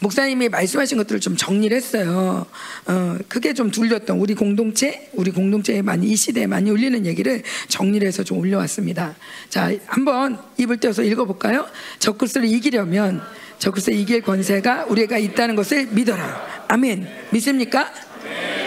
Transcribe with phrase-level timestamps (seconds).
[0.00, 2.46] 목사님이 말씀하신 것들을 좀 정리를 했어요.
[2.86, 8.06] 어, 그게 좀 둘렸던 우리 공동체, 우리 공동체에 많이 이 시대에 많이 울리는 얘기를 정리를
[8.06, 9.16] 해서 좀 올려왔습니다.
[9.48, 11.66] 자, 한번 입을 떼어서 읽어볼까요?
[11.98, 13.22] 적그리스도를 이기려면
[13.58, 16.66] 적그리스도 이길 권세가 우리가 있다는 것을 믿어라.
[16.68, 17.08] 아멘.
[17.30, 17.92] 믿습니까?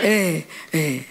[0.04, 0.46] 예,
[0.76, 1.06] 예.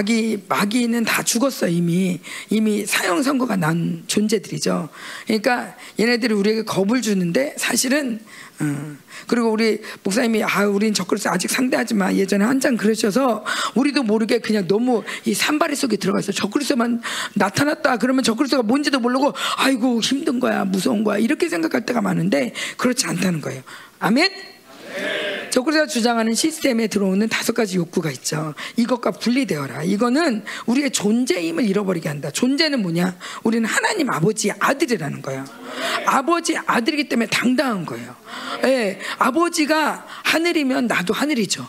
[0.00, 2.20] 마귀 마귀는 다 죽었어 이미
[2.50, 4.90] 이미 사형 선고가 난 존재들이죠.
[5.26, 8.20] 그러니까 얘네들이 우리에게 겁을 주는데 사실은
[8.60, 14.02] 어, 그리고 우리 목사님이 아 우린 적그리스 아직 상대하지 마 예전에 한 장 그러셔서 우리도
[14.02, 17.02] 모르게 그냥 너무 이 산발이 속에 들어가서 적그리스만
[17.34, 23.06] 나타났다 그러면 적그리스가 뭔지도 모르고 아이고 힘든 거야 무서운 거야 이렇게 생각할 때가 많은데 그렇지
[23.06, 23.62] 않다는 거예요.
[24.00, 24.55] 아멘.
[25.50, 28.54] 적그리스가 주장하는 시스템에 들어오는 다섯 가지 욕구가 있죠.
[28.76, 29.84] 이것과 분리되어라.
[29.84, 32.30] 이거는 우리의 존재임을 잃어버리게 한다.
[32.30, 33.16] 존재는 뭐냐?
[33.42, 35.44] 우리는 하나님 아버지의 아들이라는 거예요.
[36.04, 38.14] 아버지 아들이기 때문에 당당한 거예요.
[38.64, 41.66] 예, 아버지가 하늘이면 나도 하늘이죠.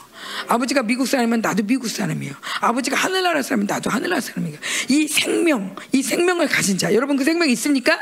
[0.48, 2.34] 아버지가 미국 사람이면 나도 미국 사람이에요.
[2.62, 4.58] 아버지가 하늘나라 사람이면 나도 하늘나라 사람이에요.
[4.90, 7.98] 이 생명, 이 생명을 가진 자, 여러분 그 생명 있습니까?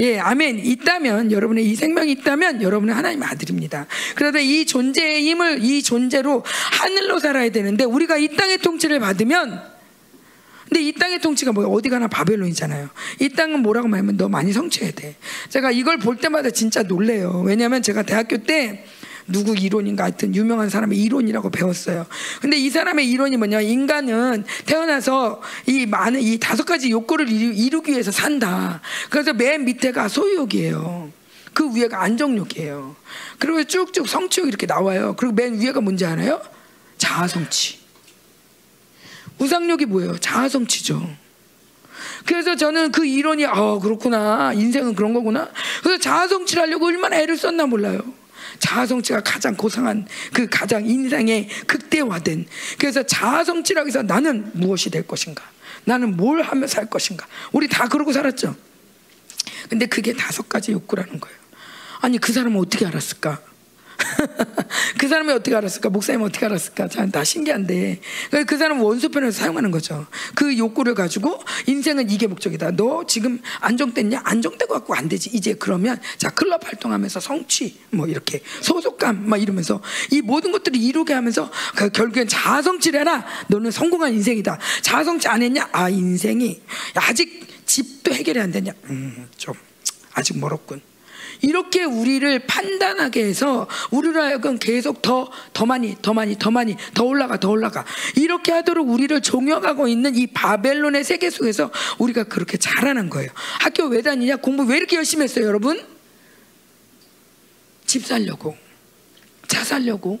[0.00, 0.58] 예, 아멘.
[0.64, 3.86] 있다면 여러분의 이 생명이 있다면 여러분은 하나님 아들입니다.
[4.14, 6.44] 그러다 이 존재의 힘을 이 존재로
[6.80, 9.72] 하늘로 살아야 되는데 우리가 이 땅의 통치를 받으면
[10.72, 11.66] 근데 이 땅의 통치가 뭐야?
[11.66, 12.88] 어디 가나 바벨론이잖아요.
[13.20, 15.16] 이 땅은 뭐라고 말하면 너 많이 성취해야 돼.
[15.50, 17.42] 제가 이걸 볼 때마다 진짜 놀래요.
[17.44, 18.86] 왜냐하면 제가 대학교 때
[19.26, 22.06] 누구 이론인가 하여튼 유명한 사람의 이론이라고 배웠어요.
[22.40, 23.60] 근데 이 사람의 이론이 뭐냐?
[23.60, 28.80] 인간은 태어나서 이 많은 이 다섯 가지 욕구를 이루기 위해서 산다.
[29.10, 31.12] 그래서 맨 밑에가 소유욕이에요.
[31.54, 32.96] 그 위에가 안정욕이에요.
[33.38, 35.14] 그리고 쭉쭉 성취욕 이렇게 나와요.
[35.16, 36.40] 그리고 맨 위에가 뭔지 알아요?
[36.98, 37.80] 자아성취.
[39.38, 40.18] 우상욕이 뭐예요?
[40.18, 41.22] 자아성취죠.
[42.26, 45.48] 그래서 저는 그 이론이 아 그렇구나 인생은 그런 거구나.
[45.82, 48.00] 그래서 자아성취를 하려고 얼마나 애를 썼나 몰라요.
[48.58, 52.46] 자아성취가 가장 고상한 그 가장 인생의 극대화된.
[52.78, 55.44] 그래서 자아성취라고 해서 나는 무엇이 될 것인가?
[55.84, 57.26] 나는 뭘 하며 살 것인가?
[57.52, 58.54] 우리 다 그러고 살았죠?
[59.68, 61.36] 근데 그게 다섯 가지 욕구라는 거예요.
[62.00, 63.40] 아니 그 사람은 어떻게 알았을까
[64.98, 65.90] 그 사람이 어떻게 알았을까?
[65.90, 66.88] 목사님 어떻게 알았을까?
[66.88, 68.00] 참, 다 신기한데.
[68.46, 70.06] 그 사람은 원소편에서 사용하는 거죠.
[70.34, 72.72] 그 욕구를 가지고 인생은 이게 목적이다.
[72.72, 74.22] 너 지금 안정됐냐?
[74.24, 75.30] 안정되고 갖고 안 되지.
[75.32, 81.14] 이제 그러면 자, 클럽 활동하면서 성취, 뭐 이렇게 소속감, 막 이러면서 이 모든 것들을 이루게
[81.14, 83.24] 하면서 그 결국엔 자아성취를 해라.
[83.48, 84.58] 너는 성공한 인생이다.
[84.82, 85.68] 자아성취 안 했냐?
[85.72, 86.60] 아, 인생이
[86.94, 88.72] 아직 집도 해결이 안 됐냐?
[88.84, 89.54] 음, 좀
[90.14, 90.91] 아직 멀었군.
[91.42, 97.04] 이렇게 우리를 판단하게 해서 우리로 하여금 계속 더, 더 많이, 더 많이, 더 많이, 더
[97.04, 97.84] 올라가, 더 올라가.
[98.16, 103.30] 이렇게 하도록 우리를 종영하고 있는 이 바벨론의 세계 속에서 우리가 그렇게 자라는 거예요.
[103.60, 104.36] 학교 왜 다니냐?
[104.36, 105.84] 공부 왜 이렇게 열심히 했어요, 여러분?
[107.86, 108.56] 집 살려고.
[109.48, 110.20] 차 살려고.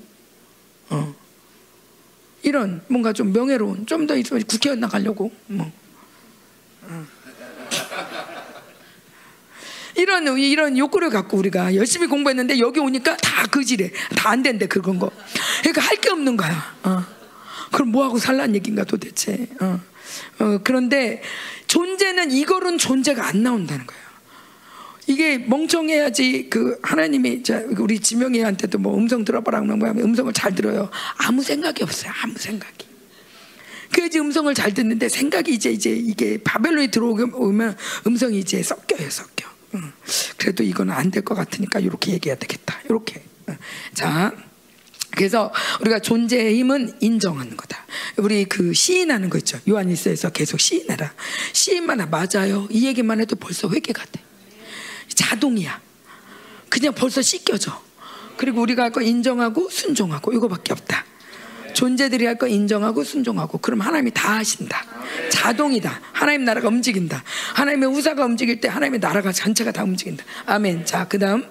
[0.90, 1.14] 어.
[2.42, 5.30] 이런 뭔가 좀 명예로운, 좀 더 있으면 국회의원 나가려고.
[5.46, 5.70] 뭐.
[9.96, 14.98] 이런 이런 욕구를 갖고 우리가 열심히 공부했는데 여기 오니까 다 그지래 다 안 된대 그건
[14.98, 15.10] 거.
[15.60, 16.74] 그러니까 할 게 없는 거야.
[16.84, 17.04] 어.
[17.70, 19.46] 그럼 뭐 하고 살란 얘긴가 도대체.
[19.60, 19.80] 어.
[20.40, 21.22] 어, 그런데
[21.68, 24.02] 존재는 이거는 존재가 안 나온다는 거예요
[25.06, 27.42] 이게 멍청해야지 그 하나님이
[27.78, 30.90] 우리 지명이한테도 뭐 음성 들어봐라 그러면 음성을 잘 들어요.
[31.18, 32.12] 아무 생각이 없어요.
[32.22, 32.86] 아무 생각이.
[33.92, 37.76] 그래서 음성을 잘 듣는데 생각이 이제 이제 이게 바벨론이 들어오면
[38.06, 39.48] 음성이 이제 섞여요 섞여
[40.36, 42.80] 그래도 이거는 안될 것 같으니까 이렇게 얘기해야 되겠다.
[42.84, 43.22] 이렇게.
[43.94, 44.32] 자.
[45.14, 45.52] 그래서
[45.82, 47.84] 우리가 존재의 힘은 인정하는 거다.
[48.16, 49.58] 우리 그 시인하는 거 있죠.
[49.68, 51.12] 요한일서에서 계속 시인해라.
[51.52, 52.06] 시인만 해.
[52.06, 52.66] 맞아요.
[52.70, 54.22] 이 얘기만 해도 벌써 회개가 돼.
[55.14, 55.80] 자동이야.
[56.70, 57.82] 그냥 벌써 씻겨져.
[58.38, 61.04] 그리고 우리가 할거 인정하고 순종하고 이거밖에 없다.
[61.74, 64.84] 존재들이 할 거 인정하고 순종하고 그럼 하나님이 다 하신다.
[65.30, 66.00] 자동이다.
[66.12, 67.22] 하나님 나라가 움직인다.
[67.54, 70.24] 하나님의 우사가 움직일 때 하나님의 나라가 전체가 다 움직인다.
[70.46, 70.84] 아멘.
[70.86, 71.44] 자, 그다음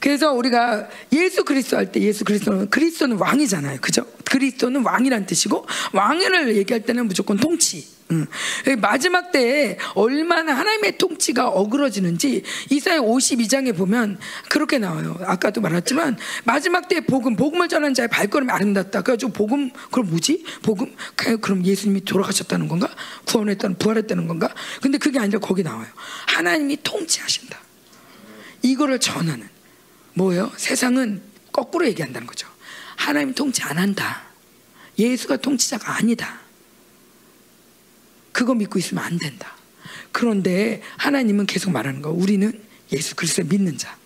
[0.00, 3.78] 그래서 우리가 예수 그리스도 할 때 예수 그리스도는 그리스도는 왕이잖아요.
[3.80, 4.06] 그죠?
[4.24, 7.97] 그리스도는 왕이란 뜻이고 왕을 얘기할 때는 무조건 통치.
[8.10, 8.26] 응.
[8.80, 14.18] 마지막 때에 얼마나 하나님의 통치가 어그러지는지 이사야 52장에 보면
[14.48, 15.18] 그렇게 나와요.
[15.24, 19.02] 아까도 말했지만 마지막 때에 복음, 복음을 전하는 자의 발걸음이 아름답다.
[19.02, 20.44] 그래가지고 복음, 그럼 뭐지?
[20.62, 20.94] 복음,
[21.40, 22.88] 그럼 예수님이 돌아가셨다는 건가?
[23.26, 24.54] 구원했다는, 부활했다는 건가?
[24.80, 25.88] 근데 그게 아니라 거기 나와요.
[26.26, 27.58] 하나님이 통치하신다.
[28.62, 29.48] 이거를 전하는.
[30.14, 30.50] 뭐예요?
[30.56, 31.22] 세상은
[31.52, 32.48] 거꾸로 얘기한다는 거죠.
[32.96, 34.22] 하나님 통치 안 한다.
[34.98, 36.47] 예수가 통치자가 아니다.
[38.38, 39.56] 그거 믿고 있으면 안 된다.
[40.12, 42.10] 그런데 하나님은 계속 말하는 거.
[42.10, 42.52] 우리는
[42.92, 43.96] 예수 그리스도 믿는 자.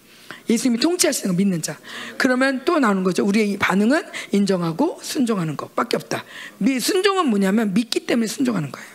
[0.49, 1.79] 예수님이 통치하시는 거 믿는 자.
[2.17, 3.27] 그러면 또 나오는 거죠.
[3.27, 6.25] 우리의 반응은 인정하고 순종하는 것밖에 없다.
[6.57, 8.89] 미, 순종은 뭐냐면 믿기 때문에 순종하는 거예요.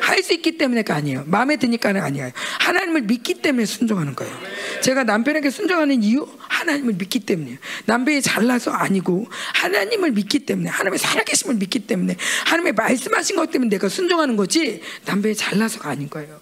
[0.00, 1.24] 할 수 있기 때문에가 아니에요.
[1.26, 2.32] 마음에 드니까는 아니에요.
[2.58, 4.36] 하나님을 믿기 때문에 순종하는 거예요.
[4.82, 7.58] 제가 남편에게 순종하는 이유 하나님을 믿기 때문이에요.
[7.86, 12.16] 남편이 잘나서 아니고 하나님을 믿기 때문에 하나님의 살아계심을 믿기 때문에
[12.46, 16.40] 하나님의 말씀하신 것 때문에 내가 순종하는 거지 남편이 잘나서가 아닌 거예요.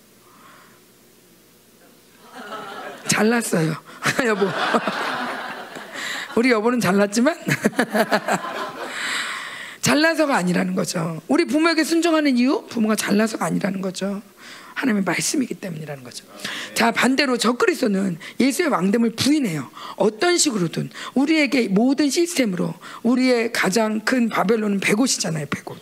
[3.08, 3.76] 잘났어요.
[4.26, 4.48] 여보.
[6.36, 7.36] 우리 여보는 잘났지만
[9.84, 11.20] 잘나서가 아니라는 거죠.
[11.28, 14.22] 우리 부모에게 순종하는 이유 부모가 잘나서가 아니라는 거죠.
[14.72, 16.24] 하나님의 말씀이기 때문이라는 거죠.
[16.72, 19.70] 자 반대로 적그리스도는 예수의 왕됨을 부인해요.
[19.96, 22.72] 어떤 식으로든 우리에게 모든 시스템으로
[23.02, 25.46] 우리의 가장 큰 바벨론은 백옷이잖아요.
[25.50, 25.78] 백옷.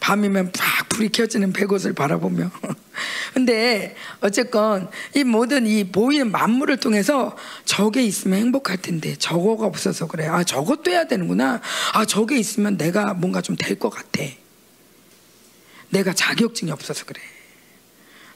[0.00, 2.50] 밤이면 팍 불이 켜지는 백옷을 바라보며.
[3.34, 10.26] 근데 어쨌건 이 모든 이 보이는 만물을 통해서 저게 있으면 행복할 텐데 저거가 없어서 그래.
[10.26, 11.60] 아 저것도 해야 되는구나.
[11.92, 14.22] 아 저게 있으면 내가 뭔가 좀 될 것 같아.
[15.90, 17.20] 내가 자격증이 없어서 그래.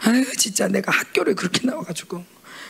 [0.00, 2.24] 아유 진짜 내가 학교를 그렇게 나와가지고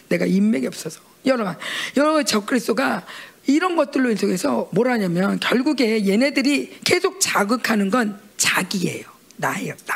[0.09, 1.01] 내가 인맥이 없어서.
[1.27, 1.55] 여러분
[1.97, 3.07] 여러 적그리스도가
[3.47, 9.05] 이런 것들로 인해서 뭘 하냐면 결국에 얘네들이 계속 자극하는 건 자기예요.
[9.37, 9.75] 나예요.
[9.87, 9.95] 나.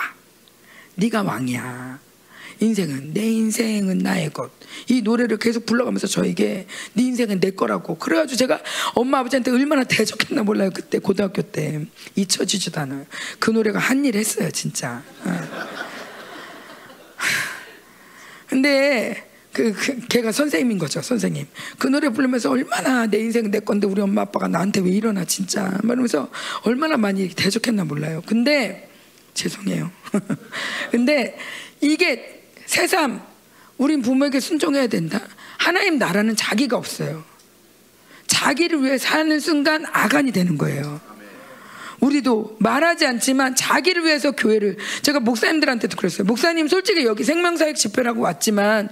[0.97, 1.99] 네가 왕이야.
[2.61, 4.53] 인생은 내 인생은 나의 것.
[4.89, 7.99] 이 노래를 계속 불러가면서 저에게 네 인생은 내 거라고.
[7.99, 8.61] 그래가지고 제가
[8.95, 10.71] 엄마 아버지한테 얼마나 대적했나 몰라요.
[10.73, 13.07] 그때 고등학교 때 잊혀지지도 않아요.
[13.41, 15.03] 그 노래가 한 일 했어요, 진짜.
[15.25, 15.41] 어.
[18.47, 21.47] 근데 그, 그 걔가 선생님인 거죠, 선생님.
[21.79, 25.79] 그 노래 부르면서 얼마나 내 인생 내 건데 우리 엄마 아빠가 나한테 왜 이러나 진짜.
[25.85, 26.29] 말하면서
[26.65, 28.21] 얼마나 많이 대적했나 몰라요.
[28.27, 28.91] 근데
[29.33, 29.93] 죄송해요.
[30.91, 31.39] 근데
[31.81, 33.23] 이게 새삼
[33.79, 35.21] 우린 부모에게 순종해야 된다.
[35.57, 37.25] 하나님 나라는 자기가 없어요.
[38.27, 41.01] 자기를 위해 사는 순간 아간이 되는 거예요.
[42.05, 46.27] 우리도 말하지 않지만 자기를 위해서 교회를 제가 목사님들한테도 그랬어요.
[46.27, 48.91] 목사님 솔직히 여기 생명사역 집회라고 왔지만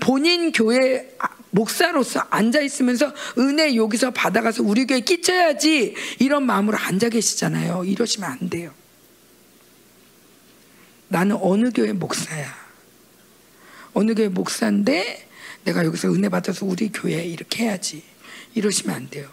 [0.00, 1.16] 본인 교회
[1.50, 7.84] 목사로서 앉아 있으면서 은혜 여기서 받아가서 우리 교회 끼쳐야지 이런 마음으로 앉아 계시잖아요.
[7.84, 8.72] 이러시면 안 돼요.
[11.08, 12.52] 나는 어느 교회 목사야.
[13.94, 15.26] 어느 교회 목사인데
[15.64, 18.02] 내가 여기서 은혜 받아서 우리 교회 이렇게 해야지.
[18.54, 19.28] 이러시면 안 돼요.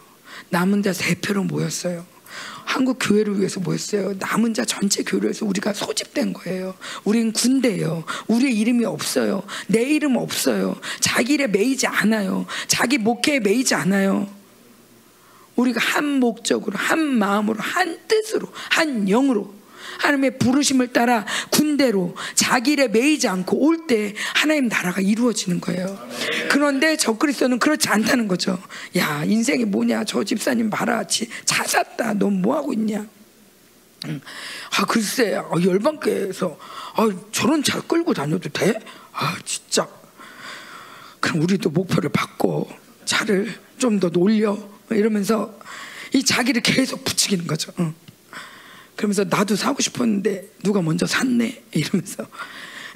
[0.50, 2.15] 남은 자 세 표로 모였어요.
[2.66, 4.14] 한국 교회를 위해서 뭐였어요?
[4.18, 6.74] 남은 자 전체 교회를 위해서 우리가 소집된 거예요.
[7.04, 8.04] 우리는 군대예요.
[8.26, 9.44] 우리의 이름이 없어요.
[9.68, 10.76] 내 이름 없어요.
[11.00, 12.44] 자기 일에 매이지 않아요.
[12.66, 14.28] 자기 목회에 매이지 않아요.
[15.54, 19.55] 우리가 한 목적으로, 한 마음으로, 한 뜻으로, 한 영으로
[19.98, 25.96] 하나님의 부르심을 따라 군대로 자기 일에 매이지 않고 올 때 하나님 나라가 이루어지는 거예요.
[26.50, 28.58] 그런데 저 그리스도는 그렇지 않다는 거죠.
[28.96, 31.04] 야 인생이 뭐냐 저 집사님 봐라
[31.44, 33.06] 차 샀다 넌 뭐 하고 있냐?
[34.78, 36.58] 아 글쎄 아, 열방교에서
[36.96, 38.78] 아, 저런 차 끌고 다녀도 돼?
[39.12, 39.86] 아 진짜
[41.20, 42.66] 그럼 우리도 목표를 바꿔
[43.04, 44.56] 차를 좀 더 놀려
[44.90, 45.58] 이러면서
[46.12, 47.72] 이 자기를 계속 부추기는 거죠.
[47.80, 47.94] 응.
[48.96, 52.26] 그러면서 나도 사고 싶었는데 누가 먼저 샀네 이러면서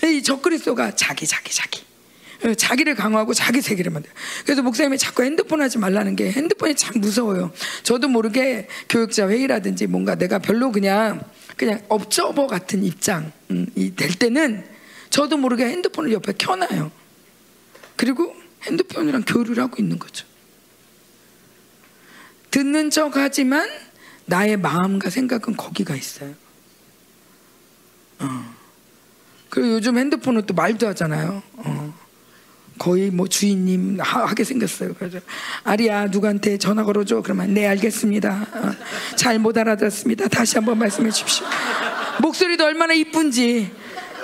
[0.05, 1.83] 이 적그리스도가 자기 자기 자기
[2.43, 4.11] 어, 자기를 강화하고 자기 세계를 만들.
[4.45, 7.53] 그래서 목사님이 자꾸 핸드폰 하지 말라는 게 핸드폰이 참 무서워요.
[7.83, 11.23] 저도 모르게 교육자 회의라든지 뭔가 내가 별로 그냥
[11.57, 14.65] 그냥 업저버 같은 입장이 음, 될 때는
[15.11, 16.91] 저도 모르게 핸드폰을 옆에 켜놔요.
[17.97, 20.27] 그리고 핸드폰이랑 교류를 하고 있는 거죠.
[22.51, 23.69] 듣는 척 하지만
[24.31, 26.33] 나의 마음과 생각은 거기가 있어요.
[28.21, 28.55] 어.
[29.49, 31.43] 그리고 요즘 핸드폰은 또 말도 하잖아요.
[31.57, 31.95] 어.
[32.79, 34.95] 거의 뭐 주인님 하, 게 생겼어요.
[34.99, 35.19] 그래서
[35.65, 37.21] 아리야 누구한테 전화 걸어줘.
[37.23, 38.47] 그러면 네 알겠습니다.
[38.55, 38.71] 어.
[39.17, 40.29] 잘못 알아들었습니다.
[40.29, 41.47] 다시 한번 말씀해 주십시오.
[42.23, 43.71] 목소리도 얼마나 이쁜지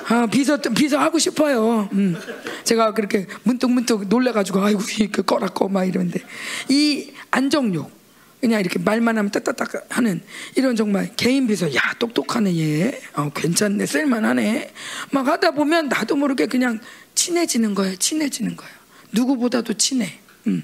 [0.09, 1.89] 아, 비서 비서 하고 싶어요.
[1.93, 2.17] 음.
[2.63, 6.21] 제가 그렇게 문득 문득 놀래가지고 아이고 이거 꺼라 꺼 막 이러는데
[6.69, 7.91] 이 안정욕
[8.41, 10.21] 그냥 이렇게 말만 하면 따따딱 하는
[10.55, 13.01] 이런 정말 개인 비서 야 똑똑하네 얘.
[13.15, 14.73] 어, 괜찮네 쓸만하네.
[15.11, 16.79] 막 하다 보면 나도 모르게 그냥
[17.15, 18.73] 친해지는 거예요 친해지는 거예요
[19.13, 20.19] 누구보다도 친해.
[20.47, 20.63] 음.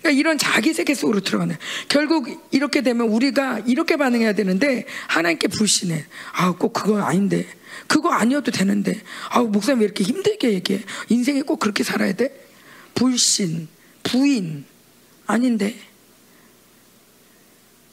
[0.00, 1.56] 그러니까 이런 자기 세계 속으로 들어가네
[1.88, 6.04] 결국 이렇게 되면 우리가 이렇게 반응해야 되는데 하나님께 불신해.
[6.32, 7.46] 아 꼭 그건 아닌데.
[7.86, 9.00] 그거 아니어도 되는데.
[9.30, 10.80] 아 목사님 왜 이렇게 힘들게 얘기해?
[11.10, 12.32] 인생에 꼭 그렇게 살아야 돼?
[12.94, 13.68] 불신
[14.02, 14.64] 부인.
[15.26, 15.76] 아닌데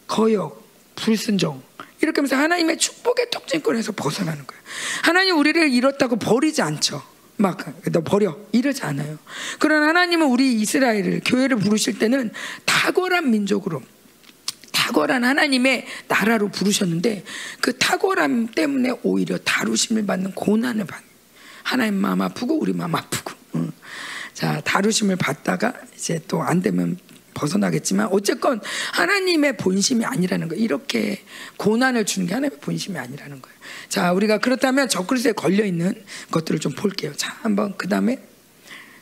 [0.08, 1.62] 거역, 불순종
[2.02, 4.64] 이렇게 하면서 하나님의 축복의 특징권에서 벗어나는 거예요.
[5.04, 7.02] 하나님 우리를 잃었다고 버리지 않죠.
[7.38, 7.58] 막
[7.92, 9.18] 너 버려 이러지 않아요.
[9.60, 12.32] 그러나 하나님은 우리 이스라엘을 교회를 부르실 때는
[12.66, 13.82] 탁월한 민족으로
[14.72, 17.24] 탁월한 하나님의 나라로 부르셨는데
[17.62, 21.08] 그 탁월함 때문에 오히려 다루심을 받는 고난을 받는
[21.64, 23.72] 하나님 마음 아프고 우리 마음 아프고 응.
[24.34, 26.98] 자 다루심을 받다가 이제 또 안 되면
[27.38, 28.60] 벗어나겠지만 어쨌건
[28.94, 30.64] 하나님의 본심이 아니라는 거예요.
[30.64, 31.22] 이렇게
[31.58, 33.58] 고난을 주는 게 하나님의 본심이 아니라는 거예요.
[33.88, 35.94] 자, 우리가 그렇다면 적그리스에 걸려 있는
[36.32, 37.14] 것들을 좀 볼게요.
[37.16, 38.20] 자, 한번 그다음에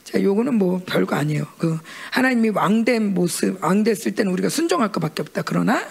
[0.04, 1.48] 자, 요거는 뭐 별거 아니에요.
[1.58, 1.80] 그
[2.12, 5.42] 하나님이 왕된 모습, 왕 됐을 때는 우리가 순종할 것밖에 없다.
[5.42, 5.82] 그러나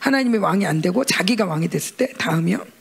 [0.00, 2.77] 하나님이 왕이 안 되고 자기가 왕이 됐을 때 다음이요.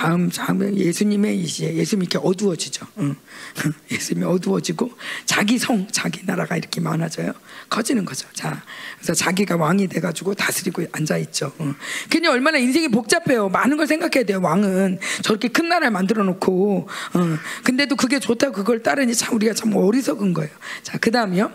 [0.00, 2.86] 다음 다음에 예수님의 이제 예수님이 이렇게 어두워지죠.
[3.00, 3.14] 응.
[3.92, 4.90] 예수님이 어두워지고
[5.26, 7.34] 자기 성, 자기 나라가 이렇게 많아져요.
[7.68, 8.26] 커지는 거죠.
[8.32, 8.62] 자,
[8.96, 11.52] 그래서 자기가 왕이 돼가지고 다스리고 앉아 있죠.
[11.60, 11.74] 응.
[12.08, 13.50] 괜히 얼마나 인생이 복잡해요.
[13.50, 14.40] 많은 걸 생각해야 돼요.
[14.42, 17.38] 왕은 저렇게 큰 나라를 만들어 놓고, 응.
[17.64, 20.50] 근데도 그게 좋다고 그걸 따르니 참 우리가 참 어리석은 거예요.
[20.82, 21.52] 자, 그 다음이요.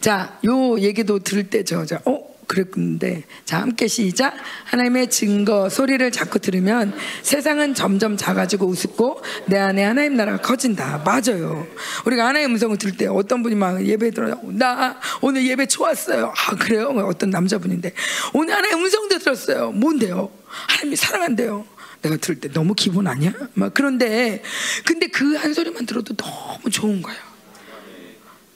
[0.00, 2.31] 자, 요 얘기도 들을 때 저, 저, 어?
[2.52, 4.34] 그랬는데 자 함께 시작.
[4.64, 11.02] 하나님의 증거 소리를 자꾸 들으면 세상은 점점 작아지고 우습고 내 안에 하나님 나라가 커진다.
[11.04, 11.66] 맞아요.
[12.04, 16.32] 우리가 하나님의 음성을 들을 때 어떤 분이 막 예배 들어 나 오늘 예배 좋았어요.
[16.36, 16.88] 아 그래요?
[17.06, 17.94] 어떤 남자분인데
[18.34, 19.72] 오늘 하나님의 음성도 들었어요.
[19.72, 20.30] 뭔데요?
[20.46, 21.66] 하나님이 사랑한대요.
[22.02, 23.32] 내가 들을 때 너무 기분 아니야?
[23.54, 24.42] 막 그런데
[24.84, 27.20] 근데 그 한 소리만 들어도 너무 좋은 거예요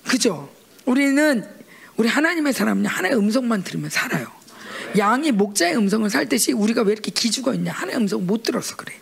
[0.07, 0.49] 그죠?
[0.85, 1.45] 우리는
[1.97, 4.27] 우리 하나님의 사람은 하나의 음성만 들으면 살아요.
[4.99, 7.73] 양이 목자의 음성을 살듯이 우리가 왜 이렇게 기죽어 있냐?
[7.73, 8.95] 하나의 음성 못 들어서 그래.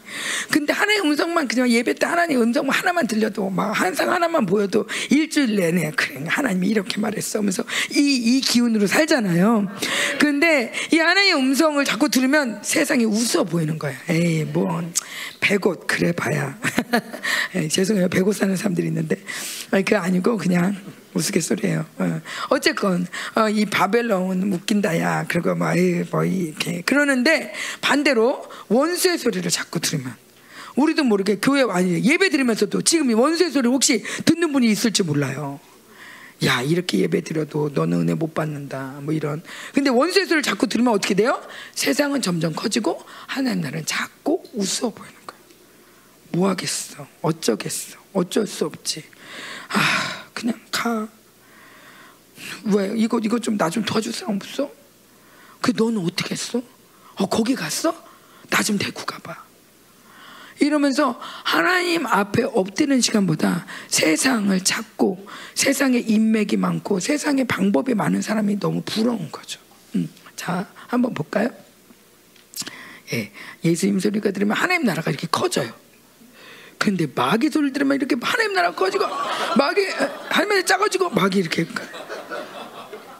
[0.50, 5.56] 근데 하나의 음성만 그냥 예배 때 하나님 음성 하나만 들려도 막 한상 하나만 보여도 일주일
[5.56, 9.68] 내내 그래 하나님이 이렇게 말했어 하면서 이, 이 기운으로 살잖아요.
[10.18, 13.94] 근데 이 하나의 음성을 자꾸 들으면 세상이 웃어 보이는 거야.
[14.08, 14.82] 에이 뭐
[15.40, 16.58] 백옷 그래 봐야.
[17.54, 19.16] 에이, 죄송해요 백옷 사는 사람들이 있는데
[19.70, 20.76] 아니 그 아니고 그냥
[21.14, 21.86] 우스갯소리예요.
[21.98, 22.58] 어.
[22.58, 25.26] 쨌건 어, 이 바벨론 웃긴다야.
[25.28, 25.68] 그리고 뭐,
[26.10, 30.14] 뭐 이렇게 그러는데 반대로 원수의 소리를 자꾸 들으면
[30.76, 35.60] 우리도 모르게 교회 와니 예배 드리면서도 지금 이 원수의 소리 혹시 듣는 분이 있을지 몰라요.
[36.44, 39.42] 야 이렇게 예배 드려도 너는 은혜 못 받는다 뭐 이런
[39.72, 41.40] 근데 원수의 소리를 자꾸 들으면 어떻게 돼요?
[41.74, 45.42] 세상은 점점 커지고 하나님 나라는 작고 우스워 보이는 거예요
[46.32, 49.04] 뭐 하겠어 어쩌겠어 어쩔 수 없지
[49.68, 51.08] 아 그냥 가.
[52.64, 54.70] 왜 이거 이거 좀 나 좀 도와줄 사람 없어?
[55.60, 56.60] 그 너는 어떻게 했어?
[57.16, 57.94] 어 거기 갔어?
[58.50, 59.44] 나 좀 데리고 가봐.
[60.60, 68.82] 이러면서 하나님 앞에 엎드는 시간보다 세상을 찾고 세상에 인맥이 많고 세상에 방법이 많은 사람이 너무
[68.84, 69.60] 부러운 거죠.
[69.96, 70.08] 음.
[70.36, 71.48] 자, 한번 볼까요?
[73.12, 73.32] 예,
[73.64, 75.72] 예수님 소리가 들으면 하나님 나라가 이렇게 커져요.
[76.84, 79.06] 근데 마귀 소리를 들으면 이렇게 하나님 나라 커지고
[79.56, 79.86] 마귀
[80.28, 81.66] 할머니 작아지고 마귀 이렇게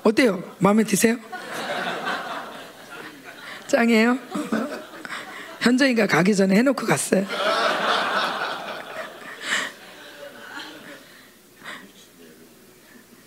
[0.02, 0.54] 어때요?
[0.58, 1.16] 마음에 드세요?
[3.66, 4.18] 짱이에요?
[5.60, 7.26] 현정이가 가기 전에 해놓고 갔어요.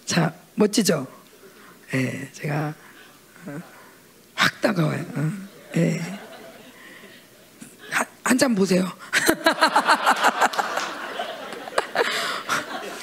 [0.05, 1.07] 자 멋지죠?
[1.95, 2.75] 예, 제가
[3.47, 3.59] 어,
[4.35, 5.03] 확 다가와요.
[5.15, 5.31] 어,
[5.77, 6.16] 예.
[8.23, 8.91] 한 잔 보세요.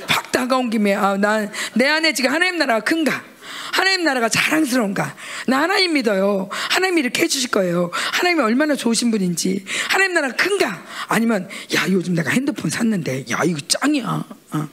[0.08, 3.24] 확 다가온 김에 아, 난내 안에 지금 하나님 나라가 큰가?
[3.72, 5.16] 하나님 나라가 자랑스러운가?
[5.48, 6.48] 나 하나님 믿어요.
[6.70, 7.90] 하나님이 이렇게 해주실 거예요.
[8.12, 9.64] 하나님이 얼마나 좋으신 분인지.
[9.88, 10.84] 하나님 나라가 큰가?
[11.08, 14.24] 아니면 야 요즘 내가 핸드폰 샀는데 야 이거 짱이야.
[14.52, 14.68] 어.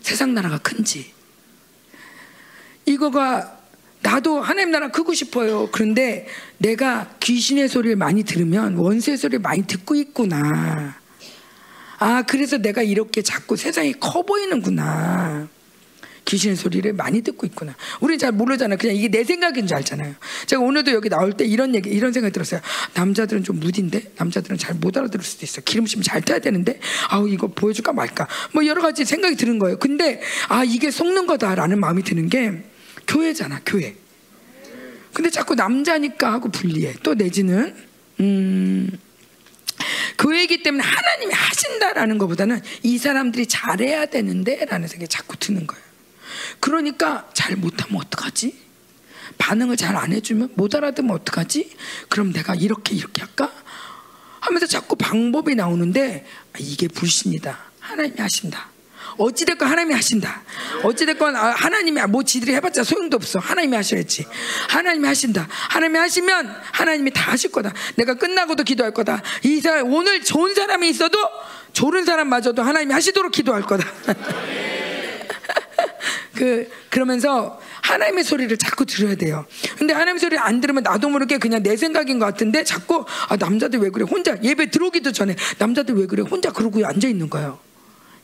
[0.00, 1.12] 세상 나라가 큰지.
[2.86, 3.58] 이거가
[4.04, 5.70] 나도 하나님 나라 크고 싶어요.
[5.72, 6.26] 그런데
[6.58, 10.96] 내가 귀신의 소리를 많이 들으면 원수의 소리를 많이 듣고 있구나.
[11.98, 15.48] 아, 그래서 내가 이렇게 자꾸 세상이 커 보이는구나.
[16.26, 17.74] 귀신의 소리를 많이 듣고 있구나.
[18.00, 18.78] 우리 잘 모르잖아요.
[18.78, 20.14] 그냥 이게 내 생각인 줄 알잖아요.
[20.46, 22.60] 제가 오늘도 여기 나올 때 이런 얘기, 이런 생각이 들었어요.
[22.94, 24.12] 남자들은 좀 무딘데?
[24.16, 25.62] 남자들은 잘 못 알아들을 수도 있어.
[25.62, 26.78] 기름심 잘 타야 되는데?
[27.08, 28.26] 아우, 이거 보여줄까 말까?
[28.52, 29.78] 뭐 여러 가지 생각이 드는 거예요.
[29.78, 32.64] 근데, 아, 이게 속는 거다라는 마음이 드는 게,
[33.06, 33.96] 교회잖아, 교회.
[35.12, 36.94] 근데 자꾸 남자니까 하고 분리해.
[37.02, 37.74] 또 내지는
[38.20, 38.90] 음
[40.18, 45.84] 교회이기 때문에 하나님이 하신다라는 것보다는 이 사람들이 잘해야 되는데라는 생각이 자꾸 드는 거예요.
[46.60, 48.56] 그러니까 잘 못하면 어떡하지?
[49.38, 51.70] 반응을 잘 안 해주면 못 알아듣으면 어떡하지?
[52.08, 53.52] 그럼 내가 이렇게 이렇게 할까?
[54.40, 57.58] 하면서 자꾸 방법이 나오는데 아, 이게 불신이다.
[57.80, 58.68] 하나님이 하신다.
[59.18, 60.42] 어찌됐건 하나님이 하신다.
[60.82, 63.38] 어찌됐건 아, 하나님이 뭐 지들이 해봤자 소용도 없어.
[63.38, 64.26] 하나님이 하셔야지.
[64.68, 65.46] 하나님이 하신다.
[65.50, 67.72] 하나님이 하시면 하나님이 다 하실 거다.
[67.96, 69.22] 내가 끝나고도 기도할 거다.
[69.42, 71.18] 이 사람 오늘 좋은 사람이 있어도
[71.72, 73.86] 졸은 사람마저도 하나님이 하시도록 기도할 거다.
[76.34, 79.46] 그 그러면서 하나님의 소리를 자꾸 들어야 돼요.
[79.78, 83.78] 근데 하나님의 소리를 안 들으면 나도 모르게 그냥 내 생각인 것 같은데 자꾸 아 남자들
[83.80, 84.04] 왜 그래?
[84.04, 86.22] 혼자 예배 들어오기도 전에 남자들 왜 그래?
[86.22, 87.58] 혼자 그러고 앉아 있는 거예요.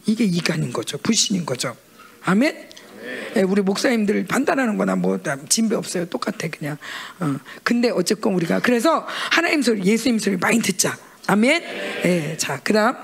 [0.07, 0.99] 이게 이간인 거죠.
[0.99, 1.77] 불신인 거죠.
[2.23, 2.71] 아멘.
[3.37, 6.07] 예, 우리 목사님들 판단하는 거나 뭐 진배 없어요.
[6.07, 6.77] 똑같아 그냥.
[7.21, 7.37] 어.
[7.63, 10.97] 근데 어쨌건 우리가 그래서 하나님 소리, 예수님 소리 많이 듣자.
[11.27, 11.63] 아멘.
[12.05, 12.95] 예, 자 그다음.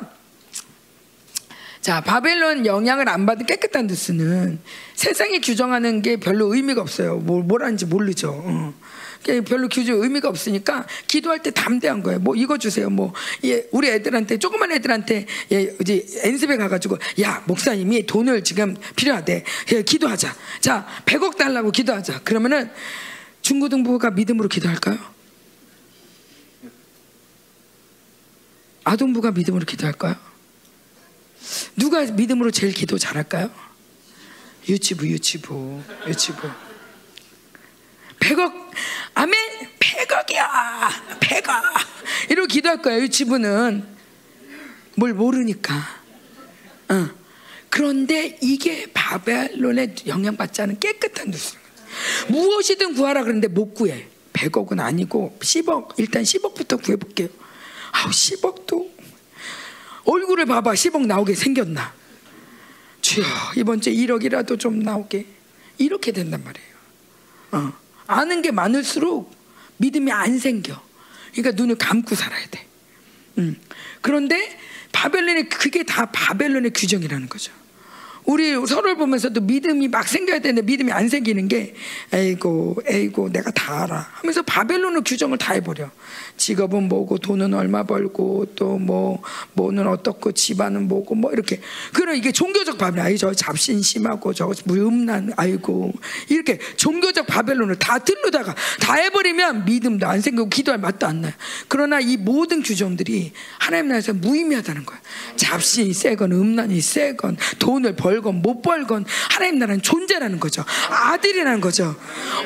[1.86, 4.58] 자, 바벨론 영향을 안 받은 깨끗한 뉴스는
[4.96, 7.18] 세상이 규정하는 게 별로 의미가 없어요.
[7.18, 8.42] 뭘, 뭘 하는지 모르죠.
[8.44, 8.74] 어.
[9.26, 12.20] 그게 별로 규정 의미가 없으니까 기도할 때 담대한 거예요.
[12.20, 12.88] 뭐 이거 주세요.
[12.88, 19.44] 뭐 예, 우리 애들한테 조그만 애들한테 예, 이제 연습에 가가지고 야 목사님이 돈을 지금 필요하대.
[19.72, 20.32] 예, 기도하자.
[20.60, 22.20] 자, 100억 달라고 기도하자.
[22.20, 22.70] 그러면은
[23.42, 24.96] 중고등부가 믿음으로 기도할까요?
[28.84, 30.14] 아동부가 믿음으로 기도할까요?
[31.76, 33.50] 누가 믿음으로 제일 기도 잘할까요?
[34.68, 36.65] 유치부, 유치부, 유치부.
[38.20, 38.52] 100억,
[39.14, 39.34] 아멘,
[39.78, 41.62] 100억이야, 100억.
[42.30, 43.86] 이러고 기도할 거야, 유치부는.
[44.96, 45.74] 뭘 모르니까.
[46.88, 47.08] 어.
[47.68, 51.56] 그런데 이게 바벨론에 영향받지 않은 깨끗한 뉴스.
[52.28, 54.08] 무엇이든 구하라 그러는데 못 구해.
[54.32, 57.28] 100억은 아니고 10억, 일단 10억부터 구해볼게요.
[57.92, 58.90] 아우, 10억도
[60.04, 61.92] 얼굴을 봐봐 10억 나오게 생겼나
[63.00, 63.24] 주여
[63.56, 65.26] 이번 주에 1억이라도 좀 나오게
[65.78, 66.76] 이렇게 된단 말이에요
[67.52, 67.85] 어.
[68.06, 69.34] 아는 게 많을수록
[69.78, 70.80] 믿음이 안 생겨.
[71.32, 72.66] 그러니까 눈을 감고 살아야 돼.
[73.38, 73.56] 음.
[74.00, 74.58] 그런데
[74.92, 77.52] 바벨론의 그게 다 바벨론의 규정이라는 거죠.
[78.24, 81.74] 우리 서로를 보면서도 믿음이 막 생겨야 되는데 믿음이 안 생기는 게
[82.12, 85.90] 에이고 에이고 내가 다 알아 하면서 바벨론의 규정을 다 해버려
[86.36, 89.20] 직업은 뭐고 돈은 얼마 벌고 또 뭐
[89.54, 91.60] 뭐는 어떻고 집안은 뭐고 뭐 이렇게.
[91.92, 95.92] 그런 이게 종교적 바벨 아이 저 잡신 심하고 저 음란 아이고.
[96.28, 101.32] 이렇게 종교적 바벨론을 다 들르다가 다 해버리면 믿음도 안 생기고 기도할 맛도 안 나요.
[101.68, 104.98] 그러나 이 모든 규정들이 하나님 나라에서 무의미하다는 거야.
[105.36, 110.64] 잡신이 세건 음란이 세건 돈을 벌건 못 벌건 하나님 나라는 존재라는 거죠.
[110.90, 111.96] 아들이라는 거죠.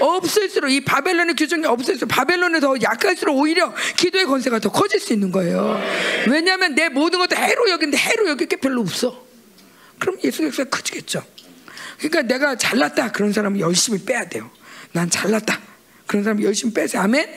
[0.01, 5.31] 없을수록 이 바벨론의 규정이 없을수록 바벨론이 더 약할수록 오히려 기도의 권세가 더 커질 수 있는
[5.33, 5.81] 거예요.
[6.29, 9.25] 왜냐하면 내 모든 것도 해로 여기는데 해로 여길 게 별로 없어.
[9.99, 11.23] 그럼 예수 역사가 커지겠죠.
[11.99, 14.51] 그러니까 내가 잘났다 그런 사람은 열심히 빼야 돼요.
[14.93, 15.61] 난 잘났다
[16.07, 17.03] 그런 사람 열심히 빼세요.
[17.03, 17.29] 아멘.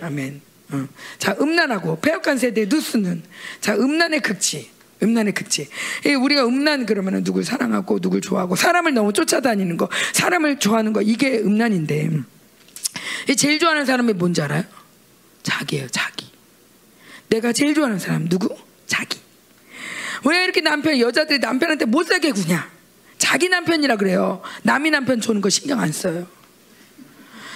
[0.00, 0.40] 아멘.
[0.72, 0.88] 어.
[1.18, 3.22] 자 음란하고 폐역한 세대 누스는
[3.60, 4.70] 자 음란의 극치.
[5.02, 5.68] 음란의 극치.
[6.18, 11.38] 우리가 음란 그러면은 누굴 사랑하고 누굴 좋아하고 사람을 너무 쫓아다니는 거, 사람을 좋아하는 거 이게
[11.38, 12.10] 음란인데
[13.36, 14.64] 제일 좋아하는 사람이 뭔지 알아요?
[15.46, 16.26] 자기예요, 자기.
[17.28, 18.56] 내가 제일 좋아하는 사람 누구?
[18.86, 19.20] 자기.
[20.24, 22.68] 왜 이렇게 남편 여자들이 남편한테 못 살게 구냐?
[23.16, 24.42] 자기 남편이라 그래요.
[24.64, 26.26] 남이 남편 좋은 거 신경 안 써요.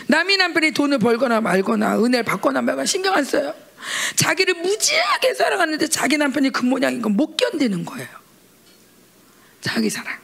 [0.07, 3.55] 남이 남편이 돈을 벌거나 말거나 은혜를 받거나 말거나 신경 안 써요.
[4.15, 8.09] 자기를 무지하게 사랑하는데 자기 남편이 그 모양인 건 못 견디는 거예요.
[9.61, 10.17] 자기 사랑.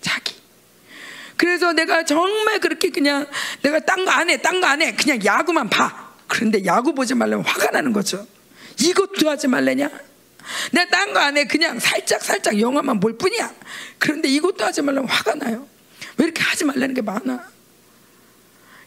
[0.00, 0.34] 자기.
[1.40, 3.26] 그래서 내가 정말 그렇게 그냥
[3.62, 4.94] 내가 딴 거 안 해, 딴 거 안 해.
[4.94, 6.12] 그냥 야구만 봐.
[6.28, 8.26] 그런데 야구 보지 말려면 화가 나는 거죠.
[8.78, 9.88] 이것도 하지 말래냐?
[10.72, 11.44] 내가 딴 거 안 해.
[11.46, 13.54] 그냥 살짝 살짝 영화만 볼 뿐이야.
[13.98, 15.66] 그런데 이것도 하지 말라면 화가 나요.
[16.18, 17.42] 왜 이렇게 하지 말라는 게 많아?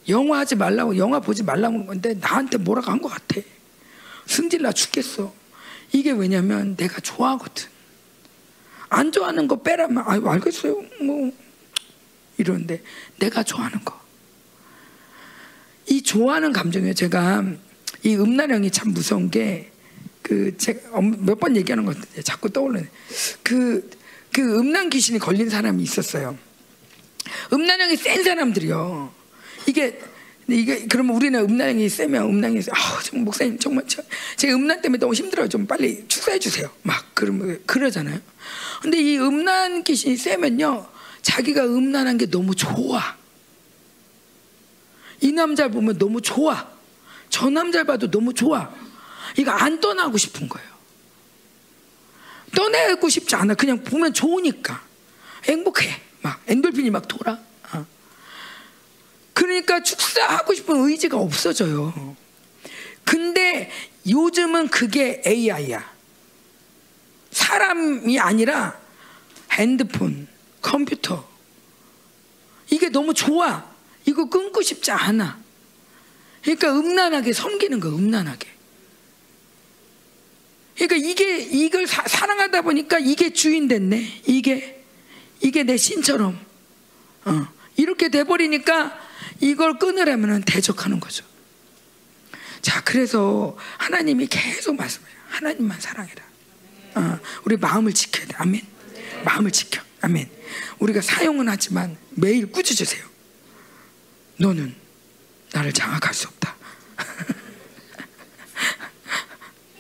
[0.10, 3.42] 영화 하지 말라고 영화 보지 말라고 건데 나한테 뭐라고 한 것 같아.
[4.28, 5.34] 승질나 죽겠어.
[5.92, 7.66] 이게 왜냐면 내가 좋아하거든.
[8.90, 10.80] 안 좋아하는 거 빼라면 아유 알겠어요.
[11.02, 11.32] 뭐
[12.38, 12.84] 이러는데
[13.20, 14.00] 내가 좋아하는 거.
[15.88, 16.94] 이 좋아하는 감정이에요.
[16.94, 17.44] 제가
[18.04, 19.74] 이 음란형이 참 무서운 게
[20.24, 22.88] 그 제가 몇 번 얘기하는 것 같은데 자꾸 떠오르네.
[23.44, 23.90] 그,
[24.32, 26.38] 그 음란 귀신이 걸린 사람이 있었어요.
[27.52, 29.14] 음란형이 센 사람들이요.
[29.68, 30.00] 이게
[30.48, 34.02] 이게 그러면 우리는 음란형이 세면 음란이 아 정말 목사님 정말 저,
[34.36, 35.48] 제 음란 때문에 너무 힘들어요.
[35.50, 36.70] 좀 빨리 축사해 주세요.
[36.82, 38.20] 막 그러면 그러잖아요.
[38.82, 40.88] 근데 이 음란 귀신이 세면요.
[41.24, 43.18] 자기가 음란한 게 너무 좋아.
[45.22, 46.70] 이 남자를 보면 너무 좋아.
[47.30, 48.72] 저 남자를 봐도 너무 좋아.
[49.38, 50.70] 이거 안 떠나고 싶은 거예요.
[52.56, 53.56] 떠내고 싶지 않아.
[53.56, 54.84] 그냥 보면 좋으니까.
[55.46, 56.00] 행복해.
[56.22, 57.40] 막 엔돌핀이 막 돌아.
[57.72, 57.86] 어.
[59.34, 62.16] 그러니까 축사하고 싶은 의지가 없어져요.
[63.04, 63.72] 근데
[64.08, 65.92] 요즘은 그게 AI야.
[67.32, 68.80] 사람이 아니라
[69.52, 70.28] 핸드폰,
[70.64, 71.30] 컴퓨터.
[72.72, 73.72] 이게 너무 좋아.
[74.06, 75.40] 이거 끊고 싶지 않아.
[76.42, 78.48] 그러니까 음란하게 섬기는 거, 음란하게.
[80.76, 84.24] 그러니까 이게 이걸 사, 사랑하다 보니까 이게 주인 됐네.
[84.26, 84.84] 이게
[85.40, 86.40] 이게 내 신처럼
[87.26, 88.98] 어, 이렇게 돼 버리니까
[89.40, 91.24] 이걸 끊으려면은 대적하는 거죠.
[92.62, 95.14] 자, 그래서 하나님이 계속 말씀해요.
[95.30, 96.24] 하나님만 사랑해라.
[96.96, 98.34] 어, 우리 마음을 지켜야 돼.
[98.38, 98.62] 아멘.
[99.26, 99.82] 마음을 지켜.
[100.02, 100.30] 아멘.
[100.80, 103.04] 우리가 사용은 하지만 매일 꾸짖으세요.
[104.38, 104.76] 너는
[105.54, 106.56] 나를 장악할 수 없다.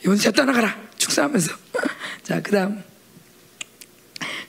[0.06, 0.78] 연세 떠나가라.
[0.98, 1.52] 축사하면서.
[2.24, 2.84] 자, 그 다음.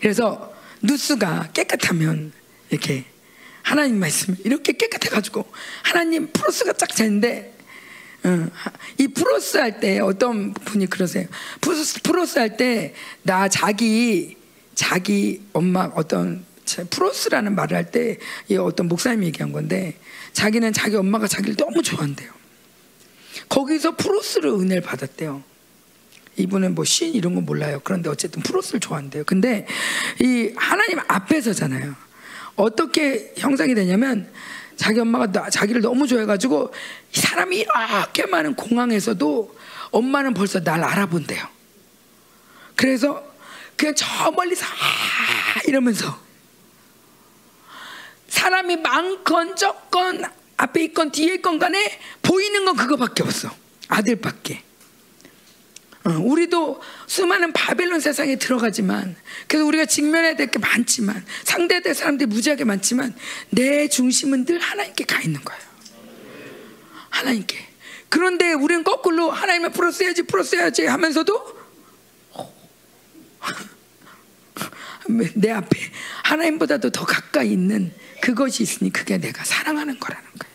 [0.01, 2.33] 그래서 누수가 깨끗하면
[2.71, 3.05] 이렇게
[3.63, 5.51] 하나님 말씀 이렇게 깨끗해가지고
[5.83, 7.57] 하나님 프로스가 쫙 되는데
[8.25, 8.49] 어,
[8.99, 11.27] 이 프로스 할 때 어떤 분이 그러세요.
[11.61, 14.37] 프로스, 프로스 할 때 나 자기
[14.75, 16.45] 자기 엄마 어떤
[16.91, 18.19] 프로스라는 말을 할 때
[18.59, 19.99] 어떤 목사님이 얘기한 건데
[20.33, 22.33] 자기는 자기 엄마가 자기를 너무 좋아한대요.
[23.49, 25.43] 거기서 프로스를 은혜를 받았대요.
[26.37, 27.81] 이분은 뭐 신 이런 건 몰라요.
[27.85, 29.25] 그런데 어쨌든 프로스를 좋아한대요.
[29.25, 29.67] 근데
[30.21, 31.95] 이 하나님 앞에서잖아요.
[32.57, 34.31] 어떻게 형성이 되냐면
[34.77, 36.73] 자기 엄마가 나, 자기를 너무 좋아해가지고
[37.13, 39.57] 사람이 이렇게 많은 공항에서도
[39.93, 41.47] 엄마는 벌써 날 알아본대요.
[42.75, 43.25] 그래서
[43.77, 46.19] 그냥 저 멀리서 아 이러면서
[48.29, 50.25] 사람이 많건 적건
[50.57, 53.51] 앞에 있건 뒤에 있건 간에 보이는 건 그거밖에 없어.
[53.89, 54.63] 아들밖에.
[56.05, 59.17] 어, 우리도 수많은 바벨론 세상에 들어가지만
[59.49, 63.15] 그래서 우리가 직면해야 될 게 많지만 상대될 사람들이 무지하게 많지만
[63.51, 65.63] 내 중심은 늘 하나님께 가 있는 거예요.
[67.09, 67.57] 하나님께.
[68.11, 71.64] 그런데 우리는 거꾸로 하나님을 풀었어야지 풀었어야지 하면서도
[75.35, 75.79] 내 앞에
[76.25, 80.55] 하나님보다도 더 가까이 있는 그것이 있으니 그게 내가 사랑하는 거라는 거예요.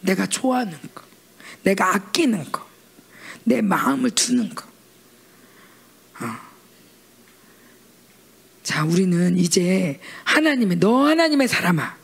[0.00, 1.04] 내가 좋아하는 거,
[1.62, 2.68] 내가 아끼는 거.
[3.44, 4.64] 내 마음을 두는 거.
[6.20, 6.36] 어.
[8.62, 11.96] 자, 우리는 이제 하나님의 너 하나님의 사람아,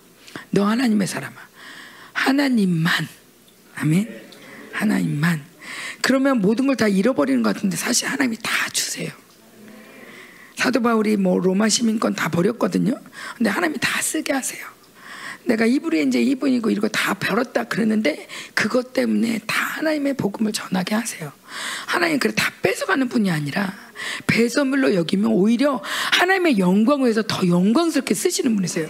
[0.50, 1.34] 너 하나님의 사람아,
[2.12, 3.08] 하나님만,
[3.76, 4.30] 아멘,
[4.72, 5.44] 하나님만.
[6.00, 9.10] 그러면 모든 걸 다 잃어버리는 것 같은데 사실 하나님이 다 주세요.
[10.66, 13.00] 사도 바울이 뭐 로마 시민권 다 버렸거든요.
[13.36, 14.66] 근데 하나님이 다 쓰게 하세요.
[15.44, 21.30] 내가 이불이 이제 이분이고 이거 다 배웠다 그랬는데 그것 때문에 다 하나님의 복음을 전하게 하세요.
[21.86, 23.72] 하나님 그래 다 뺏어가는 분이 아니라
[24.26, 25.80] 배선물로 여기면 오히려
[26.14, 28.88] 하나님의 영광을 위해서 더 영광스럽게 쓰시는 분이세요.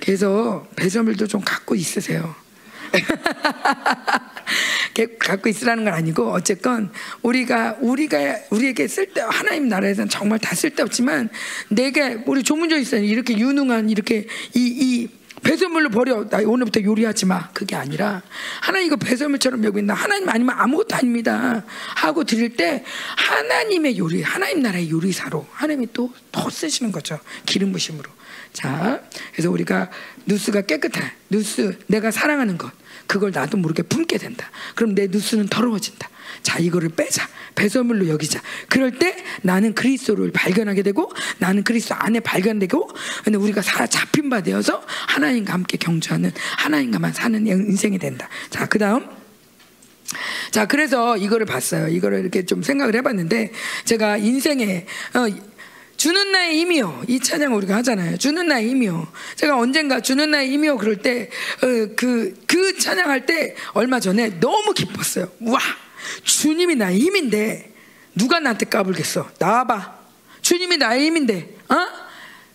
[0.00, 2.36] 그래서 배선물도 좀 갖고 있으세요.
[5.18, 6.90] 갖고 있으라는 건 아니고 어쨌건
[7.22, 11.30] 우리가 우리가 우리에게 쓸데 하나님 나라에서는 정말 다 쓸데없지만
[11.68, 15.08] 내가 우리 조문조 있어요 이렇게 유능한 이렇게 이이
[15.42, 16.28] 배설물로 버려.
[16.28, 17.48] 나 오늘부터 요리하지 마.
[17.52, 18.22] 그게 아니라
[18.60, 19.92] 하나님 이거 배설물처럼 여긴다.
[19.92, 21.64] 하나님 아니면 아무것도 아닙니다.
[21.96, 22.84] 하고 드릴 때
[23.16, 27.20] 하나님의 요리, 하나님 나라의 요리사로 하나님이 또 더 쓰시는 거죠.
[27.46, 28.10] 기름 부심으로.
[28.52, 29.00] 자,
[29.32, 29.90] 그래서 우리가
[30.26, 31.12] 누스가 깨끗해.
[31.30, 32.72] 누스 내가 사랑하는 것.
[33.06, 34.50] 그걸 나도 모르게 품게 된다.
[34.74, 36.08] 그럼 내 누스는 더러워진다.
[36.42, 37.28] 자, 이거를 빼자.
[37.54, 38.40] 배설물로 여기자.
[38.68, 42.88] 그럴 때 나는 그리스도를 발견하게 되고 나는 그리스도 안에 발견되고
[43.24, 48.28] 근데 우리가 살아 잡힌 바 되어서 하나님과 함께 경주하는 하나님과만 사는 인생이 된다.
[48.50, 49.22] 자, 그다음
[50.50, 51.88] 자, 그래서 이거를 봤어요.
[51.88, 53.52] 이거를 이렇게 좀 생각을 해봤는데,
[53.84, 55.51] 제가 인생에, 어,
[56.02, 57.04] 주는 나의 힘이요.
[57.06, 58.16] 이 찬양 우리가 하잖아요.
[58.16, 59.06] 주는 나의 힘이요.
[59.36, 60.76] 제가 언젠가 주는 나의 힘이요.
[60.76, 61.30] 그럴 때,
[61.62, 65.30] 어, 그, 그 찬양할 때 얼마 전에 너무 기뻤어요.
[65.42, 65.60] 와!
[66.24, 67.72] 주님이 나의 힘인데
[68.16, 69.30] 누가 나한테 까불겠어?
[69.38, 69.96] 나와봐.
[70.40, 71.76] 주님이 나의 힘인데, 어?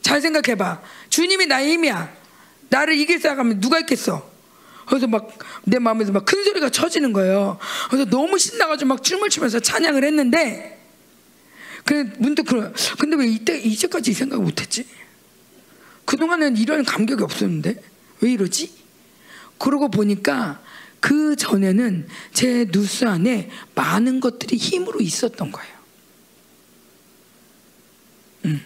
[0.02, 0.82] 잘 생각해봐.
[1.10, 2.14] 주님이 나의 힘이야.
[2.68, 4.30] 나를 이길 사람은 누가 있겠어?
[4.88, 5.30] 그래서 막
[5.64, 7.60] 내 마음에서 막 큰 소리가 쳐지는 거예요.
[7.90, 10.77] 그래서 너무 신나가지고 막 춤을 추면서 찬양을 했는데,
[11.88, 12.70] 그 문득 그래.
[13.00, 14.86] 근데 왜 이때 이제까지 이 생각 못했지?
[16.04, 17.82] 그 동안은 이런 감격이 없었는데
[18.20, 18.76] 왜 이러지?
[19.58, 20.62] 그러고 보니까
[21.00, 25.78] 그 전에는 제 누스 안에 많은 것들이 힘으로 있었던 거예요.
[28.46, 28.62] 음.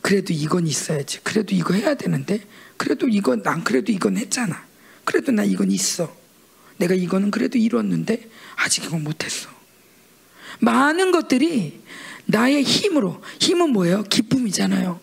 [0.00, 1.18] 그래도 이건 있어야지.
[1.24, 2.46] 그래도 이거 해야 되는데.
[2.76, 4.64] 그래도 이건 난 그래도 이건 했잖아.
[5.04, 6.16] 그래도 나 이건 있어.
[6.76, 9.48] 내가 이거는 그래도 이뤘는데 아직 이건 못했어.
[10.60, 11.80] 많은 것들이
[12.26, 14.02] 나의 힘으로 힘은 뭐예요?
[14.04, 15.00] 기쁨이잖아요.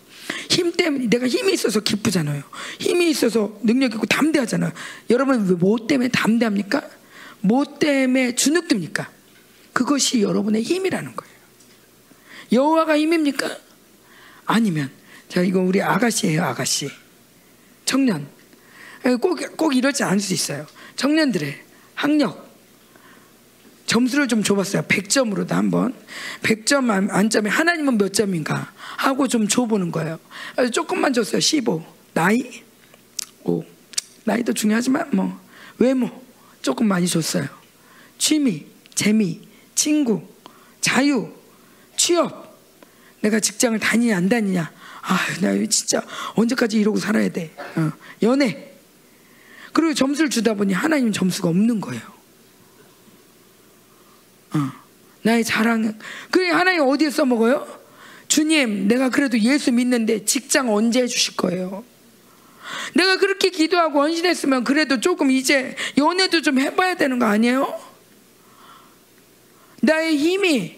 [0.49, 2.43] 힘 때문에 내가 힘이 있어서 기쁘잖아요.
[2.79, 4.71] 힘이 있어서 능력 있고 담대하잖아요.
[5.09, 6.83] 여러분 왜뭐 때문에 담대합니까?
[7.41, 9.09] 뭐 때문에 주눅듭니까?
[9.73, 11.33] 그것이 여러분의 힘이라는 거예요.
[12.51, 13.57] 여호와가 힘입니까?
[14.45, 14.91] 아니면
[15.29, 16.89] 자 이거 우리 아가씨예요 아가씨
[17.85, 18.27] 청년
[19.21, 20.65] 꼭 꼭 이러지 않을 수 있어요.
[20.95, 21.59] 청년들의
[21.95, 22.42] 학력
[23.85, 24.83] 점수를 좀 줘봤어요.
[24.83, 25.93] 100점으로도 한번.
[26.41, 30.19] 100점 만- 만점에 하나님은 몇 점인가 하고 좀 줘보는 거예요.
[30.71, 31.39] 조금만 줬어요.
[31.39, 31.83] 15.
[32.13, 32.63] 나이?
[33.43, 33.63] 5.
[34.25, 35.39] 나이도 중요하지만 뭐
[35.77, 36.09] 외모
[36.61, 37.47] 조금 많이 줬어요.
[38.17, 38.65] 취미,
[38.95, 39.41] 재미,
[39.75, 40.21] 친구,
[40.79, 41.29] 자유,
[41.97, 42.43] 취업.
[43.21, 44.71] 내가 직장을 다니냐 안 다니냐.
[45.01, 46.01] 아, 나 진짜
[46.35, 47.53] 언제까지 이러고 살아야 돼.
[47.75, 47.91] 어,
[48.21, 48.71] 연애.
[49.73, 52.01] 그리고 점수를 주다 보니 하나님 점수가 없는 거예요.
[54.53, 54.71] 어,
[55.21, 55.97] 나의 자랑.
[56.31, 57.81] 그게 하나님 어디에 써먹어요?
[58.27, 61.83] 주님, 내가 그래도 예수 믿는데 직장 언제 해주실 거예요?
[62.95, 67.79] 내가 그렇게 기도하고 헌신했으면 그래도 조금 이제 연애도 좀 해봐야 되는 거 아니에요?
[69.81, 70.77] 나의 힘이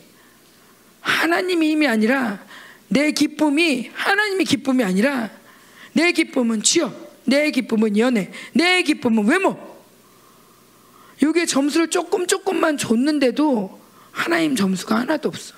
[1.01, 2.43] 하나님의 힘이 아니라
[2.87, 5.29] 내 기쁨이 하나님의 기쁨이 아니라
[5.93, 9.74] 내 기쁨은 취업, 내 기쁨은 연애, 내 기쁨은 외모.
[11.21, 15.55] 이게 점수를 조금 조금만 줬는데도 하나님 점수가 하나도 없어.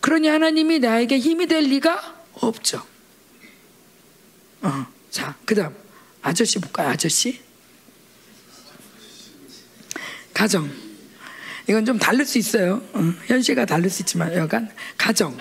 [0.00, 2.84] 그러니 하나님이 나에게 힘이 될 리가 없죠.
[4.62, 5.74] 어, 자, 그 다음
[6.22, 6.88] 아저씨 볼까요?
[6.88, 7.40] 아저씨
[10.32, 10.70] 가정.
[11.68, 12.82] 이건 좀 다를 수 있어요.
[12.92, 15.36] 어, 현실과 다를 수 있지만 여간 가정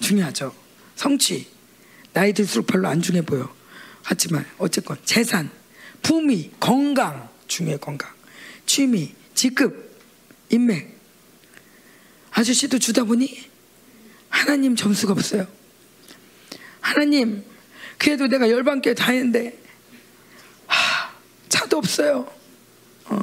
[0.00, 0.54] 중요하죠.
[0.96, 1.46] 성취
[2.12, 3.52] 나이 들수록 별로 안 중요해 보여.
[4.02, 5.50] 하지만 어쨌건 재산,
[6.02, 8.12] 품위, 건강 중요해 건강,
[8.66, 9.98] 취미, 직급,
[10.50, 10.94] 인맥.
[12.32, 13.48] 아저씨도 주다 보니
[14.28, 15.46] 하나님 점수가 없어요.
[16.80, 17.44] 하나님
[17.96, 19.56] 그래도 내가 열반교회 다했는데
[20.66, 21.10] 하,
[21.48, 22.30] 차도 없어요.
[23.06, 23.20] 어.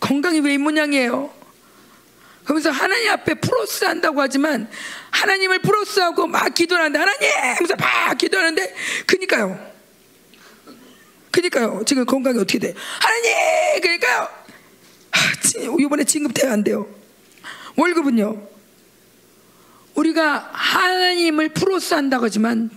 [0.00, 1.32] 건강이 왜 이 모양이에요?
[2.44, 4.68] 그러면서 하나님 앞에 플러스 한다고 하지만
[5.10, 8.74] 하나님을 플러스하고 막 기도하는데 하나님 하면서 막 기도하는데
[9.06, 9.69] 그니까요.
[11.30, 11.82] 그니까요.
[11.86, 12.74] 지금 건강이 어떻게 돼?
[13.00, 14.28] 하나님 그니까요.
[15.12, 16.88] 하, 지- 이번에 진급돼야 안 돼요.
[17.76, 18.48] 월급은요.
[19.94, 22.70] 우리가 하나님을 플러스 한다고 하지만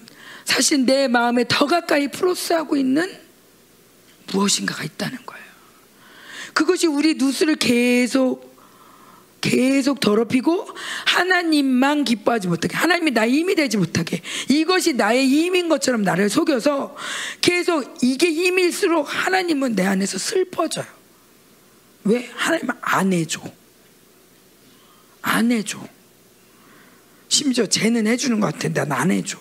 [0.45, 3.09] 사실 내 마음에 더 가까이 플러스하고 있는
[4.31, 5.43] 무엇인가가 있다는 거예요.
[6.53, 8.52] 그것이 우리 누수를 계속
[9.43, 10.69] 계속 더럽히고
[11.05, 16.95] 하나님만 기뻐하지 못하게 하나님이 나의 힘이 되지 못하게 이것이 나의 힘인 것처럼 나를 속여서
[17.41, 20.85] 계속 이게 힘일수록 하나님은 내 안에서 슬퍼져요.
[22.05, 22.29] 왜?
[22.35, 23.41] 하나님은 안 해줘.
[25.21, 25.85] 안 해줘.
[27.27, 29.37] 심지어 쟤는 해주는 것 같은데 난 안 해줘.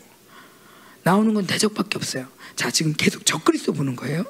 [1.04, 2.26] 나오는 건 대적밖에 없어요.
[2.56, 4.24] 자, 지금 계속 적그리스도 보는 거예요.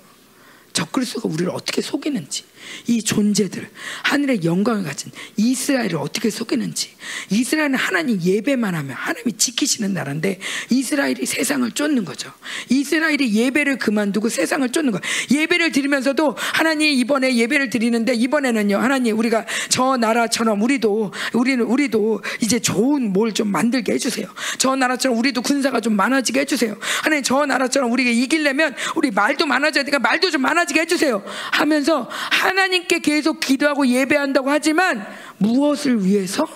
[0.73, 2.45] 적그리스도가 우리를 어떻게 속이는지,
[2.87, 3.69] 이 존재들,
[4.05, 6.91] 하늘의 영광을 가진 이스라엘을 어떻게 속이는지,
[7.31, 10.39] 이스라엘은 하나님 예배만 하면 하나님이 지키시는 나라인데
[10.71, 12.33] 이스라엘이 세상을 쫓는 거죠.
[12.69, 15.03] 이스라엘이 예배를 그만두고 세상을 쫓는 거예요.
[15.31, 22.61] 예배를 드리면서도 하나님 이번에 예배를 드리는데 이번에는요, 하나님 우리가 저 나라처럼 우리도 우리는 우리도 이제
[22.61, 24.27] 좋은 뭘 좀 만들게 해주세요.
[24.59, 26.77] 저 나라처럼 우리도 군사가 좀 많아지게 해주세요.
[27.03, 31.23] 하나님 저 나라처럼 우리가 이기려면 우리 말도 많아져야 되니까 말도 좀 많아 지게 해주세요.
[31.53, 35.07] 하면서 하나님께 계속 기도하고 예배한다고 하지만
[35.39, 36.47] 무엇을 위해서?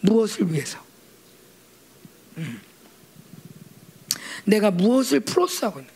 [0.00, 0.78] 무엇을 위해서?
[2.38, 2.60] 음.
[4.44, 5.92] 내가 무엇을 플러스하고 있는?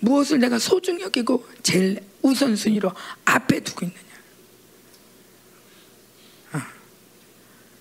[0.00, 2.92] 무엇을 내가 소중히 여기고 제일 우선순위로
[3.24, 4.02] 앞에 두고 있느냐?
[6.54, 6.60] 어.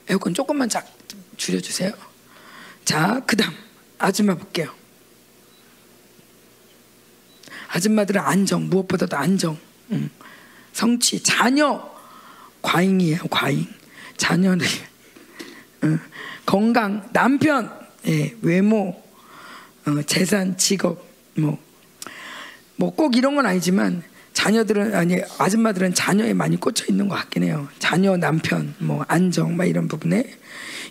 [0.10, 0.88] 에어컨 조금만 작
[1.38, 1.91] 줄여주세요.
[2.86, 3.54] 자, 그 다음
[3.97, 4.77] 아줌마 볼게요.
[7.78, 9.56] 아줌마들은 안정 무엇보다도 안정,
[9.92, 10.10] 음.
[10.74, 11.88] 성취, 자녀
[12.63, 13.20] 과잉이에요.
[13.30, 13.68] 과잉.
[14.18, 14.66] 자녀는
[15.84, 16.00] 음.
[16.46, 17.72] 건강, 남편,
[18.08, 19.00] 예, 외모,
[19.86, 21.60] 어, 재산, 직업, 뭐
[22.80, 27.68] 뭐 꼭 이런 건 아니지만 자녀들은 아니 아줌마들은 자녀에 많이 꽂혀 있는 것 같긴 해요.
[27.80, 30.26] 자녀, 남편, 뭐 안정, 막 이런 부분에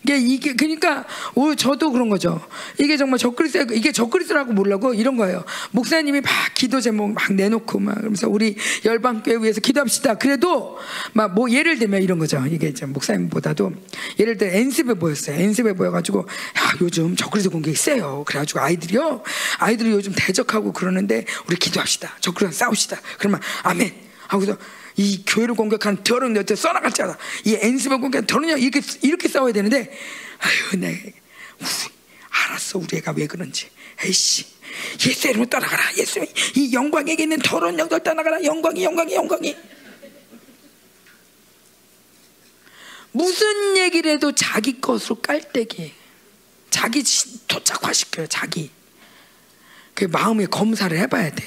[0.07, 2.41] 이게 이게 그러니까 오 저도 그런 거죠.
[2.79, 5.45] 이게 정말 적그리스 이게 적그리스라고 모르고 이런 거예요.
[5.73, 10.15] 목사님이 막 기도 제목 막 내놓고 막 그러면서 우리 열방교회 위해서 기도합시다.
[10.15, 10.79] 그래도
[11.13, 12.43] 막 뭐 예를 들면 이런 거죠.
[12.49, 13.73] 이게 좀 목사님보다도
[14.21, 15.37] 예를 들어 엔습에 보였어요.
[15.37, 18.23] 엔습에 보여가지고 야 요즘 적그리스 공격이 세요.
[18.27, 19.23] 그래가지고 아이들이요
[19.59, 22.17] 아이들이 요즘 대적하고 그러는데 우리 기도합시다.
[22.21, 23.01] 적그리스 싸웁시다.
[23.19, 23.93] 그러면 아멘.
[24.29, 24.57] 하고서
[24.97, 27.17] 이 교회를 공격한 더러운 녀들 써나갔잖아.
[27.45, 29.93] 이 엔습을 공격한 더러운 녀 이렇게 이렇게 싸워야 되는데
[30.39, 31.13] 아유 내
[32.31, 33.69] 알았어 우리 애가 왜 그런지.
[34.05, 34.45] 에이씨
[35.07, 35.83] 예수 이름으로 떠나가라.
[35.97, 38.43] 예수 이 영광에게 있는 더러운 영들 떠나가라.
[38.43, 39.57] 영광이 영광이 영광이.
[43.13, 45.93] 무슨 얘기를 해도 자기 것으로 깔때기.
[46.71, 48.27] 자기 시- 토착화시켜요.
[48.27, 48.71] 자기.
[49.95, 51.43] 그 마음의 검사를 해봐야 돼.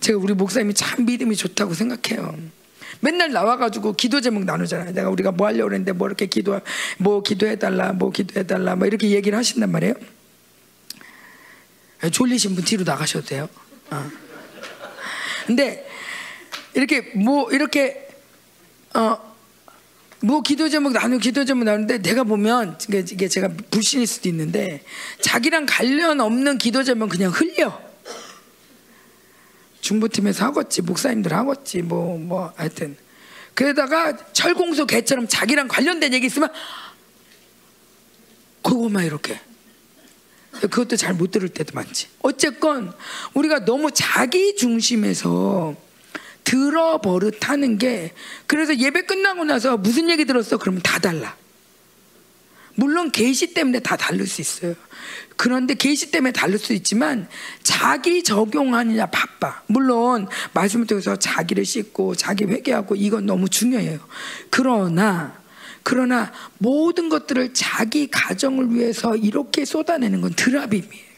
[0.00, 2.38] 제가 우리 목사님이 참 믿음이 좋다고 생각해요.
[3.02, 4.92] 맨날 나와가지고 기도 제목 나누잖아요.
[4.92, 6.60] 내가 우리가 뭐 하려고 그랬는데 뭐 이렇게 기도,
[6.98, 9.94] 뭐 기도해달라, 뭐 기도해달라, 뭐 이렇게 얘기를 하신단 말이에요.
[12.12, 13.48] 졸리신 분 뒤로 나가셔도 돼요.
[13.90, 14.08] 어.
[15.46, 15.84] 근데
[16.74, 18.08] 이렇게 뭐 이렇게
[18.94, 19.32] 어.
[20.24, 24.84] 뭐 기도 제목 나누 기도 제목 나누는데 내가 보면 이게 제가 불신일 수도 있는데
[25.20, 27.76] 자기랑 관련 없는 기도 제목 그냥 흘려
[29.82, 32.96] 중보팀에서 하겠지 목사님들 하겠지 뭐뭐 뭐 하여튼
[33.52, 36.50] 그러다가 철공소 개처럼 자기랑 관련된 얘기 있으면
[38.62, 39.38] 그거만 이렇게
[40.60, 42.94] 그것도 잘 못 들을 때도 많지 어쨌건
[43.34, 45.76] 우리가 너무 자기 중심에서
[46.44, 48.12] 들어 버릇하는 게
[48.46, 50.58] 그래서 예배 끝나고 나서 무슨 얘기 들었어?
[50.58, 51.36] 그러면 다 달라.
[52.74, 54.74] 물론 계시 때문에 다 다를 수 있어요.
[55.36, 57.28] 그런데 계시 때문에 다를 수 있지만
[57.62, 59.62] 자기 적용하느냐 바빠.
[59.66, 63.98] 물론 말씀을 통해서 자기를 씻고 자기 회개하고 이건 너무 중요해요.
[64.50, 65.40] 그러나
[65.82, 71.12] 그러나 모든 것들을 자기 가정을 위해서 이렇게 쏟아내는 건 드라빔이에요.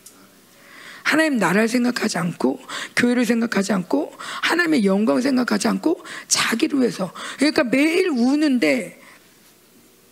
[1.02, 2.60] 하나님 나라를 생각하지 않고
[2.96, 9.00] 교회를 생각하지 않고 하나님의 영광을 생각하지 않고 자기를 위해서 그러니까 매일 우는데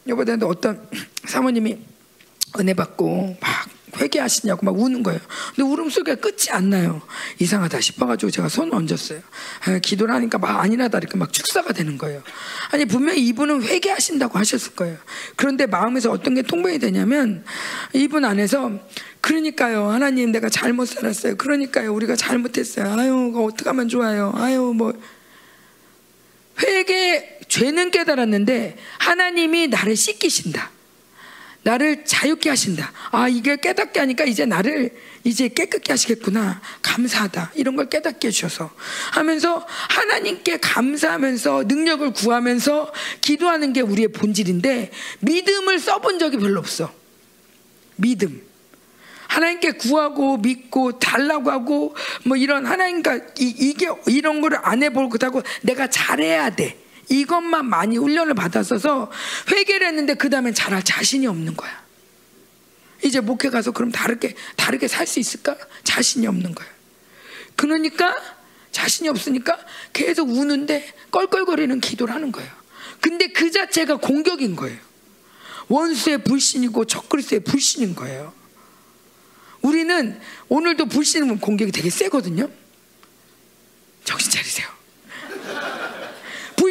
[0.06, 0.86] 여보다 어떤
[1.24, 1.78] 사모님이
[2.58, 3.68] 은혜 받고 막
[4.00, 5.20] 회개하시냐고 막 우는 거예요.
[5.54, 7.02] 근데 울음소리가 끝이 안 나요.
[7.38, 9.20] 이상하다 싶어가지고 제가 손 얹었어요.
[9.66, 12.22] 아, 기도를 하니까 막 아니라다 이렇게 막 축사가 되는 거예요.
[12.70, 14.96] 아니, 분명히 이분은 회개하신다고 하셨을 거예요.
[15.36, 17.44] 그런데 마음에서 어떤 게 통변이 되냐면
[17.92, 18.72] 이분 안에서
[19.20, 19.90] 그러니까요.
[19.90, 21.36] 하나님 내가 잘못 살았어요.
[21.36, 21.92] 그러니까요.
[21.92, 22.98] 우리가 잘못했어요.
[22.98, 24.32] 아유, 어떻게 하면 좋아요.
[24.36, 24.92] 아유, 뭐.
[26.60, 30.70] 회개, 죄는 깨달았는데 하나님이 나를 씻기신다.
[31.64, 32.92] 나를 자유케 하신다.
[33.10, 34.90] 아, 이게 깨닫게 하니까 이제 나를
[35.24, 36.60] 이제 깨끗게 하시겠구나.
[36.82, 37.52] 감사하다.
[37.54, 38.70] 이런 걸 깨닫게 해주셔서
[39.12, 46.92] 하면서 하나님께 감사하면서 능력을 구하면서 기도하는 게 우리의 본질인데 믿음을 써본 적이 별로 없어.
[47.96, 48.42] 믿음.
[49.28, 55.42] 하나님께 구하고 믿고 달라고 하고 뭐 이런 하나님과 이, 게 이런 거를 안 해볼 거다고
[55.62, 56.76] 내가 잘해야 돼.
[57.08, 59.10] 이것만 많이 훈련을 받았어서
[59.50, 61.82] 회개를 했는데 그 다음엔 잘할 자신이 없는 거야.
[63.04, 65.56] 이제 목회 가서 그럼 다르게 다르게 살 수 있을까?
[65.82, 66.68] 자신이 없는 거야.
[67.56, 68.14] 그러니까
[68.70, 69.58] 자신이 없으니까
[69.92, 72.50] 계속 우는데 껄껄거리는 기도를 하는 거예요.
[73.00, 74.78] 근데 그 자체가 공격인 거예요.
[75.68, 78.32] 원수의 불신이고 적그리스의 불신인 거예요.
[79.60, 82.48] 우리는 오늘도 불신은 공격이 되게 세거든요.
[84.04, 84.66] 정신 차리세요.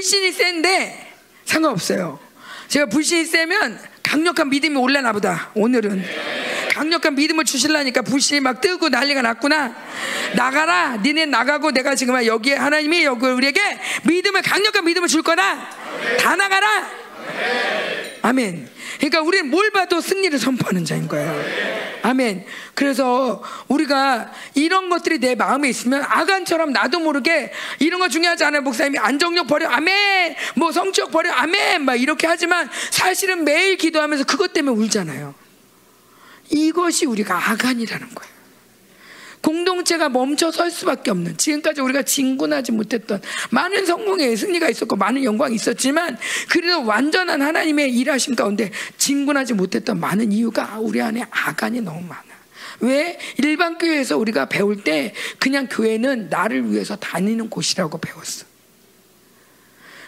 [0.01, 1.13] 불신이 센데
[1.45, 2.19] 상관없어요.
[2.69, 5.51] 제가 불신이 세면 강력한 믿음이 올라나 보다.
[5.53, 6.03] 오늘은
[6.73, 9.75] 강력한 믿음을 주실라니까 불신이 막 뜨고 난리가 났구나.
[10.35, 10.97] 나가라.
[10.97, 13.61] 니네 나가고 내가 지금 여기에 하나님이 여기 우리에게
[14.05, 15.69] 믿음을 강력한 믿음을 줄 거다.
[16.19, 16.89] 다 나가라.
[18.23, 18.69] 아멘.
[18.97, 21.33] 그러니까 우리는 뭘 봐도 승리를 선포하는 자인 거예요.
[22.03, 22.45] 아멘.
[22.75, 28.61] 그래서 우리가 이런 것들이 내 마음에 있으면 아간처럼 나도 모르게 이런 거 중요하지 않아요.
[28.61, 29.69] 목사님이 안정력 버려.
[29.69, 30.35] 아멘.
[30.55, 31.31] 뭐 성적 버려.
[31.31, 31.83] 아멘.
[31.83, 35.33] 막 이렇게 하지만 사실은 매일 기도하면서 그것 때문에 울잖아요.
[36.49, 38.30] 이것이 우리가 아간이라는 거예요.
[39.41, 45.55] 공동체가 멈춰 설 수밖에 없는 지금까지 우리가 진군하지 못했던 많은 성공의 승리가 있었고 많은 영광이
[45.55, 46.17] 있었지만
[46.49, 52.21] 그래도 완전한 하나님의 일하심 가운데 진군하지 못했던 많은 이유가 우리 안에 아간이 너무 많아.
[52.81, 58.45] 왜 일반 교회에서 우리가 배울 때 그냥 교회는 나를 위해서 다니는 곳이라고 배웠어.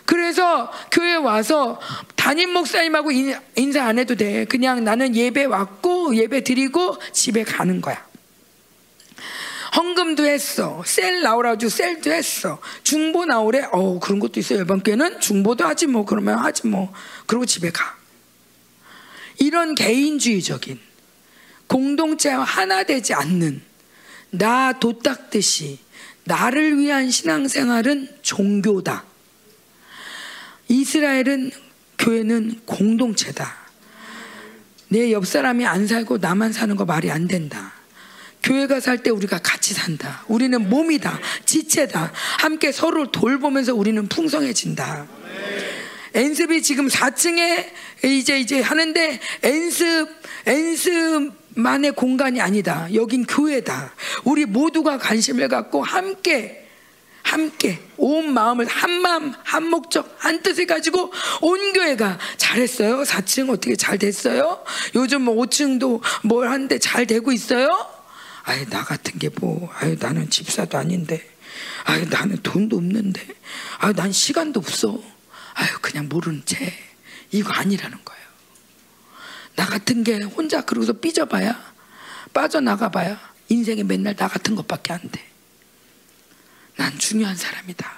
[0.06, 1.80] 그래서 교회 와서
[2.16, 3.12] 담임 목사님하고
[3.56, 4.46] 인사 안 해도 돼.
[4.46, 8.13] 그냥 나는 예배 왔고 예배 드리고 집에 가는 거야.
[9.76, 10.84] 헌금도 했어.
[10.86, 12.60] 셀 나오라주 셀도 했어.
[12.84, 13.68] 중보 나오래.
[13.72, 14.62] 어 그런 것도 있어요.
[14.62, 16.94] 이번 교회는 중보도 하지 뭐 그러면 하지 뭐.
[17.26, 17.98] 그리고 집에 가.
[19.40, 20.80] 이런 개인주의적인
[21.68, 23.62] 공동체와 하나 되지 않는
[24.30, 25.80] 나 도닦듯이
[26.26, 29.04] 나를 위한 신앙생활은 종교다.
[30.68, 31.52] 이스라엘은
[31.98, 33.64] 교회는 공동체다.
[34.90, 37.74] 내 옆 사람이 안 살고 나만 사는 거 말이 안 된다.
[38.44, 40.24] 교회가 살 때 우리가 같이 산다.
[40.28, 41.20] 우리는 몸이다.
[41.46, 42.12] 지체다.
[42.40, 45.08] 함께 서로 돌보면서 우리는 풍성해진다.
[46.14, 47.66] 엔습이 지금 4층에
[48.04, 50.08] 이제 이제 하는데 엔습
[50.46, 52.88] 엔습만의 공간이 아니다.
[52.94, 53.94] 여긴 교회다.
[54.24, 56.60] 우리 모두가 관심을 갖고 함께
[57.24, 63.04] 함께 온 마음을 한 마음 한 목적 한 뜻을 가지고 온 교회가 잘했어요.
[63.04, 64.64] 4층 어떻게 잘 됐어요?
[64.96, 68.03] 요즘 뭐 5층도 뭘 하는데 잘 되고 있어요?
[68.44, 71.30] 아예 나 같은 게 뭐, 아예 나는 집사도 아닌데.
[71.86, 73.26] 아 나는 돈도 없는데
[73.80, 75.02] 아난 시간도 없어.
[75.54, 76.74] 아유 그냥 모르는 채.
[77.32, 78.24] 이거 아니라는 거예요.
[79.56, 81.74] 나 같은 게 혼자 그러고서 삐져봐야
[82.34, 85.34] 빠져나가봐야 인생에 맨날 나 같은 것밖에 안 돼
[86.76, 87.92] 난 중요한 사람이다.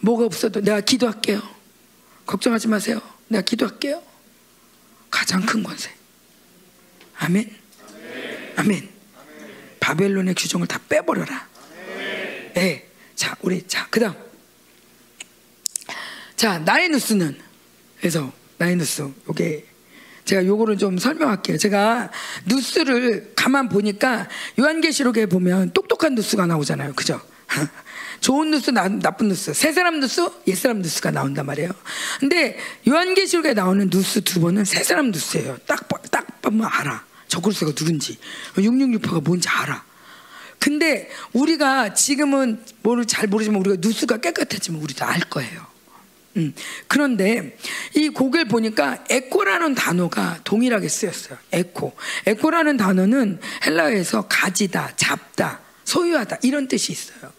[0.00, 1.40] 뭐가 없어도 내가 기도할게요.
[2.26, 3.00] 걱정하지 마세요.
[3.28, 4.02] 내가 기도할게요.
[5.10, 5.90] 가장 큰 권세.
[7.16, 7.56] 아멘.
[8.56, 8.91] 아멘
[9.82, 11.48] 바벨론의 규정을 다 빼버려라
[12.54, 12.86] 네.
[13.16, 14.14] 자, 우리 자, 그다음.
[16.36, 17.38] 자, 나의 뉴스는
[17.98, 19.66] 그래서 나의 뉴스 요게
[20.24, 21.58] 제가 요거를 좀 설명할게요.
[21.58, 22.10] 제가
[22.46, 24.28] 뉴스를 가만 보니까
[24.58, 26.94] 요한계시록에 보면 똑똑한 뉴스가 나오잖아요.
[26.94, 27.20] 그죠?
[28.20, 31.70] 좋은 뉴스, 나, 나쁜 뉴스, 새 사람 뉴스, 옛 사람 뉴스가 나온단 말이에요.
[32.20, 32.56] 근데
[32.86, 35.58] 요한계시록에 나오는 뉴스 두 번은 새 사람 뉴스예요.
[35.66, 37.11] 딱, 딱 보면 알아.
[37.32, 38.18] 저글스가 누군지,
[38.56, 39.82] 666표가 뭔지 알아.
[40.58, 45.66] 근데 우리가 지금은 뭐를 잘 모르지만 우리가 뉴스가 깨끗해지면 우리도 알 거예요.
[46.36, 46.54] 음.
[46.88, 47.56] 그런데
[47.96, 51.38] 이 곡을 보니까 에코라는 단어가 동일하게 쓰였어요.
[51.52, 51.94] 에코.
[52.26, 57.32] 에코라는 단어는 헬라어에서 가지다, 잡다, 소유하다 이런 뜻이 있어요.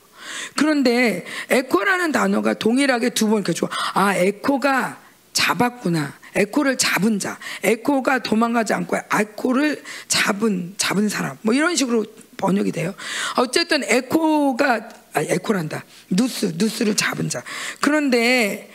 [0.56, 3.70] 그런데 에코라는 단어가 동일하게 두 번 이렇게 줘.
[3.94, 5.00] 아, 에코가
[5.34, 6.23] 잡았구나.
[6.36, 12.06] 에코를 잡은 자, 에코가 도망가지 않고 에코를 잡은 잡은 사람, 뭐 이런 식으로
[12.38, 12.94] 번역이 돼요.
[13.38, 15.84] 어쨌든 에코가 아, 에코란다.
[16.10, 17.44] 누스 누스를 잡은 자.
[17.82, 18.72] 그런데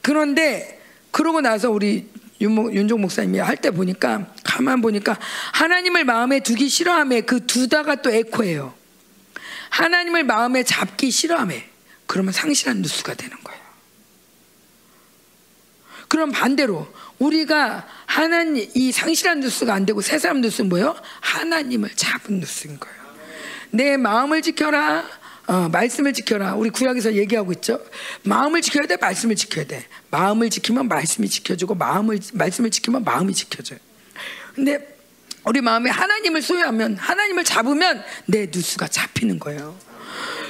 [0.00, 2.08] 그런데 그러고 나서 우리
[2.40, 5.18] 윤종 목사님이 할 때 보니까 가만 보니까
[5.52, 8.74] 하나님을 마음에 두기 싫어함에 그 두다가 또 에코예요.
[9.70, 11.68] 하나님을 마음에 잡기 싫어함에
[12.06, 13.61] 그러면 상실한 누스가 되는 거예요.
[16.12, 16.86] 그럼 반대로
[17.18, 20.94] 우리가 하나님 이 상실한 뉴스가 안 되고 새 사람 뉴스는 뭐예요?
[21.20, 22.96] 하나님을 잡은 뉴스인 거예요.
[23.70, 25.06] 내 마음을 지켜라.
[25.46, 26.54] 어, 말씀을 지켜라.
[26.54, 27.82] 우리 구약에서 얘기하고 있죠.
[28.24, 29.86] 마음을 지켜야 돼, 말씀을 지켜야 돼.
[30.10, 33.78] 마음을 지키면 말씀이 지켜주고 마음을 말씀을 지키면 마음이 지켜져요.
[34.54, 34.94] 근데
[35.46, 39.74] 우리 마음에 하나님을 소유하면 하나님을 잡으면 내 뉴스가 잡히는 거예요.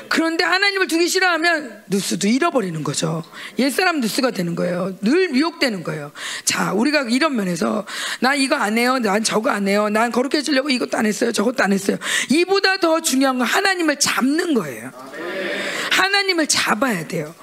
[0.09, 3.23] 그런데 하나님을 두기 싫어하면 누스도 잃어버리는 거죠.
[3.59, 4.97] 옛사람 누스가 되는 거예요.
[5.01, 6.13] 늘 미혹되는 거예요.
[6.45, 7.87] 자, 우리가 이런 면에서
[8.21, 8.99] 나 이거 안 해요.
[8.99, 9.89] 난 저거 안 해요.
[9.89, 11.33] 난 거룩해지려고 이것도 안 했어요.
[11.33, 11.97] 저것도 안 했어요.
[12.31, 14.91] 이보다 더 중요한 건 하나님을 잡는 거예요.
[15.91, 17.35] 하나님을 잡아야 돼요.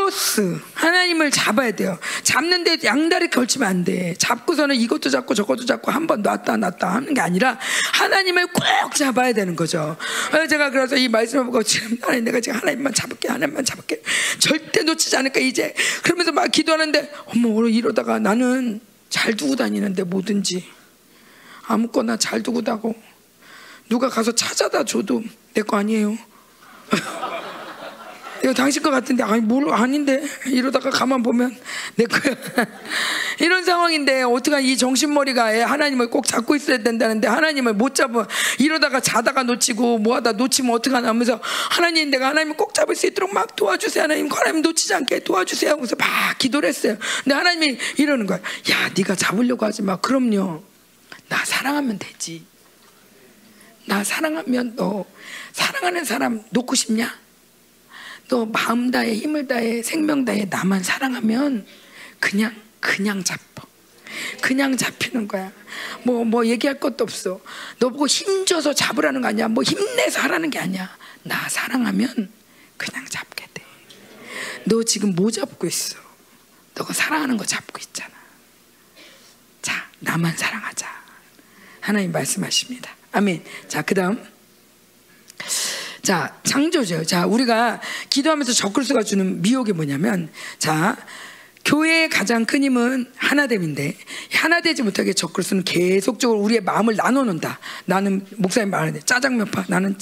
[0.00, 1.98] 프로스 하나님을 잡아야 돼요.
[2.22, 4.14] 잡는데 양다리 걸치면 안 돼.
[4.16, 7.58] 잡고서는 이것도 잡고 저것도 잡고 한 번 놨다 놨다 하는 게 아니라
[7.92, 8.62] 하나님을 꼭
[8.96, 9.96] 잡아야 되는 거죠.
[10.48, 14.02] 제가 그래서 이 말씀을 보고 지금 하나님 내가 지금 하나님만 잡을게 하나님만 잡을게
[14.38, 18.80] 절대 놓치지 않을까 이제 그러면서 막 기도하는데 어머 이러다가 나는
[19.10, 20.64] 잘 두고 다니는데 뭐든지
[21.66, 22.94] 아무거나 잘 두고 다고
[23.90, 25.22] 누가 가서 찾아다 줘도
[25.54, 26.16] 내 거 아니에요.
[28.42, 29.22] 이거 당신 것 같은데.
[29.22, 30.22] 아니 뭘 아닌데.
[30.46, 31.54] 이러다가 가만 보면
[31.96, 32.34] 내 거야.
[33.40, 38.26] 이런 상황인데 어떻게 이 정신머리가 하나님을 꼭 잡고 있어야 된다는데 하나님을 못 잡아.
[38.58, 43.54] 이러다가 자다가 놓치고 뭐하다 놓치면 어떡하나 하면서 하나님 내가 하나님을 꼭 잡을 수 있도록 막
[43.56, 44.04] 도와주세요.
[44.04, 46.96] 하나님 하나님 놓치지 않게 도와주세요 하면서 막 기도를 했어요.
[47.24, 48.38] 근데 하나님이 이러는 거야.
[48.38, 49.96] 야 네가 잡으려고 하지 마.
[49.96, 50.62] 그럼요.
[51.28, 52.44] 나 사랑하면 되지.
[53.86, 55.04] 나 사랑하면 너
[55.52, 57.12] 사랑하는 사람 놓고 싶냐?
[58.30, 61.66] 또 마음 다해 힘을 다해 생명 다해 나만 사랑하면
[62.20, 63.40] 그냥 그냥 잡어.
[64.40, 65.52] 그냥 잡히는 거야.
[66.04, 67.40] 뭐, 뭐 얘기할 것도 없어.
[67.80, 69.48] 너 보고 힘줘서 잡으라는 거 아니야.
[69.48, 70.96] 뭐 힘내서 하라는 게 아니야.
[71.24, 72.30] 나 사랑하면
[72.76, 73.64] 그냥 잡게 돼.
[74.64, 75.98] 너 지금 뭐 잡고 있어?
[76.76, 78.14] 너가 사랑하는 거 잡고 있잖아.
[79.60, 80.88] 자, 나만 사랑하자.
[81.80, 82.94] 하나님 말씀하십니다.
[83.10, 83.44] 아멘.
[83.66, 84.24] 자, 그 다음.
[86.02, 87.04] 자, 창조죠.
[87.04, 90.96] 자, 우리가 기도하면서 적글수가 주는 미혹이 뭐냐면, 자,
[91.64, 93.94] 교회의 가장 큰 힘은 하나됨인데
[94.32, 97.58] 하나 되지 못하게 적글수는 계속적으로 우리의 마음을 나눠 놓는다.
[97.84, 99.96] 나는 목사님 말하는데 짜장면파, 나는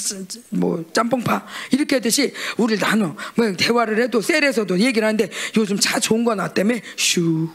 [0.50, 3.16] 뭐 짬뽕파 이렇게 하듯이 우리를 나눠.
[3.34, 7.48] 뭐 대화를 해도 셀에서도 얘기를 하는데 요즘 차 좋은 거 나왔다며 슈.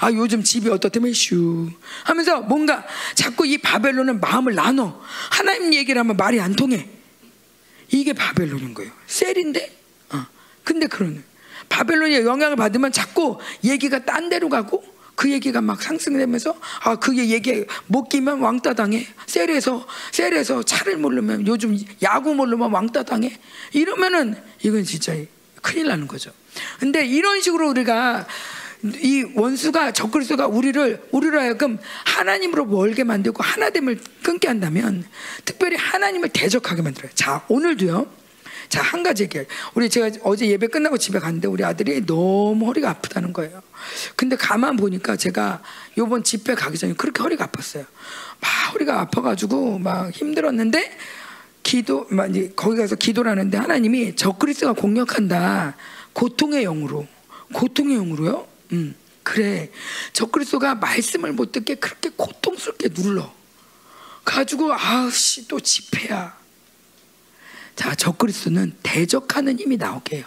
[0.00, 1.68] 아 요즘 집이 어떻다며 슈
[2.04, 5.00] 하면서 뭔가 자꾸 이 바벨론은 마음을 나눠
[5.30, 6.88] 하나님 얘기를 하면 말이 안 통해
[7.90, 8.92] 이게 바벨론인 거예요.
[9.06, 9.76] 셀인데?
[10.10, 10.26] 어.
[10.64, 11.22] 근데 그러는
[11.68, 14.82] 바벨론의 영향을 받으면 자꾸 얘기가 딴 데로 가고
[15.14, 21.46] 그 얘기가 막 상승되면서 아 그게 얘기 못 끼면 왕따 당해 셀에서 셀에서 차를 모르면
[21.46, 23.38] 요즘 야구 모르면 왕따 당해
[23.72, 25.14] 이러면은 이건 진짜
[25.60, 26.32] 큰일 나는 거죠.
[26.78, 28.26] 근데 이런 식으로 우리가
[28.82, 35.04] 이 원수가 적그리스도가 우리를 우리로 하여금 하나님으로 멀게 만들고 하나됨을 끊게 한다면
[35.44, 37.10] 특별히 하나님을 대적하게 만들어요.
[37.14, 38.20] 자 오늘도요.
[38.70, 39.46] 자, 한 가지 얘기해.
[39.74, 43.62] 우리 제가 어제 예배 끝나고 집에 갔는데 우리 아들이 너무 허리가 아프다는 거예요.
[44.14, 45.60] 근데 가만 보니까 제가
[45.98, 47.84] 요번 집회 가기 전에 그렇게 허리가 아팠어요.
[48.40, 50.96] 막 허리가 아파가지고 막 힘들었는데
[51.64, 55.74] 기도, 막 이제 거기 가서 기도를 하는데 하나님이 적그리스가 공격한다.
[56.12, 57.08] 고통의 영으로.
[57.52, 58.46] 고통의 영으로요?
[58.72, 59.70] 음, 그래.
[60.12, 63.32] 적그리스도가 말씀을 못 듣게 그렇게 고통스럽게 눌러.
[64.24, 66.38] 가지고 아씨 또 집회야.
[67.76, 70.26] 자, 적그리스도는 대적하는 힘이 나오게 해요.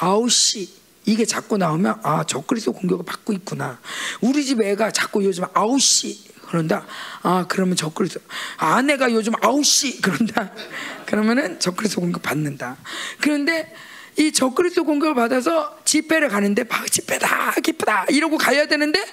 [0.00, 0.72] 아우씨
[1.04, 3.80] 이게 자꾸 나오면 아 적그리스도 공격을 받고 있구나.
[4.20, 6.86] 우리 집 애가 자꾸 요즘 아우씨 그런다.
[7.22, 8.20] 아 그러면 적그리스도
[8.56, 10.52] 아내가 요즘 아우씨 그런다.
[11.06, 12.76] 그러면은 적그리스도 공격 받는다.
[13.20, 13.72] 그런데
[14.18, 19.04] 이 적그리스도 공격을 받아서 집회를 가는데 막 집회다 기쁘다 이러고 가야 되는데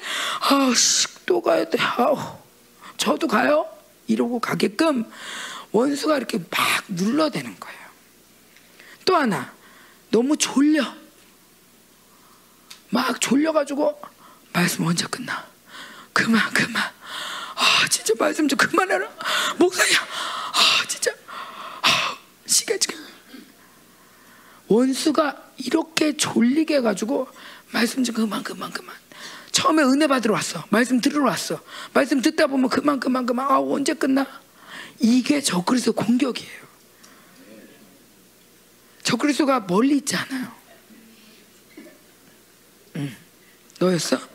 [0.41, 1.77] 아씨 또 가야 돼.
[1.79, 2.17] 아우
[2.97, 3.65] 저도 가요.
[4.07, 5.09] 이러고 가게끔
[5.71, 7.79] 원수가 이렇게 막 눌러대는 거예요.
[9.05, 9.53] 또 하나
[10.09, 10.83] 너무 졸려.
[12.89, 14.01] 막 졸려가지고
[14.51, 15.45] 말씀 언제 끝나?
[16.11, 16.83] 그만 그만.
[17.55, 19.07] 아 진짜 말씀 좀 그만해라.
[19.57, 19.87] 목사야.
[20.53, 21.11] 아 진짜.
[21.81, 23.08] 아 시간 지금.
[24.69, 27.27] 원수가 이렇게 졸리게 해가지고
[27.71, 28.95] 말씀 좀 그만 그만 그만.
[29.51, 30.63] 처음에 은혜 받으러 왔어.
[30.69, 31.59] 말씀 들으러 왔어.
[31.93, 33.51] 말씀 듣다 보면 그만 그만 그만.
[33.51, 34.25] 아 언제 끝나?
[34.99, 36.69] 이게 적그리스도 공격이에요.
[39.03, 40.51] 적그리스도가 멀리 있지 않아요.
[42.97, 43.15] 응.
[43.79, 44.19] 너였어?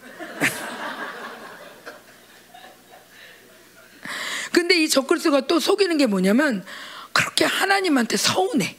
[4.52, 6.64] 근데 이 적그리스도가 또 속이는 게 뭐냐면
[7.12, 8.76] 그렇게 하나님한테 서운해.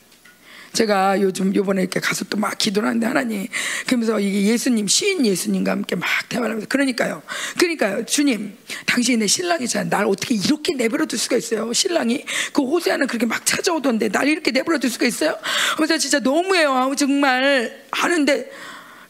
[0.76, 3.48] 제가 요즘 요번에 이렇게 가서 또 막 기도를 하는데 하나님
[3.88, 7.24] 그러면서 이게 예수님 시인 예수님과 함께 막 대화를 하면서 그러니까요.
[7.58, 8.06] 그러니까요.
[8.06, 8.56] 주님
[8.86, 11.72] 당신이 내 신랑이잖아요 날 어떻게 이렇게 내버려 둘 수가 있어요?
[11.74, 12.26] 신랑이?
[12.54, 15.38] 그 호세아는 그렇게 막 찾아오던데 날 이렇게 내버려 둘 수가 있어요?
[15.78, 16.94] 그래서 진짜 너무해요.
[16.98, 18.52] 정말 하는데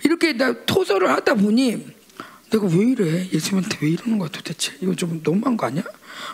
[0.03, 1.88] 이렇게 나 토설을 하다 보니
[2.51, 3.28] 내가 왜 이래?
[3.34, 4.72] 예수님한테 왜 이러는 거야 도대체?
[4.82, 5.84] 이거 좀 너무한 거 아니야?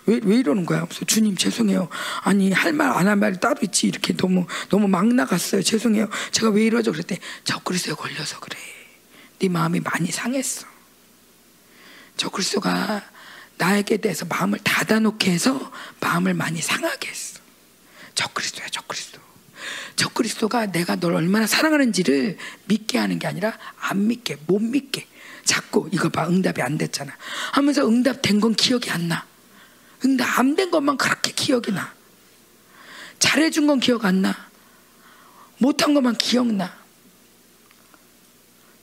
[0.06, 0.86] 왜, 왜 이러는 거야?
[0.86, 1.90] 그래서 주님 죄송해요.
[2.24, 5.62] 아니 할 말 안 할 말이 따로 있지 이렇게 너무 너무 막 나갔어요.
[5.64, 6.10] 죄송해요.
[6.32, 6.92] 제가 왜 이러죠?
[6.92, 8.58] 그랬더니 적그리스도에 걸려서 그래.
[9.40, 10.66] 네 마음이 많이 상했어.
[12.18, 13.04] 적그리스도가
[13.58, 17.40] 나에게 대해서 마음을 닫아놓게 해서 마음을 많이 상하게 했어.
[18.16, 19.20] 적그리스도야 적그리스도.
[19.96, 25.06] 적그리스도가 내가 널 얼마나 사랑하는지를 믿게 하는 게 아니라 안 믿게 못 믿게
[25.46, 27.16] 자꾸 이거 봐 응답이 안 됐잖아
[27.52, 29.26] 하면서 응답 된 건 기억이 안 나.
[30.02, 31.94] 근데 안 된 것만 그렇게 기억이 나.
[33.20, 34.50] 잘해준 건 기억 안 나.
[35.60, 36.74] 못한 것만 기억나.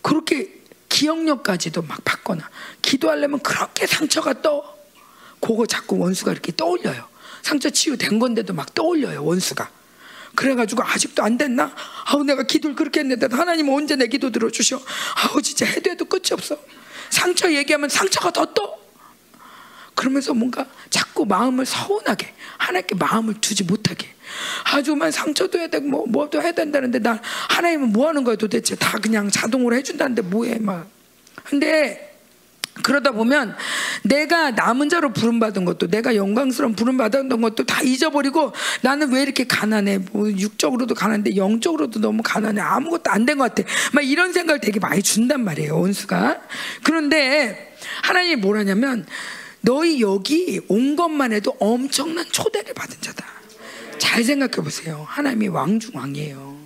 [0.00, 2.48] 그렇게 기억력까지도 막 바꿔놔.
[2.80, 4.78] 기도하려면 그렇게 상처가 떠.
[5.40, 7.08] 그거 자꾸 원수가 이렇게 떠올려요.
[7.42, 9.68] 상처 치유된 건데도 막 떠올려요, 원수가.
[10.36, 11.74] 그래가지고 아직도 안 됐나?
[12.06, 14.80] 아우 내가 기도를 그렇게 했는데 하나님 언제 내 기도 들어주셔?
[15.16, 16.56] 아우 진짜 해도 해도 끝이 없어.
[17.10, 18.78] 상처 얘기하면 상처가 더 떠.
[19.98, 24.06] 그러면서 뭔가 자꾸 마음을 서운하게 하나님께 마음을 두지 못하게.
[24.72, 28.76] 아주만 상처도 해야 되고 뭐 뭐도 해야 된다는데 나 하나님은 뭐 하는 거야 도대체?
[28.76, 30.88] 다 그냥 자동으로 해준다는데 뭐해 막.
[31.42, 32.14] 근데
[32.84, 33.56] 그러다 보면
[34.04, 39.98] 내가 남은 자로 부름받은 것도 내가 영광스러운 부름받았던 것도 다 잊어버리고 나는 왜 이렇게 가난해?
[40.12, 42.60] 뭐 육적으로도 가난한데 영적으로도 너무 가난해.
[42.60, 43.68] 아무것도 안 된 것 같아.
[43.92, 46.40] 막 이런 생각을 되게 많이 준단 말이에요 원수가.
[46.84, 47.74] 그런데
[48.04, 49.04] 하나님이 뭐라냐면
[49.60, 53.26] 너희 여기 온 것만 해도 엄청난 초대를 받은 자다.
[53.98, 55.04] 잘 생각해 보세요.
[55.08, 56.58] 하나님이 왕중왕이에요.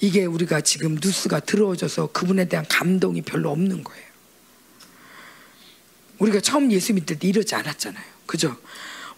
[0.00, 4.04] 이게 우리가 지금 뉴스가 들어져서 그분에 대한 감동이 별로 없는 거예요.
[6.18, 8.04] 우리가 처음 예수 믿을 때 이러지 않았잖아요.
[8.26, 8.56] 그죠?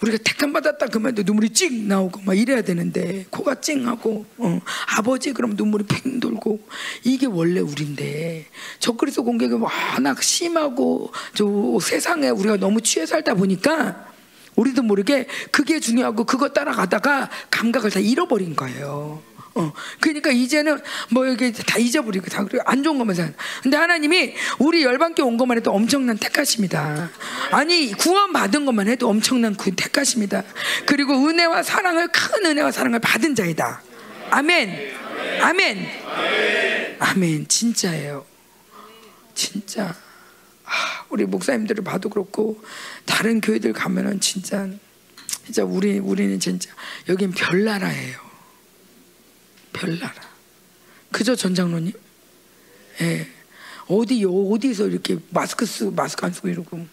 [0.00, 4.60] 우리가 택함 받았다 그러면 눈물이 찍 나오고 막 이래야 되는데 코가 찡하고 어,
[4.96, 6.60] 아버지 그럼 눈물이 팽 돌고.
[7.04, 8.46] 이게 원래 우리인데.
[8.78, 11.46] 적그리스도 공격이 워낙 심하고 저
[11.80, 14.06] 세상에 우리가 너무 취해 살다 보니까
[14.56, 19.22] 우리도 모르게 그게 중요하고 그거 따라가다가 감각을 다 잃어버린 거예요.
[19.56, 20.78] 어, 그러니까 이제는
[21.10, 23.28] 뭐 이게 다 잊어버리고 다 그리고 안 좋은 것만 사.
[23.62, 27.10] 근데 하나님이 우리 열방교 온 것만 해도 엄청난 택하십니다.
[27.50, 30.44] 아니 구원 받은 것만 해도 엄청난 그 택하십니다.
[30.84, 33.82] 그리고 은혜와 사랑을 큰 은혜와 사랑을 받은 자이다.
[34.30, 34.92] 아멘.
[35.40, 35.88] 아멘.
[36.98, 37.48] 아멘.
[37.48, 38.26] 진짜예요.
[39.34, 39.94] 진짜.
[40.66, 42.62] 아, 우리 목사님들을 봐도 그렇고
[43.06, 44.68] 다른 교회들 가면은 진짜
[45.44, 46.70] 진짜 우리 우리는 진짜
[47.08, 48.25] 여긴 별 나라예요.
[49.76, 50.14] 별나라.
[51.12, 51.92] 그죠 전장로님?
[53.02, 53.28] 예.
[53.88, 56.86] 어디 어디서 이렇게 마스크 쓰고 마스크 안 쓰고 이러고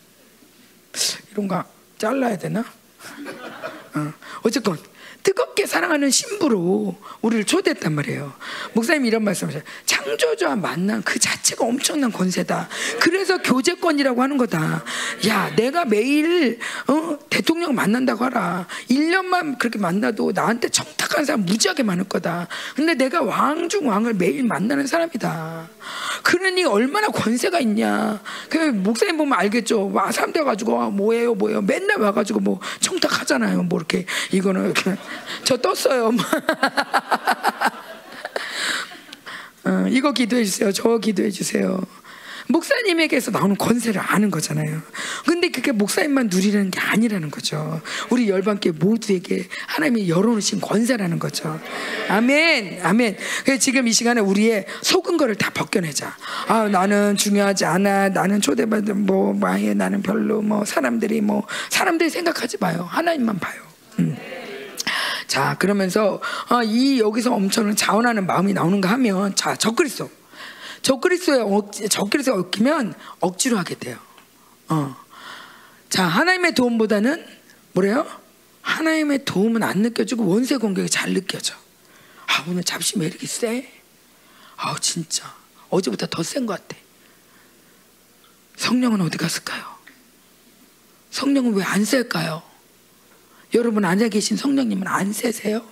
[1.31, 1.63] 이런 거
[1.97, 2.59] 잘라야 되나?
[3.95, 4.13] 어.
[4.43, 4.77] 어쨌건
[5.24, 8.34] 뜨겁게 사랑하는 신부로 우리를 초대했단 말이에요.
[8.74, 9.63] 목사님 이런 말씀하셔요.
[9.86, 12.67] 창조주와 만난 그 자체가 엄청난 권세다.
[12.99, 14.84] 그래서 교제권이라고 하는 거다.
[15.28, 18.67] 야, 내가 매일 어, 대통령 만난다고 하라.
[18.89, 22.47] 1년만 그렇게 만나도 나한테 청탁한 사람 무지하게 많을 거다.
[22.76, 25.69] 근데 내가 왕 중 왕을 매일 만나는 사람이다.
[26.24, 28.21] 그러니 얼마나 권세가 있냐.
[28.49, 29.91] 그 목사님 보면 알겠죠.
[29.93, 31.61] 와 사람들 가지고 아, 뭐예요, 뭐예요.
[31.61, 33.63] 맨날 와가지고 뭐 청탁하잖아요.
[33.63, 34.95] 뭐 이렇게 이거는 이렇게
[35.43, 36.11] 저 떴어요.
[39.66, 40.72] 어, 이거 기도해 주세요.
[40.72, 41.80] 저 기도해 주세요.
[42.47, 44.82] 목사님에게서 나오는 권세를 아는 거잖아요.
[45.26, 47.82] 근데 그게 목사님만 누리는 게 아니라는 거죠.
[48.09, 51.59] 우리 열반께 모두에게 하나님이 열어놓으신 권세라는 거죠.
[52.09, 53.18] 아멘, 아멘.
[53.45, 56.16] 그래서 지금 이 시간에 우리의 속은 거를 다 벗겨내자.
[56.47, 58.09] 아, 나는 중요하지 않아.
[58.09, 62.86] 나는 초대받은 뭐, 마에 나는 별로 뭐, 사람들이 뭐, 사람들이 생각하지 마요.
[62.89, 63.61] 하나님만 봐요.
[63.99, 64.18] 음.
[65.28, 70.09] 자, 그러면서 어, 이 여기서 엄청난 자원하는 마음이 나오는가 하면 자, 적그리스도.
[70.82, 73.97] 적그리스도에 적그리스도에 얽히면 억지로 하게 돼요.
[74.69, 74.95] 어.
[75.89, 77.26] 자, 하나님의 도움보다는
[77.74, 78.05] 뭐래요?
[78.61, 81.55] 하나님의 도움은 안 느껴지고 원세 공격이 잘 느껴져.
[82.28, 83.71] 아, 오늘 잡심 왜 이렇게 세?
[84.57, 85.34] 아, 진짜.
[85.69, 86.80] 어제보다 더 센 것 같아.
[88.57, 89.63] 성령은 어디 갔을까요?
[91.11, 92.41] 성령은 왜 안 셀까요?
[93.54, 95.68] 여러분 앉아 계신 성령님은 안 세세요?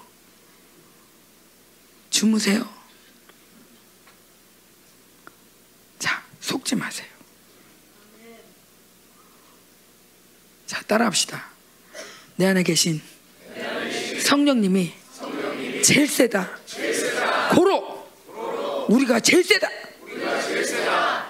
[2.09, 2.69] 주무세요?
[5.97, 7.07] 자, 속지 마세요.
[10.67, 11.43] 자, 따라합시다.
[12.35, 13.01] 내 안에 계신
[14.23, 14.93] 성령님이
[15.83, 16.49] 제일 세다.
[17.55, 18.07] 고로
[18.89, 19.67] 우리가 제일 세다.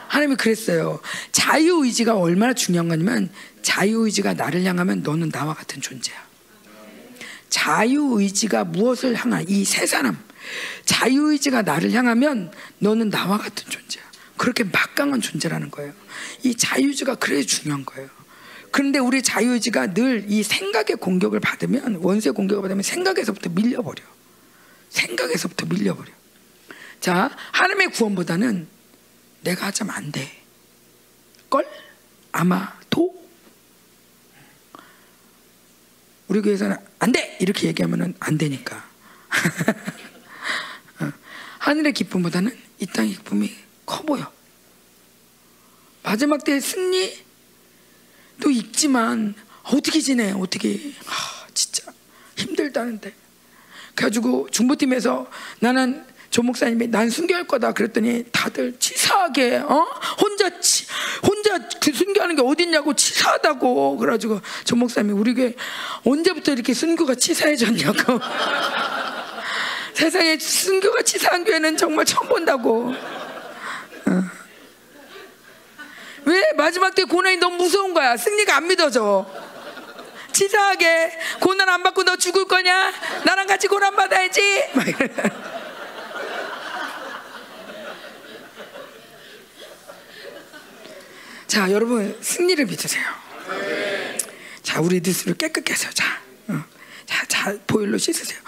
[0.08, 1.00] 하나님이 그랬어요.
[1.32, 3.32] 자유의지가 얼마나 중요한 거냐면
[3.62, 6.31] 자유의지가 나를 향하면 너는 나와 같은 존재야.
[7.52, 10.18] 자유의지가 무엇을 향한 이 세 사람
[10.86, 14.04] 자유의지가 나를 향하면 너는 나와 같은 존재야.
[14.38, 15.94] 그렇게 막강한 존재라는 거예요.
[16.44, 18.10] 이 자유의지가 그래 중요한 거예요.
[18.72, 24.02] 그런데 우리 자유의지가 늘 이 생각의 공격을 받으면 원수의 공격을 받으면 생각에서부터 밀려버려.
[24.90, 26.10] 생각에서부터 밀려버려.
[27.00, 28.68] 자, 하나님의 구원보다는
[29.42, 30.42] 내가 하자면 안 돼.
[31.50, 31.68] 걸?
[32.32, 33.21] 아마 도?
[36.32, 37.36] 우리 교회에서는 안 돼!
[37.42, 38.90] 이렇게 얘기하면 안 되니까.
[41.02, 41.12] 어.
[41.60, 43.54] 하늘의 기쁨보다는 이 땅의 기쁨이
[43.86, 44.32] 커 보여.
[46.04, 47.20] 마지막 때 승리도
[48.50, 50.32] 있지만 어떻게 지내?
[50.32, 50.94] 어떻게?
[51.06, 51.92] 아, 진짜
[52.38, 53.14] 힘들다는데.
[53.94, 55.30] 그래가지고 중보팀에서
[55.60, 59.86] 나는 조 목사님이 난 순교할 거다 그랬더니 다들 치사하게 어?
[60.20, 60.88] 혼자 치,
[61.22, 65.54] 혼자 그 순교하는 게 어딨냐고 치사하다고 그래가지고 조 목사님이 우리 교회
[66.06, 68.20] 언제부터 이렇게 순교가 치사해졌냐고.
[69.94, 72.94] 세상에 순교가 치사한 교회는 정말 처음 본다고.
[74.08, 74.24] 어.
[76.24, 76.44] 왜?
[76.56, 78.16] 마지막 때 고난이 너무 무서운 거야.
[78.16, 79.30] 승리가 안 믿어져.
[80.32, 81.12] 치사하게
[81.42, 82.94] 고난 안 받고 너 죽을 거냐?
[83.26, 84.70] 나랑 같이 고난 받아야지.
[84.74, 85.10] 막 이래.
[91.52, 93.04] 자, 여러분 승리를 믿으세요.
[94.64, 96.06] 자, 우리 뉴스를 깨끗게 해서 자,
[96.48, 96.64] 어.
[97.06, 98.40] 자, 자, 보일로 씻으세요.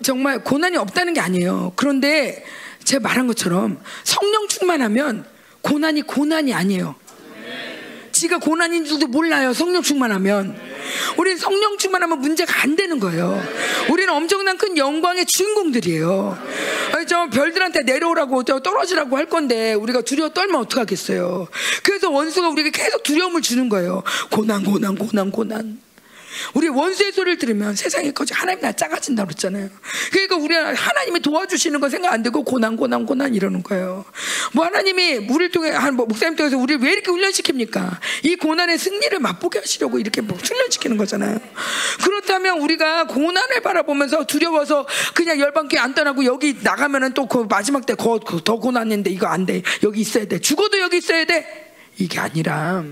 [0.00, 1.74] 정말 고난이 없다는 게 아니에요.
[1.76, 2.46] 그런데
[2.84, 5.26] 제가 말한 것처럼 성령 충만하면
[5.60, 6.94] 고난이 고난이 아니에요.
[8.20, 9.54] 지가 고난인 줄도 몰라요.
[9.54, 10.54] 성령 충만하면.
[11.16, 13.42] 우리는 성령 충만하면 문제가 안 되는 거예요.
[13.90, 16.38] 우리는 엄청난 큰 영광의 주인공들이에요.
[17.08, 21.48] 저 별들한테 내려오라고 저 떨어지라고 할 건데 우리가 두려워 떨면 어떡하겠어요.
[21.82, 24.02] 그래서 원수가 우리에게 계속 두려움을 주는 거예요.
[24.30, 25.80] 고난, 고난, 고난, 고난.
[26.54, 29.68] 우리 원수의 소리를 들으면 세상이 커지 하나님 나 작아진다 그랬잖아요.
[30.12, 34.04] 그러니까 우리 하나님이 도와주시는 거 생각 안 되고 고난 고난 고난 이러는 거예요.
[34.52, 37.98] 뭐 하나님이 우리를 통해 한 뭐 목사님 통해서 우리를 왜 이렇게 훈련시킵니까?
[38.24, 41.40] 이 고난의 승리를 맛보게 하시려고 이렇게 뭐 훈련시키는 거잖아요.
[42.04, 47.94] 그렇다면 우리가 고난을 바라보면서 두려워서 그냥 열반께 안 떠나고 여기 나가면은 또 그 마지막 때
[47.94, 49.62] 더 고난인데 이거 안 돼.
[49.82, 50.38] 여기 있어야 돼.
[50.40, 51.74] 죽어도 여기 있어야 돼.
[51.98, 52.82] 이게 아니라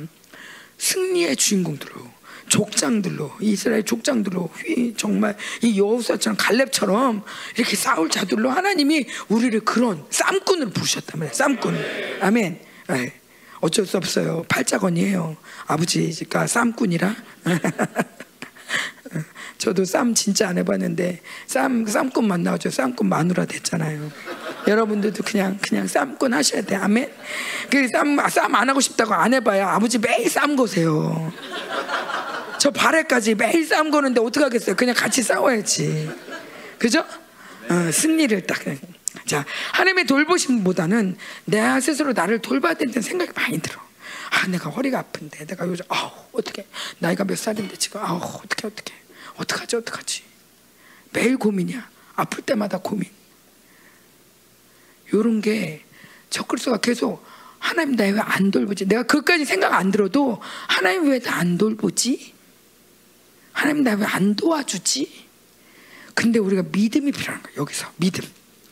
[0.78, 2.18] 승리의 주인공들로
[2.49, 4.51] 족장들로 이스라엘 족장들로
[4.96, 7.22] 정말 이 여호수아처럼 갈렙처럼
[7.57, 11.34] 이렇게 싸울 자들로 하나님이 우리를 그런 쌈꾼을 부르셨단 말이에요.
[11.34, 11.76] 쌈꾼.
[12.20, 12.61] 아멘.
[12.88, 13.12] 네.
[13.61, 14.44] 어쩔 수 없어요.
[14.49, 15.36] 팔자건이에요.
[15.66, 17.14] 아버지가 쌈꾼이라.
[19.59, 22.70] 저도 쌈 진짜 안 해봤는데 쌈 쌈꾼 만나죠.
[22.70, 24.11] 쌈꾼 마누라 됐잖아요.
[24.68, 26.76] 여러분들도 그냥 그냥 쌈꾼 하셔야 돼.
[26.76, 27.11] 아멘.
[27.70, 31.32] 그쌈쌈 안 하고 싶다고 안 해봐야 아버지 매일 쌈 거세요.
[32.59, 34.76] 저 발에까지 매일 싸움 거는데 어떡하겠어요?
[34.76, 36.11] 그냥 같이 싸워야지.
[36.78, 37.04] 그죠?
[37.70, 38.59] 어, 승리를 딱.
[39.26, 43.80] 자, 하나님의 돌보심보다는 내 스스로 나를 돌봐야 된다는 생각이 많이 들어.
[44.30, 46.66] 아, 내가 허리가 아픈데, 내가 요즘, 아우, 어떻게,
[46.98, 48.92] 나이가 몇 살인데 지금, 아우, 어떻게, 어떻게,
[49.36, 50.22] 어떡하지, 어떡하지.
[51.12, 51.88] 매일 고민이야.
[52.16, 53.09] 아플 때마다 고민.
[55.12, 55.84] 요런 게
[56.30, 57.24] 적글수가 계속
[57.59, 58.86] 하나님 나 왜 안 돌보지?
[58.86, 62.34] 내가 그것까지 생각 안 들어도 하나님 왜 나 안 돌보지?
[63.59, 65.26] 하나님 나 왜 안 도와주지?
[66.14, 67.90] 근데 우리가 믿음이 필요한 거야 여기서.
[67.96, 68.24] 믿음.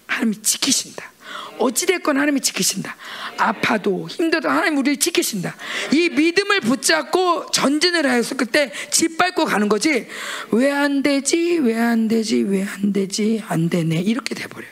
[0.06, 1.12] 하나님이 지키신다.
[1.58, 2.96] 어찌됐건 하나님이 지키신다.
[3.38, 5.56] 아파도 힘들어도 하나님 우리를 지키신다.
[5.92, 10.06] 이 믿음을 붙잡고 전진을 하여서 그때 짓밟고 가는 거지.
[10.52, 11.58] 왜 안 되지?
[11.58, 12.42] 왜 안 되지?
[12.42, 13.42] 왜 안 되지?
[13.48, 14.00] 안 되네.
[14.02, 14.70] 이렇게 돼버려요.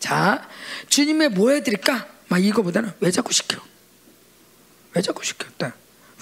[0.00, 0.48] 자
[0.88, 2.08] 주님의 뭐 해드릴까?
[2.28, 3.60] 막 이거보다는 왜 자꾸 시켜?
[4.94, 5.46] 왜 자꾸 시켜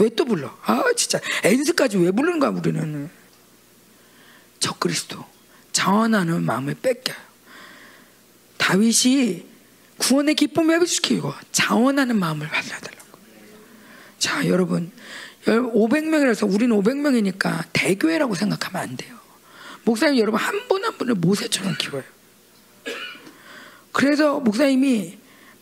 [0.01, 3.11] 왜 또 불러 아 진짜 엔스까지 왜 부르는 거야 우리는
[4.59, 5.25] 적그리스도
[5.73, 7.17] 자원하는 마음을 뺏겨요.
[8.59, 9.47] 다윗이
[9.99, 13.19] 구원의 기쁨을 회복시키고 자원하는 마음을 받아달라고.
[14.19, 14.91] 자, 여러분
[15.47, 19.19] 500명이라서 우리는 500명이니까 대교회라고 생각하면 안 돼요.
[19.85, 22.03] 목사님 여러분 한 분 한 분을 모세처럼 키워요.
[23.93, 25.19] 그래서 목사님이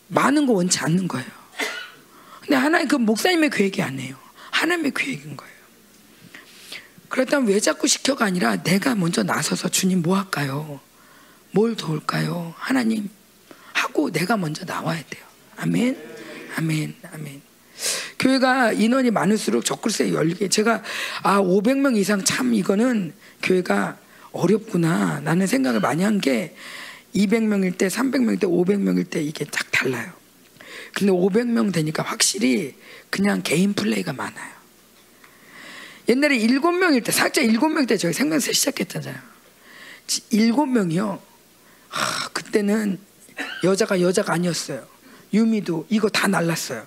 [0.07, 1.27] 많은 거 원치 않는 거예요.
[2.41, 4.17] 근데 하나님 그 목사님의 계획이 아니에요.
[4.59, 5.53] 하나님의 계획인 거예요.
[7.07, 10.79] 그렇다면 왜 자꾸 시켜가 아니라 내가 먼저 나서서 주님 뭐 할까요?
[11.51, 12.53] 뭘 도울까요?
[12.57, 13.09] 하나님
[13.73, 15.23] 하고 내가 먼저 나와야 돼요.
[15.57, 15.97] 아멘,
[16.57, 17.41] 아멘, 아멘.
[18.19, 20.83] 교회가 인원이 많을수록 적글세 열리게 제가
[21.23, 23.97] 아 500명 이상 참 이거는 교회가
[24.31, 26.55] 어렵구나 라는 생각을 많이 한 게
[27.15, 30.11] 200명일 때 300명일 때 500명일 때 이게 딱 달라요.
[30.93, 32.75] 근데 500명 되니까 확실히
[33.09, 34.59] 그냥 개인 플레이가 많아요.
[36.07, 39.15] 옛날에 일곱 명일 때 사자 일곱 명일 때 저희 생명세 시작했잖아요.
[40.31, 41.21] 일곱 명이요.
[41.89, 42.99] 하, 그때는
[43.63, 44.85] 여자가 여자가 아니었어요.
[45.33, 46.85] 유미도 이거 다 날랐어요.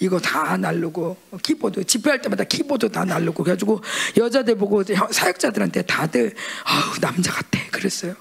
[0.00, 3.82] 이거 다 날르고 키보드 집회할 때마다 키보드 다 날르고 그래가지고
[4.16, 6.34] 여자들 보고 사역자들한테 다들
[6.64, 8.14] 아우 남자 같아 그랬어요.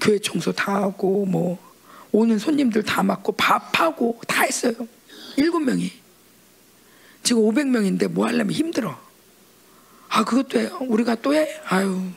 [0.00, 1.58] 교회 청소 다 하고 뭐
[2.14, 4.72] 오는 손님들 다 맡고 밥하고 다 했어요.
[5.36, 5.90] 일곱 명이.
[7.24, 8.96] 지금 500명인데 뭐 하려면 힘들어.
[10.10, 10.66] 아, 그것도 해.
[10.66, 11.60] 우리가 또 해?
[11.64, 12.12] 아유,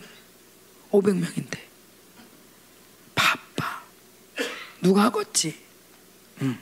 [0.91, 1.57] 500명인데.
[3.15, 3.81] 바빠.
[4.83, 5.59] 누가 하겠지?
[6.43, 6.59] 응.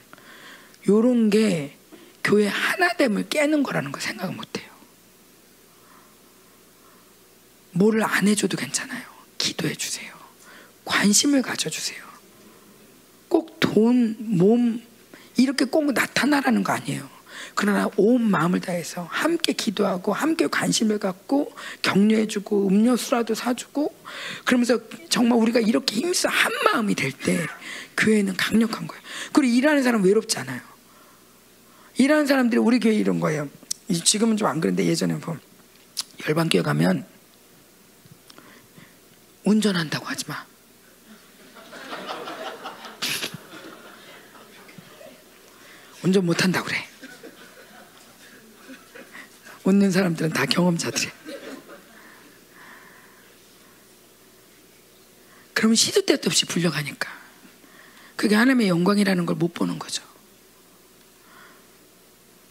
[0.88, 1.76] 요런 게
[2.24, 4.70] 교회 하나됨을 깨는 거라는 거 생각 못 해요.
[7.72, 9.04] 뭐를 안 해줘도 괜찮아요.
[9.36, 10.10] 기도해 주세요.
[10.86, 12.05] 관심을 가져주세요.
[13.36, 14.80] 꼭 돈, 몸,
[15.36, 17.06] 이렇게 꼭 나타나라는 거 아니에요.
[17.54, 23.94] 그러나 온 마음을 다해서 함께 기도하고 함께 관심을 갖고 격려해주고 음료수라도 사주고
[24.46, 24.78] 그러면서
[25.10, 27.46] 정말 우리가 이렇게 힘써 한 마음이 될 때
[27.98, 29.02] 교회는 강력한 거예요.
[29.34, 30.60] 그리고 일하는 사람 외롭지 않아요.
[31.98, 33.50] 일하는 사람들이 우리 교회 이런 거예요.
[34.02, 35.36] 지금은 좀 안 그런데 예전에 뭐
[36.26, 37.04] 열반교회 가면
[39.44, 40.55] 운전한다고 하지 마.
[46.06, 46.88] 운전 못한다고 그래.
[49.64, 51.10] 웃는 사람들은 다 경험자들이야.
[55.52, 57.10] 그러면 시도 때도 없이 불려가니까.
[58.14, 60.04] 그게 하나님의 영광이라는 걸 못 보는 거죠.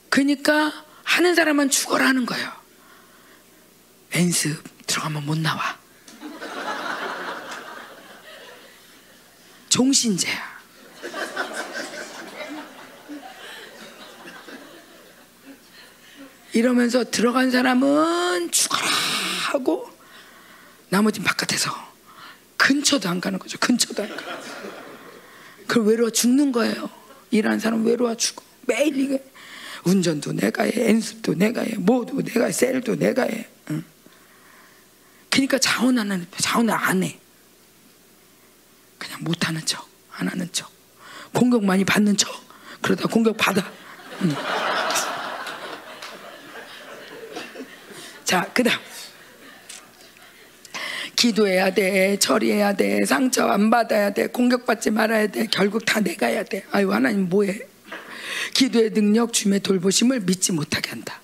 [0.09, 2.51] 그러니까 하는 사람만 죽어라 하는 거예요.
[4.15, 5.79] 연습 들어가면 못 나와.
[9.69, 10.54] 종신제야.
[16.55, 18.87] 이러면서 들어간 사람은 죽어라
[19.51, 19.91] 하고
[20.87, 21.69] 나머지는 바깥에서
[22.55, 23.57] 근처도 안 가는 거죠.
[23.59, 24.23] 근처도 안 가.
[25.67, 26.89] 그걸 외로워 죽는 거예요.
[27.29, 28.41] 일하는 사람 외로워 죽어.
[28.61, 29.21] 매일 이게
[29.83, 33.49] 운전도 내가 해, 연습도 내가 해, 뭐도 내가 해, 셀도 내가 해.
[33.71, 33.83] 응.
[35.29, 37.19] 그러니까 자원 안 하는, 자원을 안 해.
[38.97, 40.71] 그냥 못 하는 척, 안 하는 척.
[41.33, 42.31] 공격 많이 받는 척.
[42.81, 43.69] 그러다 공격 받아.
[44.21, 44.33] 응.
[48.25, 48.79] 자, 그 다음.
[51.15, 56.43] 기도해야 돼, 처리해야 돼, 상처 안 받아야 돼, 공격받지 말아야 돼, 결국 다 내가 해야
[56.43, 56.65] 돼.
[56.71, 57.61] 아유, 하나님 뭐해?
[58.53, 61.21] 기도의 능력, 주의 돌보심을 믿지 못하게 한다.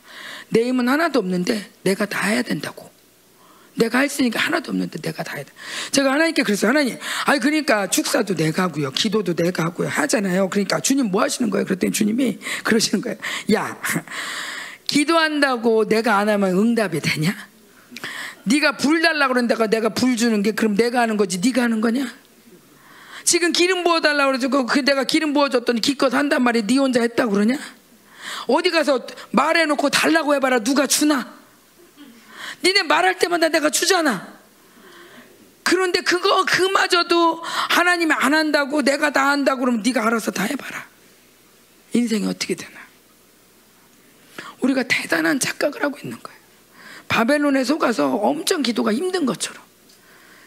[0.50, 2.90] 내 힘은 하나도 없는데 내가 다 해야 된다고.
[3.74, 5.52] 내가 있으니까 하나도 없는데 내가 다 해야 돼.
[5.92, 6.70] 제가 하나님께 그랬어요.
[6.70, 8.92] 하나님, 아니, 그러니까 축사도 내가 하고요.
[8.92, 9.88] 기도도 내가 하고요.
[9.88, 10.50] 하잖아요.
[10.50, 11.66] 그러니까 주님 뭐 하시는 거예요?
[11.66, 13.18] 그랬더니 주님이 그러시는 거예요.
[13.54, 13.80] 야,
[14.92, 17.34] 기도한다고 내가 안 하면 응답이 되냐?
[18.44, 22.06] 네가 불 달라 그런다가 내가 불 주는 게 그럼 내가 하는 거지 네가 하는 거냐?
[23.24, 27.00] 지금 기름 부어 달라 그래가지고 그 내가 기름 부어 줬더니 기껏 한단 말이야 네 혼자
[27.02, 27.58] 했다고 그러냐?
[28.48, 31.34] 어디 가서 말해놓고 달라고 해봐라 누가 주나?
[32.62, 34.28] 니네 말할 때마다 내가 주잖아.
[35.64, 40.86] 그런데 그거 그마저도 하나님이 안 한다고 내가 다 한다고 그러면 네가 알아서 다 해봐라.
[41.94, 42.81] 인생이 어떻게 되나?
[44.62, 46.40] 우리가 대단한 착각을 하고 있는 거예요.
[47.08, 49.62] 바벨론에 속아서 엄청 기도가 힘든 것처럼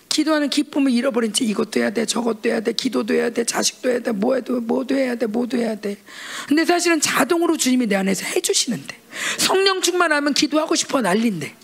[0.08, 3.98] 기도하는 기쁨을 잃어버린 채 이것도 해야 돼, 저것도 해야 돼, 기도도 해야 돼, 자식도 해야
[3.98, 5.98] 돼, 뭐 해도 뭐도 해야 돼, 뭐도 해야 돼.
[6.46, 8.96] 근데 사실은 자동으로 주님이 내 안에서 해주시는데
[9.38, 11.56] 성령 충만하면 기도하고 싶어 난린데.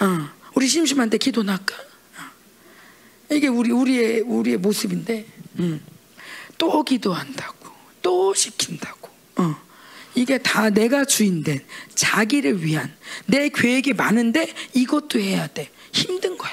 [0.00, 1.74] 어, 우리 심심한데 기도 날까?
[1.74, 3.34] 어.
[3.34, 5.24] 이게 우리 우리의 우리의 모습인데
[5.60, 5.80] 음.
[6.58, 7.70] 또 기도한다고,
[8.02, 9.08] 또 시킨다고.
[9.36, 9.56] 어.
[10.14, 12.94] 이게 다 내가 주인된 자기를 위한
[13.26, 15.70] 내 계획이 많은데 이것도 해야 돼.
[15.92, 16.52] 힘든 거야.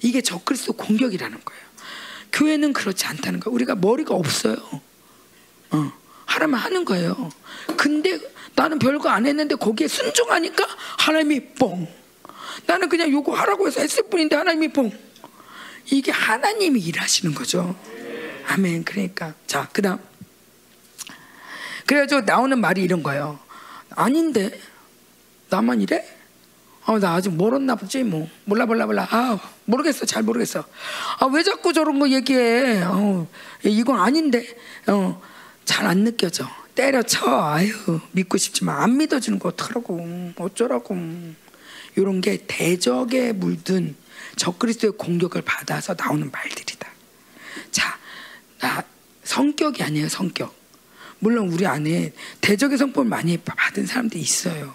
[0.00, 1.62] 이게 적그리스도 공격이라는 거예요.
[2.32, 3.54] 교회는 그렇지 않다는 거예요.
[3.54, 4.56] 우리가 머리가 없어요.
[5.70, 5.92] 어,
[6.26, 7.30] 하라면 하는 거예요.
[7.76, 8.18] 근데
[8.54, 10.66] 나는 별거 안 했는데 거기에 순종하니까
[10.98, 11.86] 하나님이 뻥.
[12.66, 14.90] 나는 그냥 요거 하라고 해서 했을 뿐인데 하나님이 뻥.
[15.86, 17.76] 이게 하나님이 일하시는 거죠.
[18.46, 18.84] 아멘.
[18.84, 19.98] 그러니까 자 그다음
[21.86, 23.38] 그래가지고 나오는 말이 이런 거예요.
[23.90, 24.58] 아닌데?
[25.50, 26.04] 나만 이래?
[26.84, 28.28] 어, 나 아직 멀었나 보지 뭐.
[28.44, 29.06] 몰라 몰라 몰라.
[29.10, 30.04] 아 모르겠어.
[30.06, 30.64] 잘 모르겠어.
[31.20, 32.82] 아 왜 자꾸 저런 거 얘기해?
[32.84, 33.26] 어,
[33.64, 34.46] 이건 아닌데?
[34.86, 35.20] 어,
[35.64, 36.48] 잘 안 느껴져.
[36.74, 37.26] 때려쳐.
[37.44, 37.72] 아유
[38.12, 40.32] 믿고 싶지만 안 믿어주는 거 어떡하라고.
[40.38, 40.96] 어쩌라고.
[41.96, 43.94] 이런 게 대적에 물든
[44.36, 46.88] 적그리스도의 공격을 받아서 나오는 말들이다.
[47.70, 47.98] 자
[48.60, 48.82] 나
[49.24, 50.54] 성격이 아니에요 성격
[51.22, 54.74] 물론 우리 안에 대적의 성품을 많이 받은 사람들이 있어요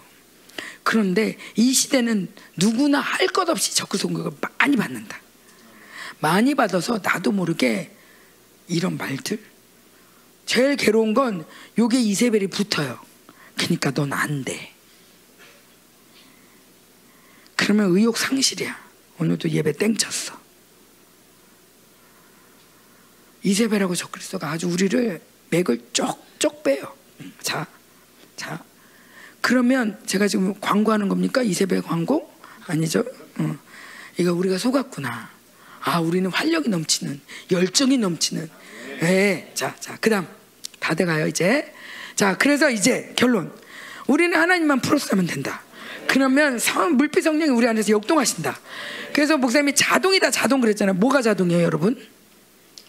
[0.82, 5.20] 그런데 이 시대는 누구나 할 것 없이 적그 공격을 많이 받는다.
[6.20, 7.94] 많이 받아서 나도 모르게
[8.68, 9.38] 이런 말들.
[10.46, 11.44] 제일 괴로운 건
[11.78, 12.98] 요게 이세벨이 붙어요.
[13.58, 14.72] 그러니까 넌 안 돼.
[17.54, 18.88] 그러면 의욕 상실이야.
[19.18, 20.40] 오늘도 예배 땡쳤어.
[23.42, 25.20] 이세벨하고 적그리스도가 아주 우리를
[25.50, 26.92] 맥을 쪽쪽 빼요.
[27.42, 27.66] 자,
[28.36, 28.62] 자,
[29.40, 31.42] 그러면 제가 지금 광고하는 겁니까?
[31.42, 32.32] 이세벨 광고?
[32.66, 33.04] 아니죠.
[33.38, 33.56] 어.
[34.18, 35.30] 이거 우리가 속았구나.
[35.80, 37.20] 아, 우리는 활력이 넘치는,
[37.50, 38.50] 열정이 넘치는.
[39.00, 39.50] 네.
[39.54, 40.26] 자, 자, 그 다음.
[40.80, 41.72] 다 돼가요, 이제.
[42.14, 43.52] 자, 그래서 이제 결론.
[44.06, 45.62] 우리는 하나님만 풀었으면 된다.
[46.08, 48.58] 그러면 성, 물빛 성령이 우리 안에서 역동하신다.
[49.12, 50.94] 그래서 목사님이 자동이다, 자동 그랬잖아요.
[50.94, 51.96] 뭐가 자동이에요, 여러분?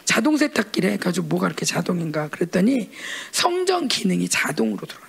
[0.09, 0.97] 자동 세탁기래.
[0.97, 2.29] 가지고 뭐가 이렇게 자동인가?
[2.29, 2.89] 그랬더니
[3.31, 5.07] 성전 기능이 자동으로 들어가.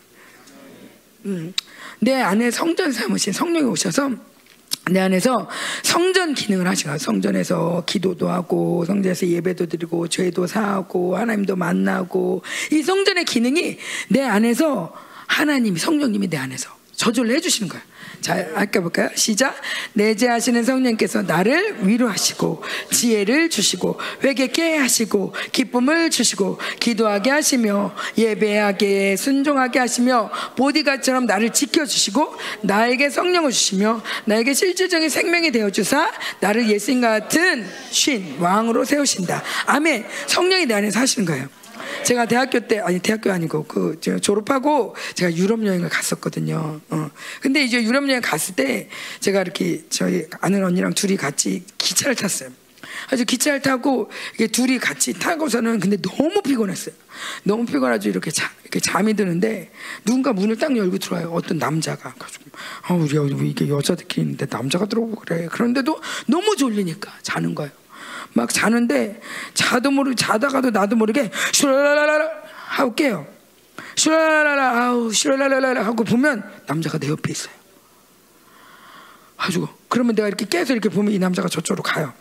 [1.24, 1.54] 음,
[2.00, 4.10] 내 안에 성전 삼으신 성령이 오셔서
[4.90, 5.48] 내 안에서
[5.82, 13.24] 성전 기능을 하시고 성전에서 기도도 하고 성전에서 예배도 드리고 죄도 사하고 하나님도 만나고 이 성전의
[13.24, 13.78] 기능이
[14.08, 14.94] 내 안에서
[15.28, 17.82] 하나님이 성령님이 내 안에서 저절로 해주시는 거예요.
[18.20, 19.08] 자, 아까 볼까요?
[19.14, 19.54] 시작.
[19.94, 30.30] 내재하시는 성령께서 나를 위로하시고 지혜를 주시고 회개케 하시고 기쁨을 주시고 기도하게 하시며 예배하게 순종하게 하시며
[30.56, 38.36] 보디가처럼 나를 지켜주시고 나에게 성령을 주시며 나에게 실질적인 생명이 되어 주사 나를 예수님 같은 신
[38.38, 39.42] 왕으로 세우신다.
[39.66, 40.04] 아멘.
[40.26, 41.48] 성령이 내 안에 사시는 거예요.
[42.10, 46.80] 제가 대학교 때 아니 대학교 아니고 그 제가 졸업하고 제가 유럽 여행을 갔었거든요.
[46.90, 47.10] 어.
[47.40, 48.88] 근데 이제 유럽 여행 갔을 때
[49.20, 52.50] 제가 이렇게 저희 아는 언니랑 둘이 같이 기차를 탔어요.
[53.12, 56.96] 아주 기차를 타고 이게 둘이 같이 타고서는 근데 너무 피곤했어요.
[57.44, 58.08] 너무 피곤하죠.
[58.08, 59.70] 이렇게 자, 이렇게 잠이 드는데
[60.04, 61.30] 누군가 문을 딱 열고 들어와요.
[61.30, 62.46] 어떤 남자가 가지고
[62.88, 65.46] 아 우리 이게 여자들끼리 있는데 남자가 들어오고 그래.
[65.46, 67.70] 그런데도 너무 졸리니까 자는 거예요.
[68.32, 69.20] 막 자는데
[69.54, 72.30] 자도 모르 자다가도 나도 모르게 슈라라라라
[72.68, 73.26] 하고 깨요.
[73.96, 77.52] 슈라라라 아우 슈라라라라 하고 보면 남자가 내 옆에 있어요.
[79.36, 82.12] 가지고 그러면 내가 이렇게 깨서 이렇게 보면 이 남자가 저쪽으로 가요.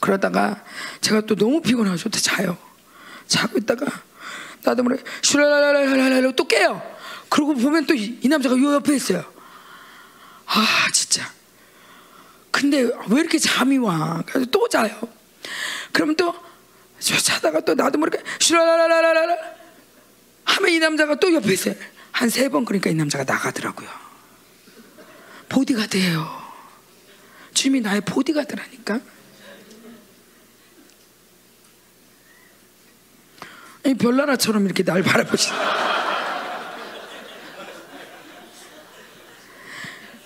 [0.00, 0.64] 그러다가
[1.00, 2.56] 제가 또 너무 피곤해서 또 자요.
[3.26, 3.86] 자고 있다가
[4.62, 6.82] 나도 모르게 슈라라라라라라 또 깨요.
[7.28, 9.24] 그러고 보면 또 이 남자가 요 옆에 있어요.
[10.46, 11.28] 아 진짜
[12.52, 14.22] 근데 왜 이렇게 잠이 와?
[14.26, 14.96] 그래서 또 자요.
[15.90, 16.32] 그러면 또
[17.00, 19.36] 자다가 또 나도 모르게 슈라라라라라
[20.44, 21.74] 하면 이 남자가 또 옆에 있어요.
[22.12, 23.88] 한 세 번 그러니까 이 남자가 나가더라고요.
[25.48, 26.42] 보디가드예요.
[27.54, 29.00] 주님이 나의 보디가드라니까.
[33.84, 35.50] 이 별나라처럼 이렇게 날 바라보시.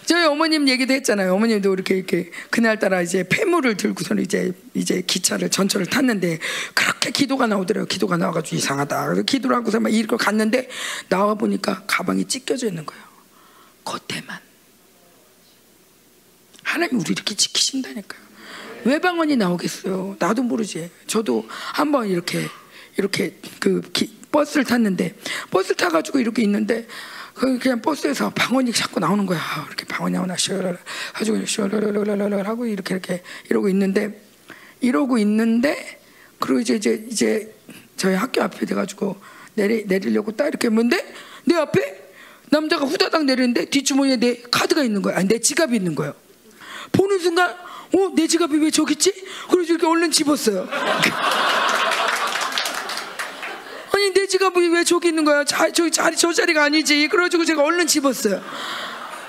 [0.06, 1.34] 저희 어머님 얘기도 했잖아요.
[1.34, 6.38] 어머님도 이렇게 이렇게 그날따라 이제 폐물을 들고서는 이제 이제 기차를 전철을 탔는데
[6.74, 7.86] 그렇게 기도가 나오더라고요.
[7.86, 9.22] 기도가 나와가지고 이상하다.
[9.22, 10.68] 기도를 하고서 막 이렇게 갔는데
[11.08, 13.02] 나와 보니까 가방이 찢겨져 있는 거예요.
[13.84, 14.38] 겉에만.
[16.62, 18.20] 하나님 우리 이렇게 지키신다니까요.
[18.84, 20.16] 왜 방언이 나오겠어요?
[20.20, 20.88] 나도 모르지.
[21.08, 22.46] 저도 한번 이렇게
[22.96, 25.16] 이렇게 그 기, 버스를 탔는데
[25.50, 26.86] 버스를 타가지고 이렇게 있는데
[27.36, 29.38] 그 그냥 버스에서 방언이 자꾸 나오는 거야.
[29.68, 30.78] 이렇게 방언이 나오나 시얼
[31.12, 31.70] 가지고 시얼
[32.46, 34.22] 하고 이렇게 이렇게 이러고 있는데
[34.80, 36.00] 이러고 있는데
[36.40, 37.54] 그리고 이제 이제 이제
[37.96, 39.16] 저희 학교 앞에 돼 가지고
[39.54, 41.14] 내리 내리려고 딱 이렇게 했는데
[41.44, 42.04] 내 앞에
[42.48, 45.18] 남자가 후다닥 내리는데 뒷주머니에 내 카드가 있는 거야.
[45.18, 46.14] 아니 내 지갑이 있는 거예요.
[46.92, 49.12] 보는 순간 어 내 지갑이 왜 저기 있지?
[49.50, 50.66] 그래서 이렇게 얼른 집었어요.
[53.96, 55.44] 아니 내 지갑이 왜 저기 있는 거야?
[55.44, 57.08] 자, 저기 자리 저 자리가 아니지.
[57.08, 58.42] 그래가지고 제가 얼른 집었어요.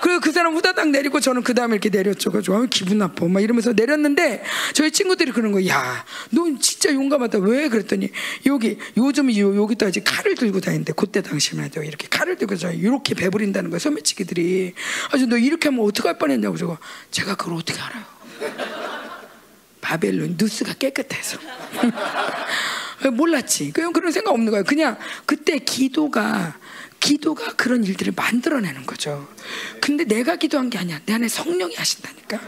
[0.00, 2.30] 그래서 그 사람 후다닥 내리고 저는 그 다음에 이렇게 내렸죠.
[2.30, 3.26] 그래서 아, 기분 나빠.
[3.26, 4.44] 막 이러면서 내렸는데
[4.74, 5.66] 저희 친구들이 그러는 거야.
[5.74, 7.38] 야, 너 진짜 용감하다.
[7.38, 7.68] 왜?
[7.68, 8.10] 그랬더니
[8.46, 13.14] 여기 요즘 여기다 이제 칼을 들고 다니는데 그때 당시만 해도 이렇게 칼을 들고 저 이렇게
[13.14, 13.78] 배부린다는 거야.
[13.78, 14.74] 소매치기들이.
[15.12, 16.78] 아주 너 이렇게 하면 어떡할 뻔했냐고 저거.
[17.10, 18.04] 제가 그걸 어떻게 알아요?
[19.80, 21.38] 바벨론 뉴스가 깨끗해서.
[23.06, 23.72] 몰랐지.
[23.72, 24.64] 그냥 그런 생각 없는 거예요.
[24.64, 26.56] 그냥 그때 기도가
[27.00, 29.28] 기도가 그런 일들을 만들어내는 거죠.
[29.80, 31.00] 근데 내가 기도한 게 아니야.
[31.06, 32.40] 내 안에 성령이 하신다니까.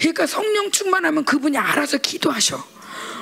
[0.00, 2.72] 그러니까 성령 충만하면 그분이 알아서 기도하셔.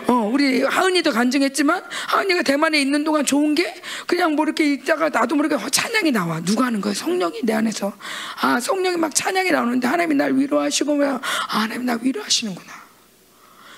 [0.06, 5.36] 어, 우리 하은이도 간증했지만 하은이가 대만에 있는 동안 좋은 게 그냥 뭐 이렇게 있다가 나도
[5.36, 6.40] 모르게 찬양이 나와.
[6.40, 6.94] 누가 하는 거야?
[6.94, 7.92] 성령이 내 안에서.
[8.40, 12.72] 아, 성령이 막 찬양이 나오는데 하나님이 날 위로하시고 왜 아, 하나님 날 위로하시는구나.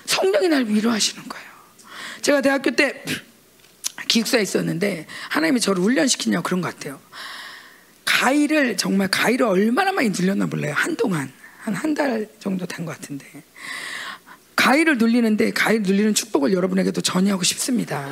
[0.05, 1.52] 성령이 날 위로하시는 거예요.
[2.23, 3.03] 제가 대학교 때
[4.07, 6.99] 기숙사에 있었는데 하나님이 저를 훈련시키냐고 그런 것 같아요.
[8.05, 10.73] 가위를 정말 가위를 얼마나 많이 눌렸나 몰라요.
[10.75, 13.25] 한동안 한 한 달 정도 된 것 같은데
[14.55, 18.09] 가위를 눌리는데 가위 눌리는 축복을 여러분에게도 전이하고 싶습니다.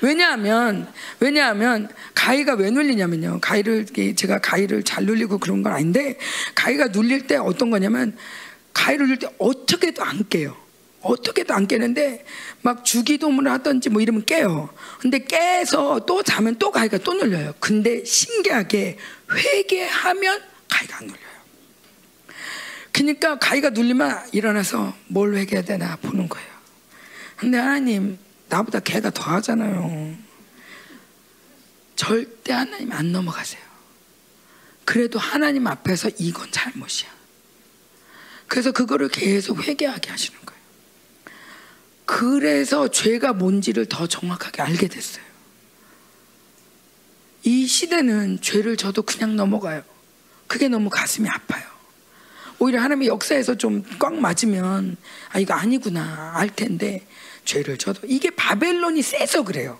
[0.00, 3.38] 왜냐하면 왜냐하면 가위가 왜 눌리냐면요.
[3.40, 3.86] 가위를
[4.16, 6.18] 제가 가위를 잘 눌리고 그런 건 아닌데
[6.56, 8.16] 가위가 눌릴 때 어떤 거냐면
[8.74, 10.56] 가위를 눌릴 때 어떻게도 안 깨요.
[11.02, 12.24] 어떻게도 안 깨는데
[12.62, 14.72] 막 주기도문을 하든지 뭐 이러면 깨요.
[15.00, 17.54] 근데 깨서 또 자면 또 가위가 또 눌려요.
[17.60, 18.98] 근데 신기하게
[19.30, 21.32] 회개하면 가위가 안 눌려요.
[22.92, 26.48] 그러니까 가위가 눌리면 일어나서 뭘 회개해야 되나 보는 거예요.
[27.36, 30.14] 근데 하나님 나보다 개가 더 하잖아요.
[31.96, 33.62] 절대 하나님 안 넘어가세요.
[34.84, 37.10] 그래도 하나님 앞에서 이건 잘못이야.
[38.46, 40.41] 그래서 그거를 계속 회개하게 하시는.
[42.04, 45.24] 그래서 죄가 뭔지를 더 정확하게 알게 됐어요.
[47.44, 49.82] 이 시대는 죄를 져도 그냥 넘어가요.
[50.46, 51.64] 그게 너무 가슴이 아파요.
[52.58, 54.96] 오히려 하나님의 역사에서 좀 꽉 맞으면
[55.30, 57.04] 아 이거 아니구나 알 텐데
[57.44, 59.78] 죄를 져도 이게 바벨론이 세서 그래요.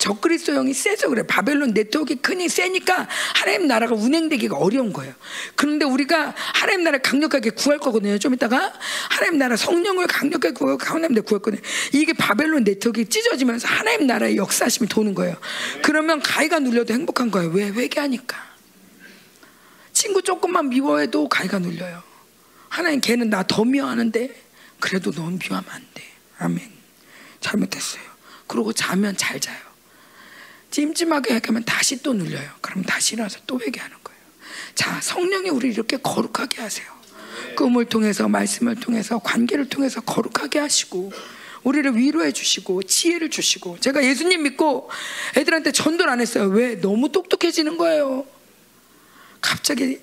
[0.00, 1.22] 적그리스도형이 세서 그래.
[1.26, 5.14] 바벨론 네트워크 크니 세니까 하나님 나라가 운행되기가 어려운 거예요.
[5.54, 8.18] 그런데 우리가 하나님 나라 강력하게 구할 거거든요.
[8.18, 8.72] 좀 이따가
[9.10, 11.60] 하나님 나라 성령을 강력하게 구하고 하나님 나라 구할 거든요.
[11.92, 15.36] 이게 바벨론 네트워크 찢어지면서 하나님 나라의 역사심이 도는 거예요.
[15.82, 17.50] 그러면 가위가 눌려도 행복한 거예요.
[17.50, 18.50] 왜 회개하니까.
[19.92, 22.02] 친구 조금만 미워해도 가위가 눌려요.
[22.70, 24.30] 하나님 걔는 나 더 미워하는데
[24.78, 26.02] 그래도 넌 미워하면 안 돼.
[26.38, 26.70] 아멘.
[27.40, 28.02] 잘못했어요.
[28.46, 29.69] 그러고 자면 잘 자요.
[30.70, 32.48] 찜찜하게 회개하면 다시 또 눌려요.
[32.60, 34.20] 그럼 다시 일어나서 또 회개하는 거예요.
[34.74, 36.86] 자, 성령이 우리 이렇게 거룩하게 하세요.
[37.56, 41.12] 꿈을 통해서 말씀을 통해서 관계를 통해서 거룩하게 하시고
[41.62, 44.90] 우리를 위로해 주시고 지혜를 주시고 제가 예수님 믿고
[45.36, 46.44] 애들한테 전도를 안 했어요.
[46.46, 46.80] 왜?
[46.80, 48.26] 너무 똑똑해지는 거예요.
[49.40, 50.00] 갑자기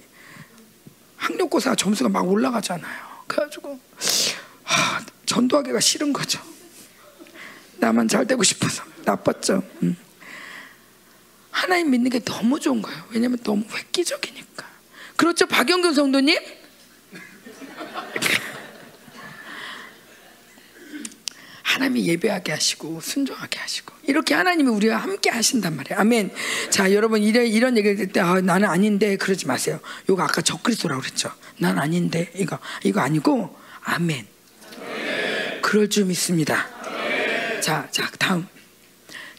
[1.15, 3.07] 학력고사 점수가 막 올라가잖아요.
[3.28, 3.80] 그래가지고
[4.63, 6.39] 하, 전도하기가 싫은 거죠.
[7.78, 9.63] 나만 잘 되고 싶어서 나빴죠.
[9.84, 9.95] 음.
[11.58, 13.03] 하나님 믿는 게 너무 좋은 거예요.
[13.10, 14.64] 왜냐면 너무 획기적이니까.
[15.16, 16.38] 그렇죠, 박영근 성도님?
[21.64, 25.99] 하나님이 예배하게 하시고 순종하게 하시고 이렇게 하나님이 우리와 함께 하신단 말이에요.
[25.99, 26.32] 아멘.
[26.70, 29.80] 자, 여러분 이런 이런 얘기를 들때 아, 나는 아닌데 그러지 마세요.
[30.08, 31.32] 이거 아까 적그리스도라고 그랬죠.
[31.58, 34.28] 난 아닌데 이거 이거 아니고 아멘.
[35.64, 36.68] 그럴 줄 믿습니다.
[37.62, 38.47] 자, 자 다음.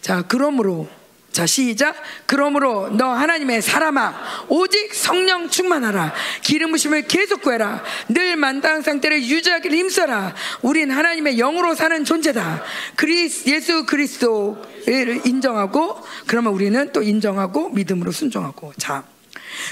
[0.00, 0.97] 자, 그러므로
[1.38, 1.94] 자 시작.
[2.26, 6.12] 그러므로 너 하나님의 사람아 오직 성령 충만하라.
[6.42, 7.80] 기름 부심을 계속 구해라.
[8.08, 10.34] 늘 만당 상태를 유지하기를 힘써라.
[10.62, 12.64] 우린 하나님의 영으로 사는 존재다.
[12.96, 18.72] 그리스 예수 그리스도를 인정하고 그러면 우리는 또 인정하고 믿음으로 순종하고.
[18.76, 19.04] 자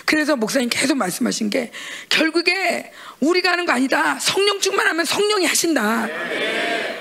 [0.05, 1.70] 그래서 목사님 계속 말씀하신 게
[2.09, 4.18] 결국에 우리가 하는 거 아니다.
[4.18, 6.09] 성령 충만하면 성령이 하신다.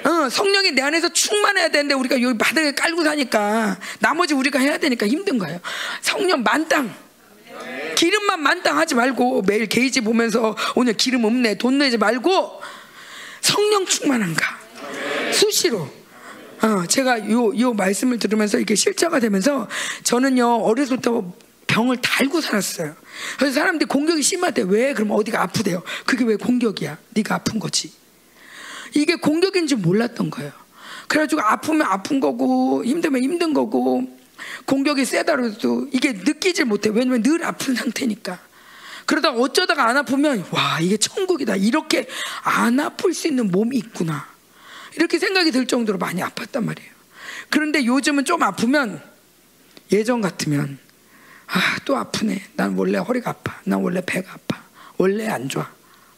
[0.03, 5.07] 어, 성령이 내 안에서 충만해야 되는데 우리가 여기 바닥에 깔고 사니까 나머지 우리가 해야 되니까
[5.07, 5.59] 힘든 거예요.
[6.01, 7.05] 성령 만땅.
[7.95, 12.61] 기름만 만땅 하지 말고 매일 게이지 보면서 오늘 기름 없네 돈 내지 말고
[13.39, 14.59] 성령 충만한가
[15.31, 15.87] 수시로
[16.61, 19.67] 어, 제가 요, 요 말씀을 들으면서 이게 실제가 되면서
[20.03, 21.31] 저는요 어려서부터
[21.75, 22.95] 병을 달고 살았어요.
[23.37, 24.63] 그래서 사람들이 공격이 심하대.
[24.65, 24.93] 왜?
[24.93, 25.83] 그럼 어디가 아프대요.
[26.05, 26.97] 그게 왜 공격이야?
[27.09, 27.91] 네가 아픈 거지.
[28.93, 30.53] 이게 공격인 줄 몰랐던 거예요.
[31.09, 34.07] 그래가지고 아프면 아픈 거고 힘들면 힘든 거고
[34.65, 36.89] 공격이 세다라도 이게 느끼질 못해.
[36.89, 38.39] 왜냐면 늘 아픈 상태니까.
[39.05, 41.57] 그러다 어쩌다가 안 아프면 와 이게 천국이다.
[41.57, 42.07] 이렇게
[42.43, 44.25] 안 아플 수 있는 몸이 있구나.
[44.95, 46.89] 이렇게 생각이 들 정도로 많이 아팠단 말이에요.
[47.49, 49.01] 그런데 요즘은 좀 아프면
[49.91, 50.79] 예전 같으면
[51.47, 52.43] 아 또 아프네.
[52.55, 53.59] 난 원래 허리가 아파.
[53.65, 54.61] 난 원래 배가 아파.
[54.97, 55.69] 원래 안 좋아.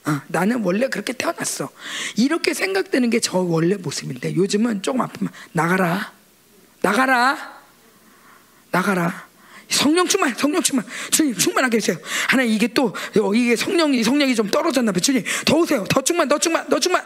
[0.05, 1.69] 아, 나는 원래 그렇게 태어났어.
[2.15, 6.13] 이렇게 생각되는 게 저 원래 모습인데 요즘은 조금 아프면 나가라.
[6.82, 7.57] 나가라.
[8.71, 9.28] 나가라.
[9.69, 10.86] 성령 충만, 성령 충만.
[11.11, 11.97] 주님 충만하게 해주세요.
[12.30, 14.99] 하나님 이게 또 어, 이게 성령이 성령이 좀 떨어졌나 봐.
[15.01, 15.84] 주님 더 오세요.
[15.89, 17.05] 더 충만, 더 충만, 더 충만.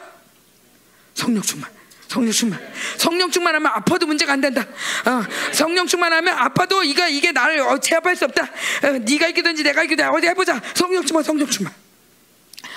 [1.15, 1.71] 성령 충만.
[2.11, 2.59] 성령 충만.
[2.97, 4.67] 성령 충만하면 아파도 문제가 안 된다.
[5.05, 8.43] 어, 성령 충만하면 아파도 이가 이게 나를 어, 제압할 수 없다.
[8.83, 10.61] 어, 네가 이기든지 내가 이기든 어디 해보자.
[10.73, 11.73] 성령 충만, 성령 충만.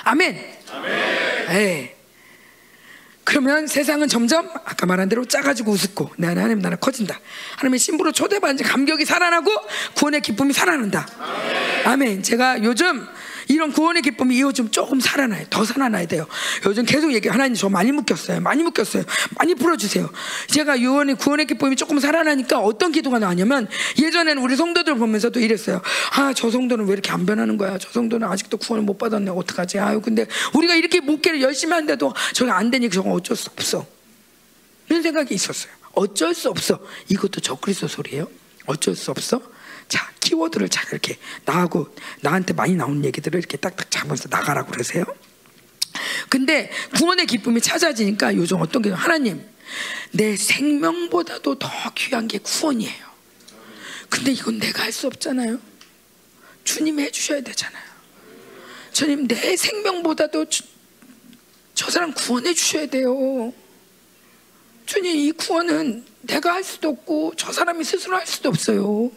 [0.05, 0.41] 아멘.
[0.70, 1.51] 아멘.
[1.51, 1.91] 에이.
[3.24, 7.18] 그러면 세상은 점점 아까 말한 대로 작아지고 우습고 내 안에 하나님 나라 커진다.
[7.57, 9.51] 하나님의 신부로 초대받은 감격이 살아나고
[9.95, 11.09] 구원의 기쁨이 살아난다.
[11.18, 11.87] 아멘.
[11.87, 12.22] 아멘.
[12.22, 13.05] 제가 요즘
[13.49, 15.45] 이런 구원의 기쁨이 요즘 조금 살아나요.
[15.51, 16.26] 더 살아나야 돼요.
[16.66, 18.40] 요즘 계속 얘기 하나님 저 많이 묶였어요.
[18.40, 19.05] 많이 묶였어요.
[19.38, 20.11] 많이 풀어주세요.
[20.49, 23.68] 제가 요원의 구원의 기쁨이 조금 살아나니까 어떤 기도가 나왔냐면
[23.99, 25.80] 예전에는 우리 성도들 보면서도 이랬어요.
[26.12, 27.78] 아 저 성도는 왜 이렇게 안 변하는 거야?
[27.78, 29.30] 저 성도는 아직도 구원을 못 받았네.
[29.30, 29.78] 어떡하지?
[29.78, 33.86] 아유 근데 우리가 이렇게 목회를 열심히 하는데도 저게 안 되니까 저건 어쩔 수 없어.
[34.88, 35.72] 이런 생각이 있었어요.
[35.92, 36.78] 어쩔 수 없어.
[37.09, 38.28] 이것도 적그리스도 소리예요.
[38.66, 39.40] 어쩔 수 없어.
[39.95, 41.86] 자, 키워드를 잘 이렇게 나하고
[42.20, 45.05] 나한테 많이 나오는 얘기들을 이렇게 딱딱 잡으면서 나가라고 그러세요.
[46.28, 49.49] 근데 구원의 기쁨이 찾아지니까 요즘 어떤 게 하나님
[50.11, 53.05] 내 생명보다도 더 귀한 게 구원이에요.
[54.11, 55.61] 근데 이건 내가 할 수 없잖아요.
[56.64, 57.84] 주님이 해주셔야 되잖아요.
[58.90, 60.64] 주님 내 생명보다도 주,
[61.74, 63.53] 저 사람 구원해 주셔야 돼요.
[64.86, 69.12] 주님 이 구원은 내가 할 수도 없고 저 사람이 스스로 할 수도 없어요.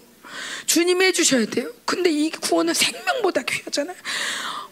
[0.67, 1.71] 주님이 해주셔야 돼요.
[1.85, 3.97] 근데 이 구원은 생명보다 귀하잖아요.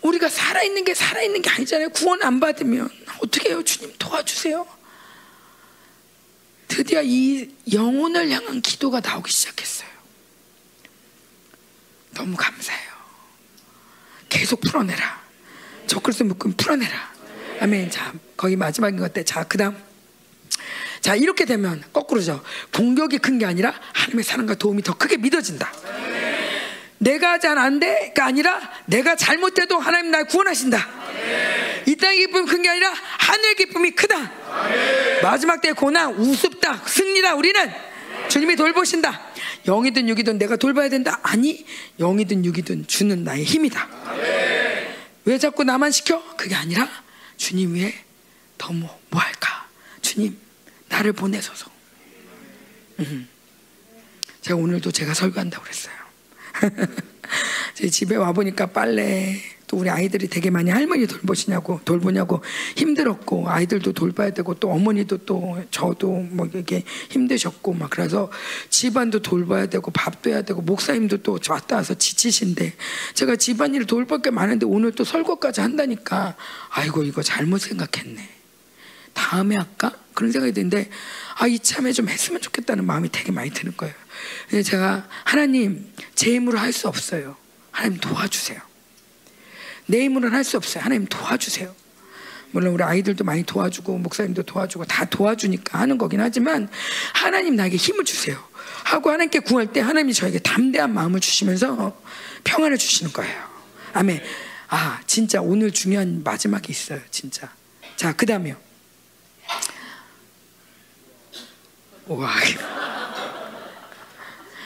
[0.02, 1.90] 우리가 살아있는 게 살아있는 게 아니잖아요.
[1.90, 2.90] 구원 안 받으면
[3.24, 3.64] 어떻게 해요?
[3.64, 4.68] 주님 도와주세요.
[6.68, 9.90] 드디어 이 영혼을 향한 기도가 나오기 시작했어요.
[12.14, 12.92] 너무 감사해요.
[14.30, 15.24] 계속 풀어내라.
[15.88, 17.14] 적글스 묶음 풀어내라.
[17.62, 17.90] 아멘.
[17.90, 19.24] 자, 거기 마지막인 것 같아.
[19.24, 19.82] 자, 그 다음.
[21.06, 22.44] 자, 이렇게 되면 거꾸로죠.
[22.74, 25.72] 공격이 큰 게 아니라 하나님의 사랑과 도움이 더 크게 믿어진다.
[26.98, 30.80] 내가 잘 안 돼가 아니라 내가 잘못해도 하나님 날 구원하신다.
[31.86, 34.32] 이 땅의 기쁨이 큰 게 아니라 하늘의 기쁨이 크다.
[35.22, 36.82] 마지막 때 고난 우습다.
[36.88, 37.36] 승리다.
[37.36, 37.72] 우리는
[38.30, 39.22] 주님이 돌보신다.
[39.68, 41.20] 영이든 육이든 내가 돌봐야 된다.
[41.22, 41.68] 아니,
[42.00, 43.88] 영이든 육이든 주는 나의 힘이다.
[45.26, 46.24] 왜 자꾸 나만 시켜?
[46.36, 46.90] 그게 아니라
[47.38, 47.94] 주님 위에
[48.58, 49.68] 더뭐 뭐 할까?
[50.02, 50.36] 주님
[50.90, 51.70] 나를 보내소서.
[53.00, 53.28] 음.
[54.42, 55.96] 제가 오늘도 제가 설교한다고 그랬어요.
[57.74, 62.42] 제 집에 와 보니까 빨래 또 우리 아이들이 되게 많이 할머니 돌보시냐고 돌보냐고
[62.76, 68.32] 힘들었고 아이들도 돌봐야 되고 또 어머니도 또 저도 뭐 이렇게 힘드셨고 막 그래서
[68.70, 72.76] 집안도 돌봐야 되고 밥도 해야 되고 목사님도 또 왔다 와서 지치신데
[73.16, 76.36] 제가 집안일 돌볼 게 많은데 오늘 또 설거까지 한다니까
[76.70, 78.30] 아이고 이거 잘못 생각했네
[79.14, 80.90] 다음에 할까 그런 생각이 드는데
[81.38, 83.94] 아 이참에 좀 했으면 좋겠다는 마음이 되게 많이 드는 거예요.
[84.50, 87.36] 근데 제가 하나님 제 힘으로 할 수 없어요.
[87.72, 88.60] 하나님 도와주세요.
[89.88, 90.84] 내 힘으로는 할 수 없어요.
[90.84, 91.76] 하나님 도와주세요.
[92.52, 96.70] 물론 우리 아이들도 많이 도와주고 목사님도 도와주고 다 도와주니까 하는 거긴 하지만
[97.14, 98.42] 하나님 나에게 힘을 주세요.
[98.86, 102.02] 하고 하나님께 구할 때 하나님이 저에게 담대한 마음을 주시면서
[102.46, 103.44] 평안을 주시는 거예요.
[103.94, 104.24] 아멘.
[104.70, 107.02] 아 진짜 오늘 중요한 마지막이 있어요.
[107.12, 107.52] 진짜.
[107.98, 108.65] 자 그다음에요.
[112.08, 112.32] 와.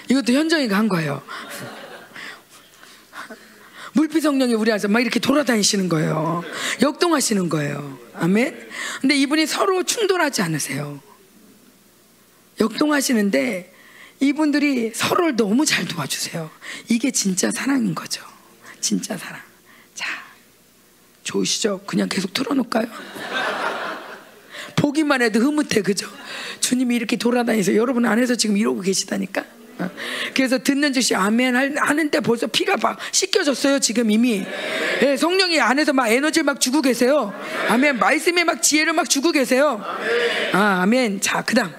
[0.09, 1.21] 이것도 현정이가 한 거예요.
[3.93, 6.43] 물빛 성령이 우리 안에서 막 이렇게 돌아다니시는 거예요.
[6.81, 7.99] 역동하시는 거예요.
[8.13, 8.69] 아멘.
[9.01, 11.01] 근데 이분이 서로 충돌하지 않으세요.
[12.59, 13.73] 역동하시는데
[14.19, 16.49] 이분들이 서로를 너무 잘 도와주세요.
[16.89, 18.23] 이게 진짜 사랑인 거죠.
[18.81, 19.41] 진짜 사랑.
[19.95, 20.05] 자,
[21.23, 21.81] 좋으시죠?
[21.85, 22.87] 그냥 계속 틀어놓을까요?
[24.89, 26.07] 보기만 해도 흐뭇해, 그죠?
[26.59, 29.45] 주님이 이렇게 돌아다니서 여러분 안에서 지금 이러고 계시다니까?
[29.79, 29.89] 어.
[30.33, 34.43] 그래서 듣는 즉시 아멘 하는데 벌써 피가 막 씻겨졌어요 지금 이미
[34.99, 37.33] 네, 성령이 안에서 막 에너지 막 주고 계세요
[37.69, 39.81] 아멘 말씀에 막 지혜를 막 주고 계세요
[40.51, 41.73] 아 아멘 자 그다음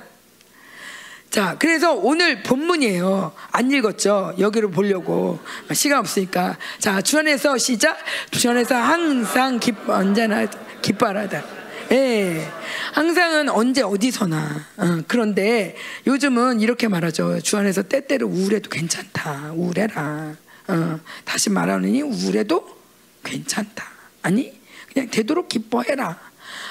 [1.28, 3.32] 자, 그래서 오늘 본문이에요.
[3.52, 4.34] 안 읽었죠?
[4.40, 5.38] 여기로 보려고.
[5.72, 6.56] 시간 없으니까.
[6.80, 7.98] 자, 주 안에서 시작.
[8.32, 10.44] 주 안에서 항상 기뻐, 언제나
[10.82, 11.60] 기뻐하다.
[11.92, 12.48] 예.
[12.92, 14.66] 항상은 언제 어디서나.
[14.76, 15.76] 어, 그런데
[16.06, 17.40] 요즘은 이렇게 말하죠.
[17.40, 19.52] 주 안에서 때때로 우울해도 괜찮다.
[19.54, 20.36] 우울해라.
[20.68, 22.78] 어, 다시 말하느니 우울해도
[23.24, 23.84] 괜찮다.
[24.22, 24.52] 아니,
[24.92, 26.18] 그냥 되도록 기뻐해라.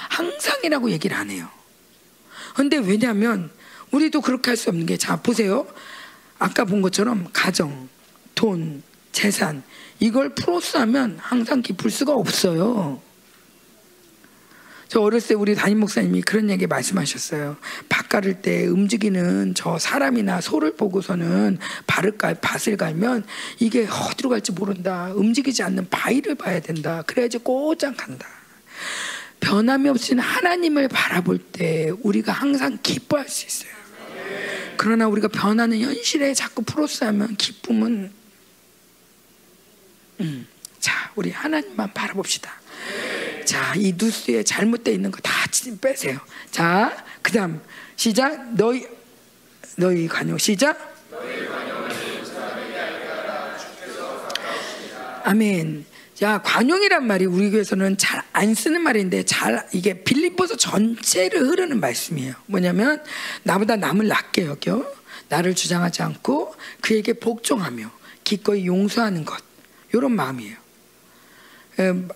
[0.09, 1.49] 항상이라고 얘기를 안 해요.
[2.55, 3.51] 근데 왜냐면
[3.91, 5.67] 우리도 그렇게 할 수 없는 게, 자, 보세요.
[6.37, 7.89] 아까 본 것처럼 가정,
[8.35, 9.63] 돈, 재산,
[9.99, 13.01] 이걸 플러스하면 항상 기쁠 수가 없어요.
[14.89, 17.57] 저 어렸을 때 우리 담임 목사님이 그런 얘기 말씀하셨어요.
[17.89, 23.23] 밭 가를 때 움직이는 저 사람이나 소를 보고서는 발을 깔, 밭을 갈면
[23.59, 25.11] 이게 어디로 갈지 모른다.
[25.13, 27.03] 움직이지 않는 바위를 봐야 된다.
[27.05, 28.27] 그래야지 꼬장 간다.
[29.39, 33.71] 변함이 없인 하나님을 바라볼 때 우리가 항상 기뻐할 수 있어요.
[34.75, 38.11] 그러나 우리가 변하는 현실에 자꾸 플러스하면 기쁨은
[40.21, 40.47] 음,
[40.79, 42.59] 자 우리 하나님만 바라봅시다.
[43.49, 45.33] 자, 이 뉴스에 잘못되어 있는 거 다
[45.81, 46.19] 빼세요.
[46.51, 47.59] 자, 그 다음,
[47.95, 48.53] 시작.
[48.53, 48.85] 너희,
[49.75, 50.77] 너희 관용, 시작.
[55.23, 55.85] 아멘.
[56.13, 62.35] 자, 관용이란 말이 우리 교회에서는 잘 안 쓰는 말인데 잘 이게 빌립보서 전체를 흐르는 말씀이에요.
[62.45, 63.03] 뭐냐면
[63.41, 64.85] 나보다 남을 낮게 여겨
[65.27, 67.91] 나를 주장하지 않고 그에게 복종하며
[68.23, 69.43] 기꺼이 용서하는 것.
[69.91, 70.55] 이런 마음이에요.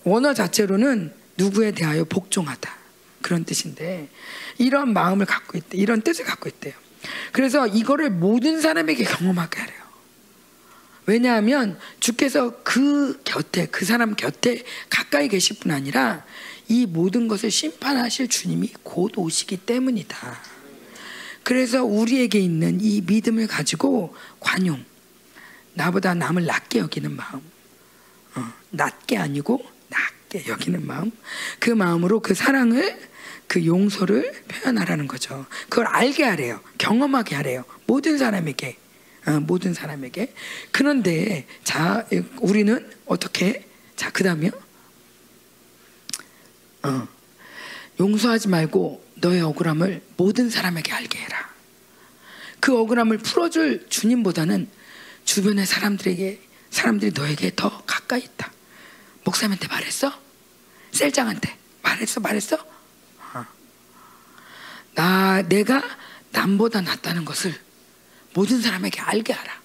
[0.03, 2.83] 원어 자체로는 누구에 대하여 복종하다.
[3.21, 4.09] 그런 뜻인데
[4.57, 5.77] 이런 마음을 갖고 있대.
[5.77, 6.73] 이런 뜻을 갖고 있대요.
[7.31, 9.83] 그래서 이거를 모든 사람에게 경험하게 하래요.
[11.05, 16.25] 왜냐하면 주께서 그 곁에 그 사람 곁에 가까이 계실 뿐 아니라
[16.69, 20.39] 이 모든 것을 심판하실 주님이 곧 오시기 때문이다.
[21.43, 24.83] 그래서 우리에게 있는 이 믿음을 가지고 관용,
[25.73, 27.41] 나보다 남을 낮게 여기는 마음,
[28.35, 29.65] 어, 낮게 아니고
[30.33, 31.11] 낮게 여기는 마음,
[31.59, 32.99] 그 마음으로 그 사랑을
[33.47, 35.45] 그 용서를 표현하라는 거죠.
[35.69, 36.59] 그걸 알게 하래요.
[36.77, 37.63] 경험하게 하래요.
[37.85, 38.77] 모든 사람에게.
[39.27, 40.33] 어, 모든 사람에게.
[40.71, 42.05] 그런데 자,
[42.39, 43.67] 우리는 어떻게?
[43.95, 44.51] 자, 그다음에요.
[46.83, 47.07] 어,
[47.99, 51.53] 용서하지 말고 너의 억울함을 모든 사람에게 알게 해라.
[52.59, 54.67] 그 억울함을 풀어줄 주님보다는
[55.25, 56.41] 주변의 사람들에게
[56.71, 58.51] 사람들이 너에게 더 가까이 있다.
[59.23, 60.22] 목사님한테 말했어?
[60.93, 62.55] 셀장한테 말했어 말했어?
[63.33, 63.45] 어.
[64.95, 65.81] 나 내가
[66.31, 67.59] 남보다 낫다는 것을
[68.33, 69.61] 모든 사람에게 알게 하라.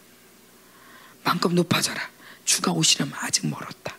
[1.24, 2.00] 만큼 높아져라.
[2.44, 3.96] 주가 오시려면 아직 멀었다.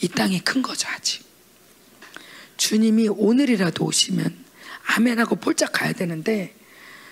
[0.00, 1.26] 이 땅이 큰 거죠 아직.
[2.56, 4.44] 주님이 오늘이라도 오시면
[4.86, 6.54] 아멘하고 폴짝 가야 되는데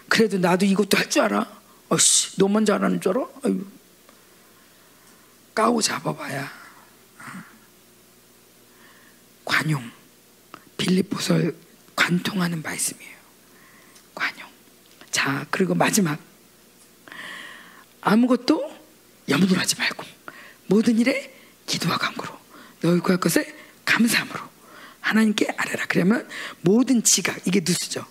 [0.08, 1.56] 그래도 나도 이것도 할 줄 알아.
[1.88, 3.26] 어씨, 너만 잘하는 줄 알아?
[3.44, 3.64] 아유.
[5.54, 6.50] 까고 잡아봐야
[9.46, 9.90] 관용
[10.76, 11.54] 빌립보설
[11.94, 13.16] 관통하는 말씀이에요.
[14.14, 14.46] 관용.
[15.10, 16.18] 자 그리고 마지막
[18.02, 18.76] 아무것도
[19.30, 20.04] 염두를 하지 말고
[20.66, 21.32] 모든 일에
[21.64, 22.38] 기도와 간구로
[22.82, 23.46] 너희 구할 것을
[23.86, 24.40] 감사함으로
[25.00, 25.86] 하나님께 아뢰라.
[25.88, 26.28] 그러면
[26.60, 28.04] 모든 지각 이게 누수죠.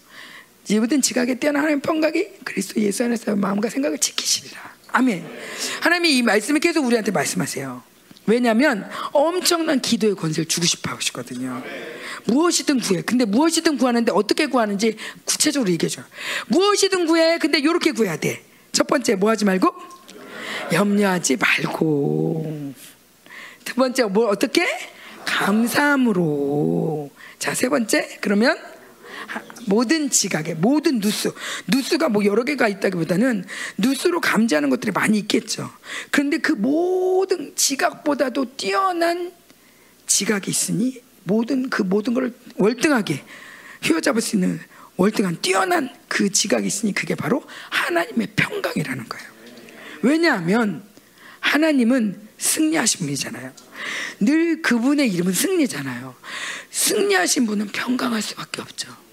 [0.79, 4.75] 모든 지각에 뛰어난 하나님 평각이 그리스도 예수 안에서 마음과 생각을 지키시리라.
[4.93, 5.25] 아멘.
[5.81, 7.94] 하나님이 이 말씀을 계속 우리한테 말씀하세요.
[8.27, 11.61] 왜냐하면 엄청난 기도의 권세를 주고 싶어 하시거든요.
[12.25, 13.01] 무엇이든 구해.
[13.01, 16.01] 근데 무엇이든 구하는데 어떻게 구하는지 구체적으로 얘기해줘.
[16.47, 17.37] 무엇이든 구해.
[17.37, 18.43] 근데 이렇게 구해야 돼.
[18.71, 19.73] 첫 번째 뭐 하지 말고
[20.73, 22.73] 염려하지 말고.
[23.63, 24.65] 두 번째 뭐 어떻게
[25.25, 27.11] 감사함으로.
[27.39, 28.57] 자 세 번째 그러면
[29.67, 31.33] 모든 지각에 모든 누수
[31.67, 33.45] 누수가 뭐 여러 개가 있다기보다는
[33.77, 35.71] 누수로 감지하는 것들이 많이 있겠죠.
[36.11, 39.31] 그런데 그 모든 지각보다도 뛰어난
[40.07, 43.23] 지각이 있으니 모든 그 모든 걸 월등하게
[43.81, 44.59] 휘어잡을 수 있는
[44.97, 49.27] 월등한 뛰어난 그 지각이 있으니 그게 바로 하나님의 평강이라는 거예요.
[50.01, 50.83] 왜냐하면
[51.39, 53.51] 하나님은 승리하신 분이잖아요.
[54.19, 56.15] 늘 그분의 이름은 승리잖아요.
[56.71, 59.04] 승리하신 분은 평강할 수밖에 없죠.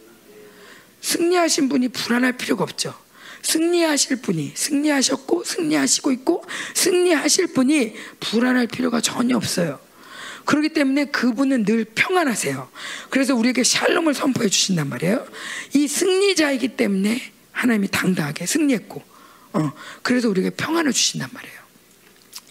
[1.03, 2.95] 승리하신 분이 불안할 필요가 없죠.
[3.43, 9.81] 승리하실 분이 승리하셨고 승리하시고 있고 승리하실 분이 불안할 필요가 전혀 없어요.
[10.45, 12.69] 그렇기 때문에 그분은 늘 평안하세요.
[13.11, 15.27] 그래서 우리에게 샬롬을 선포해 주신단 말이에요.
[15.75, 17.21] 이 승리자이기 때문에
[17.53, 19.03] 하나님이 당당하게 승리했고,
[19.53, 19.73] 어,
[20.03, 21.62] 그래서 우리에게 평안을 주신단 말이에요.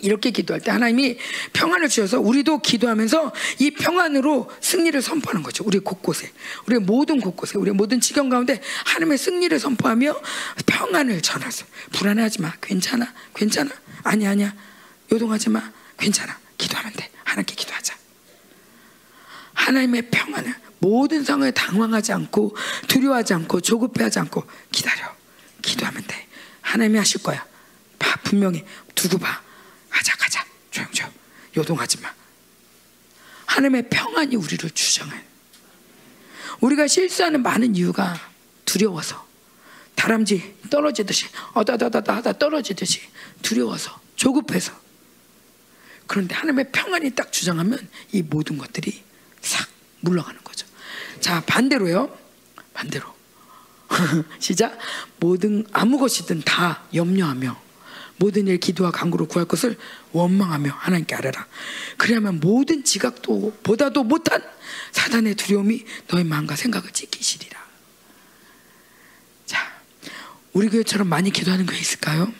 [0.01, 1.17] 이렇게 기도할 때 하나님이
[1.53, 5.63] 평안을 주셔서 우리도 기도하면서 이 평안으로 승리를 선포하는 거죠.
[5.65, 6.31] 우리 곳곳에,
[6.67, 10.21] 우리 모든 곳곳에, 우리 모든 지경 가운데 하나님의 승리를 선포하며
[10.65, 11.67] 평안을 전하세요.
[11.93, 12.53] 불안해하지 마.
[12.61, 13.13] 괜찮아.
[13.35, 13.71] 괜찮아.
[14.03, 14.53] 아니 아니야.
[15.11, 15.71] 요동하지 마.
[15.97, 16.37] 괜찮아.
[16.57, 17.09] 기도하면 돼.
[17.23, 17.95] 하나님께 기도하자.
[19.53, 22.55] 하나님의 평안을 모든 상황에 당황하지 않고
[22.87, 25.15] 두려워하지 않고 조급해하지 않고 기다려.
[25.61, 26.27] 기도하면 돼.
[26.61, 27.45] 하나님이 하실 거야.
[27.99, 28.65] 봐, 분명히
[28.95, 29.41] 두고 봐.
[29.91, 30.45] 가자, 가자.
[30.71, 31.11] 조용조용.
[31.57, 32.11] 요동하지 마.
[33.45, 35.23] 하나님의 평안이 우리를 주장해.
[36.61, 38.15] 우리가 실수하는 많은 이유가
[38.65, 39.29] 두려워서.
[39.95, 43.01] 다람쥐 떨어지듯이, 어다다다다 하다 떨어지듯이
[43.41, 44.71] 두려워서, 조급해서.
[46.07, 49.03] 그런데 하나님의 평안이 딱 주장하면 이 모든 것들이
[49.41, 49.67] 싹
[49.99, 50.65] 물러가는 거죠.
[51.19, 52.17] 자, 반대로요.
[52.73, 53.13] 반대로.
[54.39, 54.77] 시작.
[55.19, 57.61] 모든 아무 것이든 다 염려하며
[58.21, 59.75] 모든 일 기도와 간구로 구할 것을
[60.11, 61.47] 원망하며 하나님께 아뢰라.
[61.97, 64.43] 그래야만 모든 지각도 보다도 못한
[64.91, 67.59] 사단의 두려움이 너의 마음과 생각을 지키시리라.
[69.47, 69.73] 자,
[70.53, 72.31] 우리 교회처럼 많이 기도하는 교회 있을까요?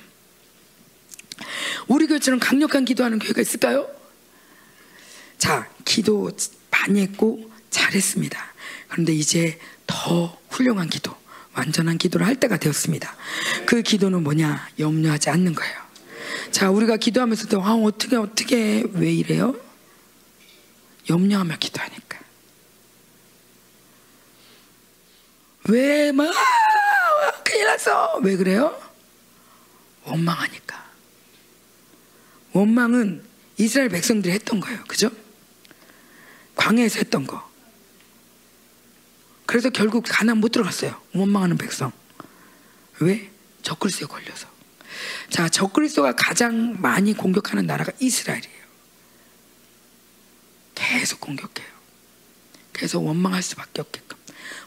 [1.88, 3.90] 우리 교회처럼 강력한 기도하는 교회가 있을까요?
[5.40, 6.30] 자, 기도
[6.70, 8.54] 많이 했고 잘했습니다.
[8.88, 11.16] 그런데 이제 더 훌륭한 기도,
[11.54, 13.16] 완전한 기도를 할 때가 되었습니다.
[13.66, 14.70] 그 기도는 뭐냐?
[14.80, 15.82] 염려하지 않는 거예요.
[16.52, 19.56] 자, 우리가 기도하면서도 아, 어떻게 어떻게 왜 이래요?
[21.10, 22.20] 염려하며 기도하니까.
[25.70, 26.34] 왜 막
[27.44, 28.18] 큰일 났어?
[28.24, 28.78] 왜 그래요?
[30.06, 30.84] 원망하니까.
[32.54, 33.24] 원망은
[33.58, 34.84] 이스라엘 백성들이 했던 거예요.
[34.88, 35.10] 그죠?
[36.56, 37.50] 광해에서 했던 거.
[39.52, 40.96] 그래서 결국 가난 못 들어갔어요.
[41.14, 41.92] 원망하는 백성.
[43.02, 43.30] 왜?
[43.64, 44.48] 적그리스도에 걸려서.
[45.30, 48.62] 자, 적그리스도가 가장 많이 공격하는 나라가 이스라엘이에요.
[50.74, 51.68] 계속 공격해요.
[52.72, 54.18] 그래서 원망할 수밖에 없게끔.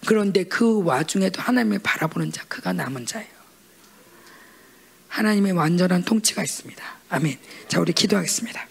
[0.07, 3.33] 그런데 그 와중에도 하나님을 바라보는 자, 그가 남은 자예요.
[5.09, 6.85] 하나님의 완전한 통치가 있습니다.
[7.09, 7.39] 아멘.
[7.69, 8.69] 자, 우리 기도하겠습니다.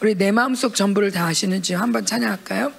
[0.00, 2.72] 우리 내 마음속 전부를 다 아시는지 한번 찬양할까요?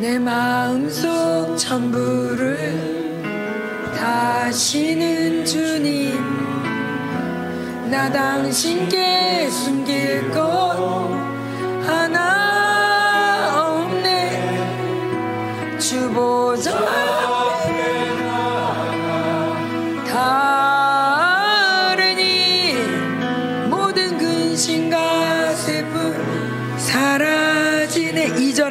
[0.00, 2.56] 내 마음속 전부를
[3.96, 6.18] 다시는 주님
[7.90, 11.10] 나 당신께 숨길 것
[11.84, 12.37] 하나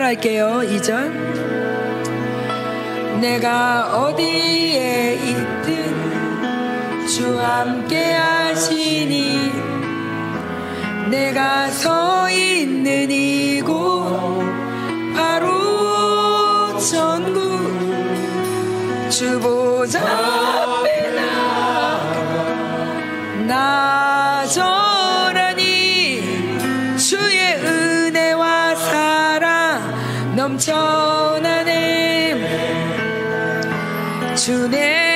[0.08, 0.62] 할게요.
[0.64, 1.12] 2절.
[3.20, 9.52] 내가 어디에 있든 주 함께 하시니
[11.10, 14.46] 내가 서 있는 이곳
[15.14, 15.57] 바로
[16.90, 17.42] 전국
[19.10, 20.00] 주보자.
[20.00, 21.12] 앞에
[23.46, 25.58] 나 나절하니
[26.98, 31.76] 주의 은혜와 사랑 넘쳐나네.
[34.36, 35.07] 주내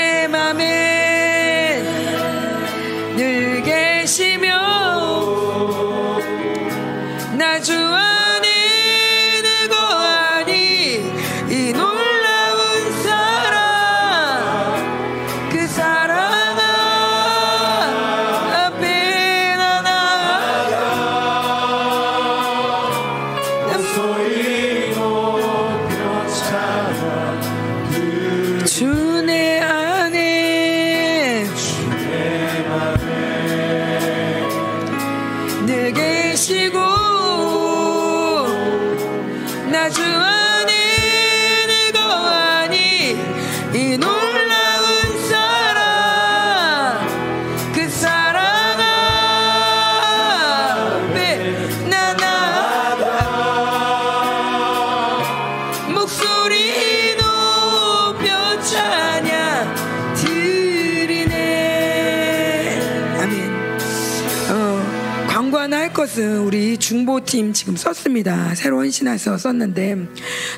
[66.91, 68.53] 중보팀 지금 썼습니다.
[68.53, 69.95] 새로운 신화에서 썼는데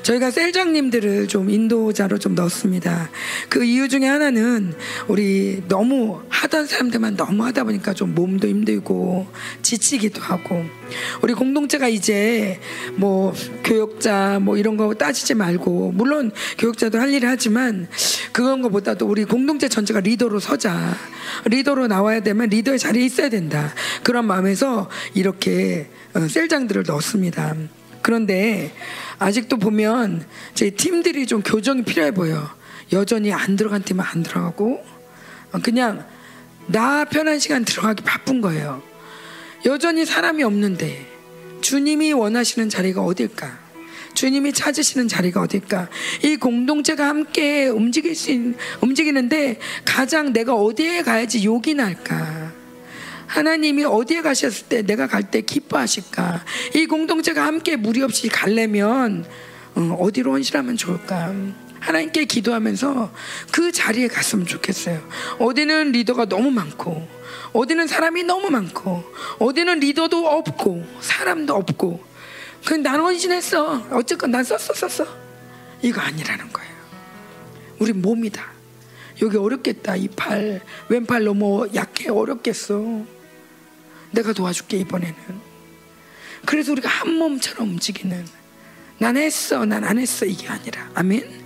[0.04, 3.08] 저희가 셀장님들을 좀 인도자로 좀 넣었습니다.
[3.48, 4.74] 그 이유 중에 하나는
[5.08, 9.26] 우리 너무 하던 사람들만 너무 하다 보니까 좀 몸도 힘들고
[9.62, 10.62] 지치기도 하고
[11.22, 12.60] 우리 공동체가 이제
[12.96, 13.32] 뭐
[13.64, 17.88] 교육자 뭐 이런 거 따지지 말고 물론 교육자도 할 일을 하지만
[18.32, 20.94] 그런 거보다도 우리 공동체 전체가 리더로 서자
[21.46, 23.72] 리더로 나와야 되면 리더의 자리에 있어야 된다
[24.02, 27.56] 그런 마음에서 이렇게 어, 셀장들을 넣었습니다.
[28.04, 28.70] 그런데
[29.18, 32.54] 아직도 보면 제 팀들이 좀 교정이 필요해 보여.
[32.92, 34.84] 여전히 안 들어간 팀은 안 들어가고
[35.52, 36.06] 어, 그냥
[36.66, 38.82] 나 편한 시간 들어가기 바쁜 거예요.
[39.64, 41.06] 여전히 사람이 없는데
[41.62, 43.58] 주님이 원하시는 자리가 어딜까?
[44.12, 45.88] 주님이 찾으시는 자리가 어딜까?
[46.22, 52.52] 이 공동체가 함께 움직일 수 있, 움직이는데 가장 내가 어디에 가야지 욕이 날까?
[53.26, 56.44] 하나님이 어디에 가셨을 때 내가 갈 때 기뻐하실까?
[56.74, 59.24] 이 공동체가 함께 무리 없이 가려면
[59.74, 61.32] 어, 어디로 헌신하면 좋을까?
[61.80, 63.12] 하나님께 기도하면서
[63.52, 65.06] 그 자리에 갔으면 좋겠어요.
[65.38, 67.06] 어디는 리더가 너무 많고,
[67.52, 69.04] 어디는 사람이 너무 많고,
[69.38, 72.02] 어디는 리더도 없고, 사람도 없고,
[72.64, 73.88] 그난 헌신했어.
[73.90, 75.06] 어쨌건 난 썼어, 썼어.
[75.82, 76.72] 이거 아니라는 거예요.
[77.78, 78.42] 우리 몸이다.
[79.22, 79.96] 여기 어렵겠다.
[79.96, 82.08] 이 팔, 왼팔 너무 약해.
[82.08, 83.04] 어렵겠어.
[84.14, 85.14] 내가 도와줄게, 이번에는.
[86.46, 88.26] 그래서 우리가 한 몸처럼 움직이는
[88.98, 90.24] 난 했어, 난 안 했어.
[90.26, 90.88] 이게 아니라.
[90.94, 91.44] 아멘.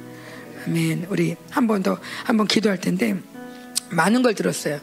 [0.66, 1.06] 아멘.
[1.08, 3.16] 우리 한 번 더, 한 번 기도할 텐데,
[3.90, 4.80] 많은 걸 들었어요.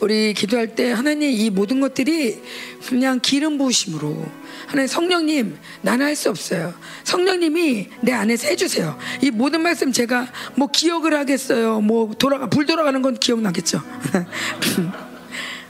[0.00, 2.42] 우리 기도할 때 하나님 이 모든 것들이
[2.86, 4.22] 그냥 기름 부으심으로
[4.66, 6.74] 하나님 성령님 나는 할 수 없어요.
[7.04, 8.98] 성령님이 내 안에서 해주세요.
[9.22, 11.80] 이 모든 말씀 제가 뭐 기억을 하겠어요.
[11.80, 13.80] 뭐 돌아가 불 돌아가는 건 기억나겠죠.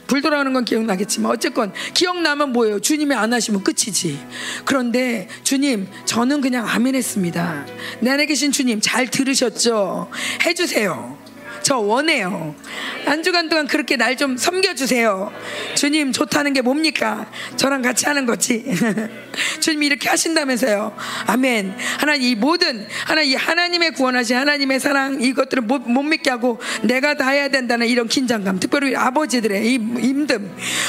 [0.07, 2.79] 불 돌아가는 건 기억나겠지만 어쨌건 기억나면 뭐예요?
[2.79, 4.19] 주님이 안 하시면 끝이지.
[4.65, 7.65] 그런데 주님 저는 그냥 아멘 했습니다.
[7.99, 10.09] 내 안에 계신 주님 잘 들으셨죠?
[10.45, 11.24] 해주세요.
[11.65, 12.53] 저 원해요.
[13.05, 15.33] 한 주간 동안 그렇게 날 좀 섬겨주세요.
[15.75, 17.25] 주님 좋다는 게 뭡니까?
[17.57, 18.63] 저랑 같이 하는 거지.
[19.59, 20.95] 주님이 이렇게 하신다면서요.
[21.27, 21.75] 아멘.
[21.99, 27.15] 하나님 이 모든 하나님 이 하나님의 구원하신 하나님의 사랑 이것들을 못, 못 믿게 하고 내가
[27.15, 28.59] 다 해야 된다는 이런 긴장감.
[28.59, 30.41] 특별히 아버지들의 이 힘듦.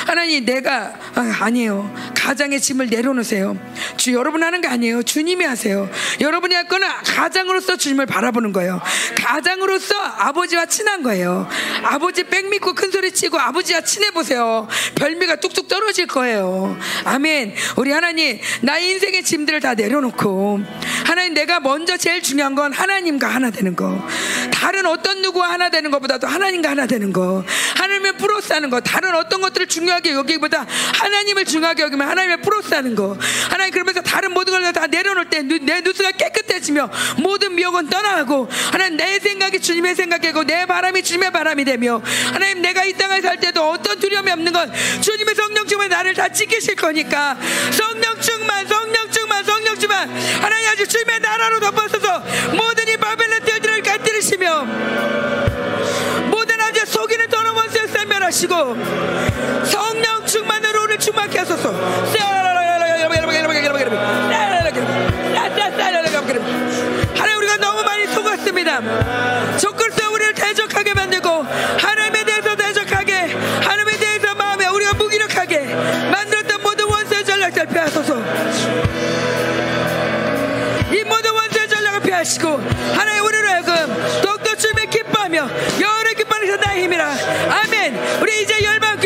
[0.07, 3.59] 하나님 내가 아, 니에요 가장의 짐을 내려놓으세요.
[3.97, 5.03] 주 여러분 하는 게 아니에요.
[5.03, 5.91] 주님이 하세요.
[6.21, 8.81] 여러분이 할 거는 가장으로서 주님을 바라보는 거예요.
[9.17, 11.49] 가장으로서 아버지와 친한 거예요.
[11.83, 14.69] 아버지 백 믿고 큰 소리 치고 아버지와 친해 보세요.
[14.95, 16.77] 별미가 뚝뚝 떨어질 거예요.
[17.05, 17.55] 아멘.
[17.77, 20.61] 우리 하나님, 나의 인생의 짐들을 다 내려놓고
[21.05, 24.07] 하나님 내가 먼저 제일 중요한 건 하나님과 하나 되는 거.
[24.53, 27.45] 다른 어떤 누구와 하나 되는 것보다도 하나님과 하나 되는 거.
[28.19, 28.81] 플러스 하는 거.
[28.81, 33.17] 다른 어떤 것들을 중요하게 여기보다 하나님을 중요하게 여기면 플러스 하는 거.
[33.51, 39.19] 하나님 그러면서 다른 모든 걸 다 내려놓을 때내 누수가 깨끗해지며 모든 미혹은 떠나고 하나님 내
[39.19, 42.01] 생각이 주님의 생각이고 내 바람이 주님의 바람이 되며
[42.33, 44.73] 하나님 내가 이 땅을 살 때도 어떤 두려움이 없는 건
[45.03, 47.37] 주님의 성령 충만 나를 다 지키실 거니까.
[47.73, 50.09] 성령 충만 성령 충만 성령 충만.
[50.41, 52.23] 하나님 아주 주님의 나라로 덮어서서
[52.55, 54.63] 모든 이 바벨론 뜰들을 깨뜨리시며
[56.31, 58.77] 모든 아주 속이는 더러운 원수를 멸하시고
[59.65, 61.75] 성령 충만으로 우리를 충만케 하소서
[68.37, 69.57] 속았습니다.
[69.59, 71.29] 적글서 우리를 대적하게 만들고
[71.79, 73.13] 하나님에 대해서 대적하게
[73.63, 75.61] 하나님에 대해서 마음에 우리가 무기력하게
[76.11, 78.19] 만들었던 모든 원수의 전략들 피하소서.
[80.93, 82.49] 이 모든 원수의 전략을 피하시고
[82.95, 85.49] 하나님 우리로 하여금 더욱더 주님의 기뻐하며
[85.81, 87.15] 여호와의 기뻐하는 나의 힘이라.
[87.51, 88.21] 아멘.
[88.21, 89.01] 우리 이제 열방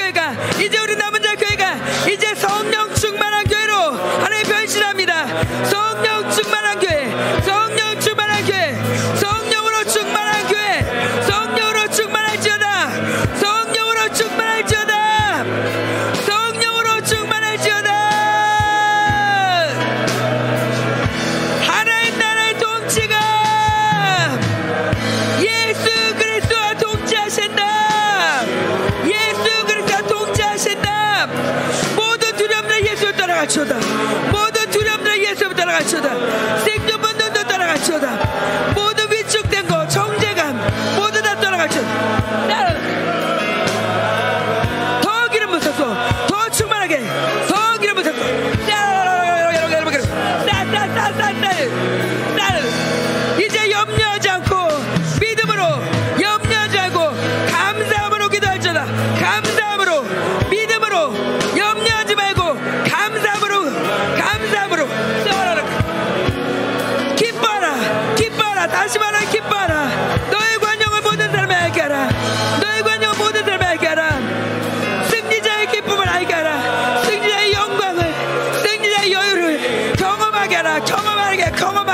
[33.50, 33.80] شدم.
[34.32, 35.60] مادر تونم نه یه سبت
[35.90, 36.16] شدم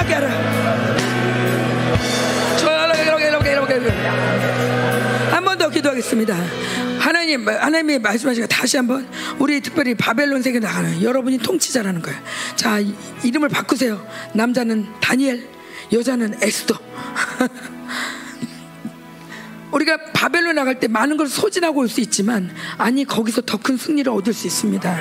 [0.06, 0.28] 경험하게 하라
[5.32, 6.34] 한 번 더 기도하겠습니다.
[6.98, 9.08] 하나님, 하나님이 말씀하시고 다시 한번
[9.38, 12.18] 우리 특별히 바벨론 세계 나가는 여러분이 통치자라는 거예요.
[12.56, 14.04] 자, 이- 이름을 바꾸세요.
[14.34, 15.48] 남자는 다니엘,
[15.92, 16.78] 여자는 에스더.
[19.72, 24.10] 우리가 바벨론 나갈 때 많은 걸 소진하고 올 수 있지만 아니 거기서 더 큰 승리를
[24.12, 24.96] 얻을 수 있습니다.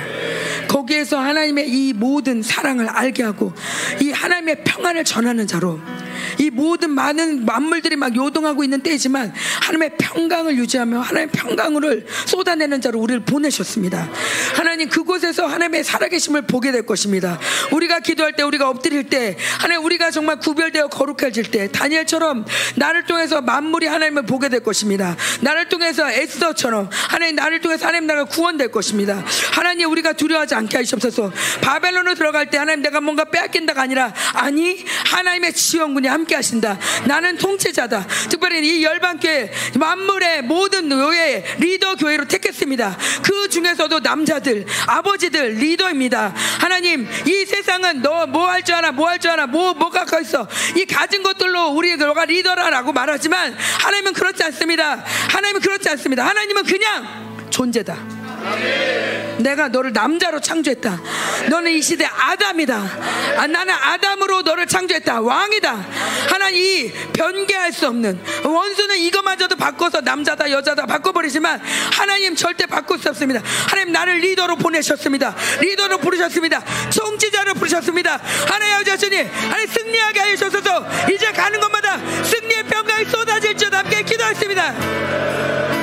[0.76, 3.54] 거기에서 하나님의 이 모든 사랑을 알게 하고
[4.02, 5.80] 이 하나님의 평안을 전하는 자로
[6.38, 9.32] 이 모든 많은 만물들이 막 요동하고 있는 때이지만
[9.62, 14.10] 하나님의 평강을 유지하며 하나님의 평강을 쏟아내는 자로 우리를 보내셨습니다.
[14.54, 17.38] 하나님 그곳에서 하나님의 살아계심을 보게 될 것입니다.
[17.72, 22.44] 우리가 기도할 때 우리가 엎드릴 때 하나님 우리가 정말 구별되어 거룩해질 때 다니엘처럼
[22.76, 25.16] 나를 통해서 만물이 하나님을 보게 될 것입니다.
[25.40, 29.24] 나를 통해서 에스더처럼 하나님 나를 통해서 하나님 나라가 구원될 것입니다.
[29.52, 31.32] 하나님 우리가 두려워하지 않게 하시옵소서.
[31.60, 36.78] 바벨론으로 들어갈 때 하나님 내가 뭔가 빼앗긴다가 아니라 아니 하나님의 지원군이 함께 하신다.
[37.06, 38.06] 나는 통치자다.
[38.28, 42.96] 특별히 이 열방교회 만물의 모든 교회 리더 교회로 택했습니다.
[43.22, 46.34] 그 중에서도 남자들 아버지들 리더입니다.
[46.60, 50.20] 하나님 이 세상은 너 뭐 할 줄 아나 뭐 할 줄 아나 뭐 뭐가 가
[50.20, 55.04] 있어 이 가진 것들로 우리 너가 리더라라고 말하지만 하나님은 그렇지 않습니다.
[55.30, 56.26] 하나님은 그렇지 않습니다.
[56.26, 58.15] 하나님은 그냥 존재다.
[59.38, 61.00] 내가 너를 남자로 창조했다.
[61.50, 62.74] 너는 이 시대 아담이다.
[63.36, 65.20] 아, 나는 아담으로 너를 창조했다.
[65.20, 65.86] 왕이다.
[66.30, 71.60] 하나님 이 변개할 수 없는 원수는 이거마저도 바꿔서 남자다 여자다 바꿔버리지만
[71.92, 73.40] 하나님 절대 바꿀 수 없습니다.
[73.68, 75.34] 하나님 나를 리더로 보내셨습니다.
[75.60, 76.62] 리더로 부르셨습니다.
[76.90, 78.20] 총지자로 부르셨습니다.
[78.48, 85.75] 하나님 아버지 하시니 하나님 승리하게 하셔서 이제 가는 곳마다 승리의 평강이 쏟아질 줄 함께 기도했습니다.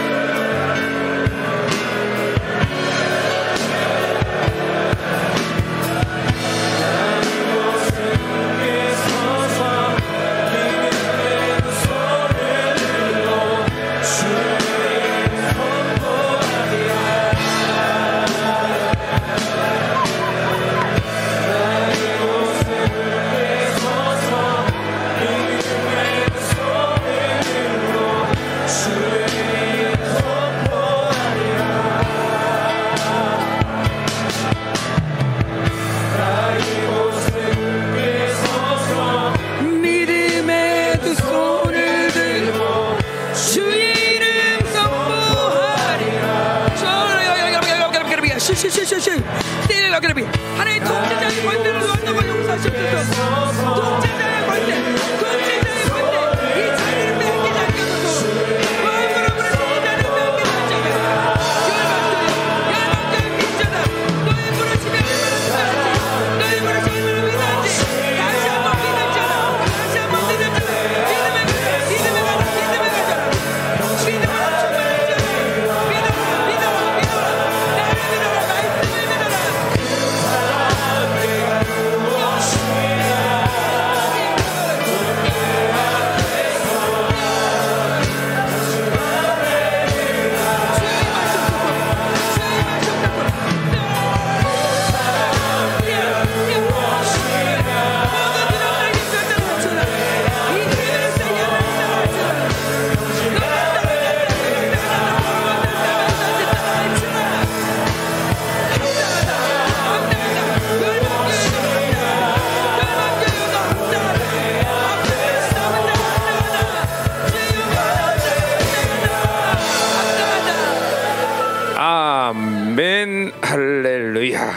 [122.74, 124.52] 아멘 할렐루야.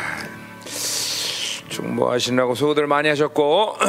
[1.68, 3.76] 중보하시느라고 수고들 많이 하셨고.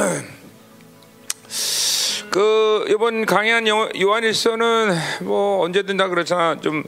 [2.29, 6.83] 그 이번 강의한 요- 요한일서는 뭐 언제든 다 그렇잖아 좀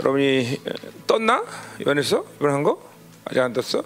[0.00, 0.62] 여러분이
[1.06, 1.44] 떴나?
[1.86, 2.24] 요한일서?
[2.36, 2.82] 이번 한 거?
[3.26, 3.84] 아직 안 떴어?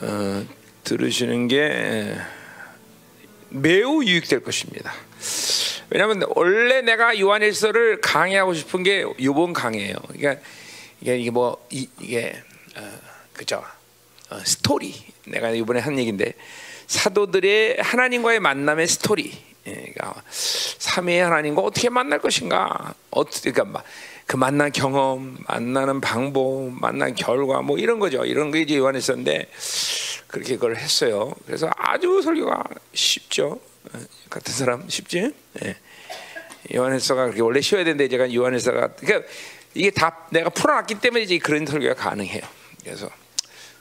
[0.00, 0.46] 어,
[0.84, 2.14] 들으시는 게 에,
[3.48, 4.92] 매우 유익될 것입니다.
[5.90, 9.96] 왜냐하면 원래 내가 요한일서를 강의하고 싶은 게 요번 강의예요.
[10.12, 10.40] 그러니까
[11.00, 12.42] 이게 이게 뭐 이, 게
[12.76, 12.90] 어,
[13.32, 13.64] 그죠
[14.30, 14.94] 어, 스토리
[15.26, 16.34] 내가 이번에 한 얘기인데
[16.86, 19.32] 사도들의 하나님과의 만남의 스토리.
[19.66, 20.22] 예, 그러니까
[20.78, 22.94] 삼위의 하나님과 어떻게 만날 것인가?
[23.10, 23.84] 어떻게 그러니까
[24.26, 28.24] 그 만난 경험, 만나는 방법, 만난 결과 뭐 이런 거죠.
[28.24, 29.48] 이런 게 이제 요한일서인데
[30.26, 31.34] 그렇게 그걸 했어요.
[31.46, 33.60] 그래서 아주 설교가 쉽죠.
[33.92, 33.98] 어,
[34.28, 35.32] 같은 사람 쉽지?
[35.64, 35.76] 예.
[36.74, 39.28] 요한일서가 그렇게 원래 쉬어야 되는데 제가 요한일서가 그러니까
[39.74, 42.42] 이게 다 내가 풀어놨기 때문에 이제 그런 설교가 가능해요.
[42.82, 43.10] 그래서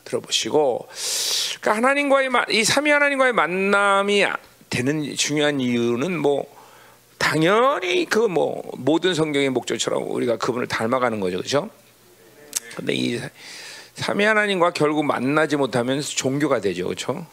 [0.05, 0.87] 들어보시고
[1.61, 4.25] 그러니까 하나님과의 이 삼위 하나님과의 만남이
[4.69, 6.45] 되는 중요한 이유는 뭐
[7.17, 11.69] 당연히 그 뭐 모든 성경의 목적처럼 우리가 그분을 닮아가는 거죠, 그렇죠?
[12.75, 13.19] 근데 이
[13.95, 17.25] 삼위 하나님과 결국 만나지 못하면 종교가 되죠, 그렇죠?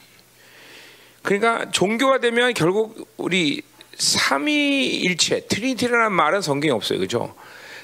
[1.22, 3.62] 그러니까 종교가 되면 결국 우리
[3.96, 7.34] 삼위일체 Trinity라는 말은 성경에 없어요, 그렇죠?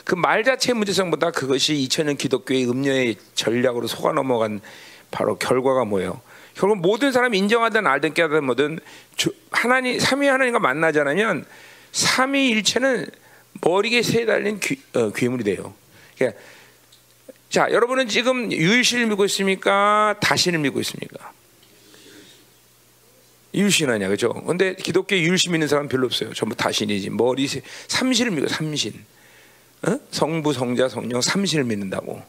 [0.05, 4.61] 그 말 자체의 문제성보다 그것이 2000년 기독교의 음녀의 전략으로 속아 넘어간
[5.11, 6.21] 바로 결과가 뭐예요?
[6.55, 8.79] 결국 모든 사람이 인정하든 알든 깨닫든 뭐든
[9.51, 11.45] 하나님 삼위 하나님과 만나지 않으면
[11.93, 13.07] 삼위일체는
[13.63, 15.75] 머리 셋 달린 귀, 어, 괴물이 돼요.
[16.17, 16.41] 그러니까
[17.49, 20.17] 자, 여러분은 지금 유일신을 믿고 있습니까?
[20.21, 21.33] 다신을 믿고 있습니까?
[23.55, 24.33] 유일신 아니야, 그죠?
[24.33, 26.33] 근데 기독교 유일신 믿는 사람 별로 없어요.
[26.33, 27.11] 전부 다신이지.
[27.11, 27.47] 머리
[27.89, 29.05] 삼신을 믿어, 삼신.
[29.87, 29.99] 어?
[30.11, 32.23] 성부, 성자, 성령 삼신을 믿는다고.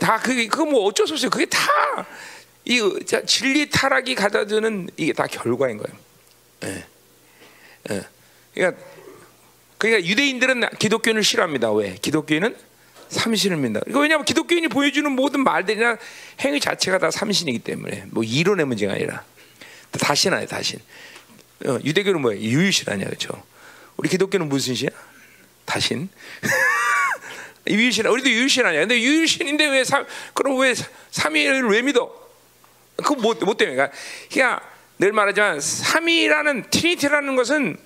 [0.00, 1.30] 다 그게 그거 뭐 어쩔 수 없어요.
[1.30, 2.06] 그게 다
[2.68, 2.80] 이
[3.26, 5.98] 진리 타락이 가져주는 이게 다 결과인 거예요.
[6.64, 6.84] 예.
[7.90, 8.04] 예.
[8.52, 8.82] 그러니까
[9.78, 11.72] 그러니까 유대인들은 기독교인을 싫어합니다.
[11.72, 11.94] 왜?
[11.94, 12.54] 기독교인은
[13.08, 13.86] 삼신을 믿는다.
[13.88, 15.96] 이거 왜냐하면 기독교인이 보여주는 모든 말들이나
[16.40, 19.24] 행위 자체가 다 삼신이기 때문에 뭐 이론의 문제가 아니라
[19.92, 20.78] 다신 아니야 다신.
[21.64, 22.36] 어, 유대교는 뭐야?
[22.36, 23.30] 유일신 아니야 그렇죠?
[23.96, 24.90] 우리 기독교는 무슨 신이야?
[25.68, 26.08] 다신.
[27.68, 28.80] 유일신 우리도 유일신 아니야.
[28.80, 30.74] 근데 유일신인데 왜 삼, 그럼 왜
[31.10, 32.10] 삼위를 왜 믿어?
[32.96, 33.76] 그거 뭐, 뭐 때문에?
[33.76, 33.96] 그러니까,
[34.32, 34.62] 그러니까
[34.98, 37.76] 늘 말하지만 삼위라는 Trinity라는 것은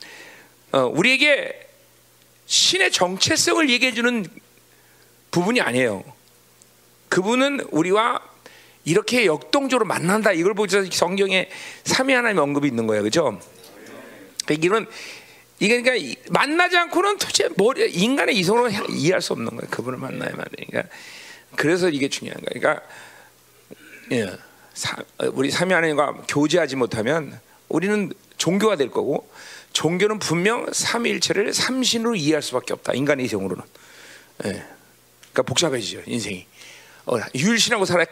[0.71, 1.69] 어, 우리에게
[2.47, 4.25] 신의 정체성을 얘기해 주는
[5.33, 6.05] 부분이 아니에요.
[7.09, 8.23] 그분은 우리와
[8.85, 10.33] 이렇게 역동적으로 만난다.
[10.33, 11.49] 이걸 보자 성경에
[11.85, 13.03] 삼위 하나님 언급이 있는 거예요.
[13.03, 13.41] 그죠?
[14.45, 14.87] 그러니까 이건
[15.63, 19.71] 이게 그러니까 만나지 않고는 도대체 머리 인간의 이성으로 이해할 수 없는 거예요.
[19.71, 20.89] 그분을 만나야만 되니까.
[21.55, 22.61] 그래서 이게 중요한 거예요.
[22.61, 22.85] 그러니까
[24.11, 24.37] 예,
[24.75, 24.97] 사,
[25.33, 29.31] 우리 삼위 하나님과 교제하지 못하면 우리는 종교가 될 거고
[29.73, 32.95] 종교는 분명 삼위일체를 삼신으로 이해할 수밖에 없다.
[32.95, 33.63] 인간의 이성으로는.
[34.47, 34.65] 예.
[35.31, 36.45] 그러니까 복잡해지죠 인생이.
[37.07, 38.05] 어, 유일신하고 살아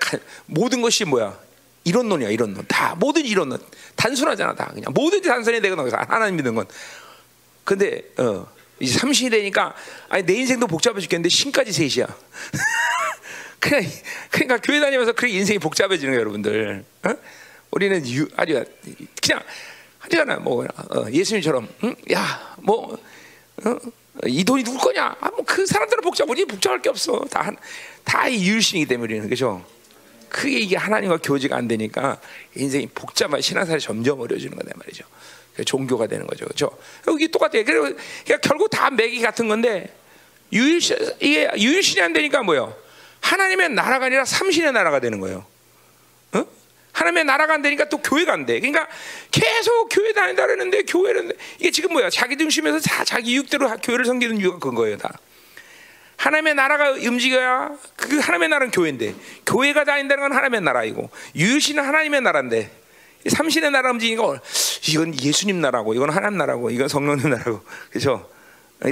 [0.46, 1.36] 모든 것이 뭐야?
[1.82, 2.64] 이런론이야 이런론.
[2.68, 3.58] 다 모든 이런론
[3.96, 5.28] 단순하잖아 다 그냥 모든지
[5.60, 6.68] 내가 너서 하나님 믿는 건
[7.70, 8.48] 근데 어,
[8.80, 9.76] 이제 삼신이 되니까
[10.08, 12.04] 아니 내 인생도 복잡해 죽겠는데 신까지 셋이야.
[13.60, 13.84] 그냥
[14.28, 16.84] 그러니까 교회 다니면서 그 인생이 복잡해지는 거예요, 여러분들.
[17.04, 17.10] 어?
[17.70, 18.64] 우리는 유, 아주
[19.22, 19.40] 그냥
[20.00, 21.94] 하잖아, 뭐 어, 예수님처럼, 응?
[22.12, 22.98] 야, 뭐.
[23.64, 23.76] 어?
[24.26, 25.16] 이 돈이 누구 거냐?
[25.20, 27.20] 아, 뭐 그 사람들은 복잡, 우리 복잡할 게 없어.
[27.30, 27.52] 다,
[28.02, 29.64] 다 유일신이기 때문에, 그죠?
[30.28, 32.20] 그게 이게 하나님과 교제가 안 되니까
[32.56, 35.04] 인생이 복잡한 신앙생활이 점점 어려워지는 거다 말이죠.
[35.64, 36.44] 종교가 되는 거죠.
[36.44, 36.70] 그렇죠?
[37.08, 37.64] 여기 똑같아요.
[37.64, 37.82] 그리고
[38.24, 39.94] 그러니까 결국 다 맥이 같은 건데
[40.52, 42.76] 유일신 이게 유일신이 안 되니까 뭐요?
[43.20, 45.44] 하나님의 나라가 아니라 삼신의 나라가 되는 거예요.
[46.32, 46.44] 어?
[46.92, 48.58] 하나님의 나라가 안 되니까 또 교회가 안 돼.
[48.60, 48.88] 그러니까
[49.30, 52.10] 계속 교회 다닌다 그러는데 교회는 이게 지금 뭐야?
[52.10, 55.12] 자기 중심에서 다 자기 이익대로 교회를 섬기는 이유가 그건 거예요, 다.
[56.16, 59.14] 하나님의 나라가 움직여야 그 하나님의 나라는 교회인데
[59.46, 62.70] 교회가 다닌다는 건 하나님의 나라이고 유일신은 하나님의 나라인데
[63.26, 64.40] 삼신의 나라 움직이니까
[64.88, 67.60] 이건 예수님 나라고 이건 하나님 나라고 이건 성령님 나라고
[67.90, 68.28] 그렇죠?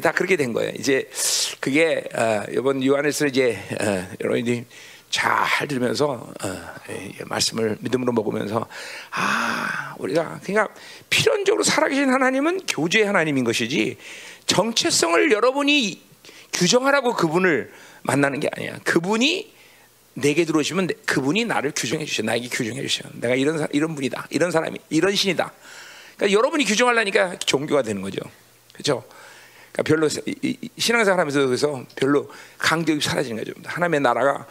[0.02, 0.72] 다 그렇게 된 거예요.
[0.78, 1.09] 이제
[1.60, 4.66] 그게 어, 이번 요한에서 이제 어, 여러분이
[5.09, 6.74] 잘 들으면서 어,
[7.24, 8.66] 말씀을 믿음으로 먹으면서
[9.12, 10.74] 아 우리가 그러니까
[11.09, 13.96] 필연적으로 살아계신 하나님은 교제의 하나님인 것이지
[14.46, 16.02] 정체성을 여러분이
[16.52, 17.72] 규정하라고 그분을
[18.02, 18.78] 만나는 게 아니야.
[18.84, 19.57] 그분이
[20.20, 22.23] 내게 들어오시면 그분이 나를 규정해 주셔.
[22.23, 23.09] 나에게 규정해 주셔.
[23.15, 24.27] 내가 이런 이런 분이다.
[24.31, 25.53] 이런 사람이 이런 신이다.
[26.16, 28.20] 그러니까 여러분이 규정하려니까 종교가 되는 거죠.
[28.73, 29.05] 그렇죠?
[29.73, 30.09] 그러니까 별로
[30.77, 33.53] 신앙생활 하면서 그래서 별로 강력이 사라지는 거죠.
[33.65, 34.47] 하나님의 나라가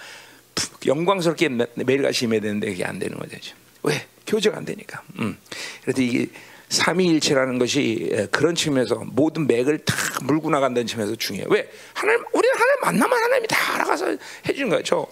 [0.86, 3.56] 영광스럽게 매일같이 임해야 되는데 그게 안 되는 거죠.
[3.84, 4.08] 왜?
[4.26, 5.04] 교제가 안 되니까.
[5.20, 5.38] 음.
[5.84, 6.28] 그래서 이게
[6.70, 11.48] 삼위일체라는 것이 그런 측면에서 모든 맥을 다 물고 나간다는 측면에서 중요해요.
[11.50, 11.70] 왜?
[11.94, 14.18] 하나님, 우리는 하나님 만나면 하나님이 다 알아가서
[14.48, 15.08] 해주는 거죠.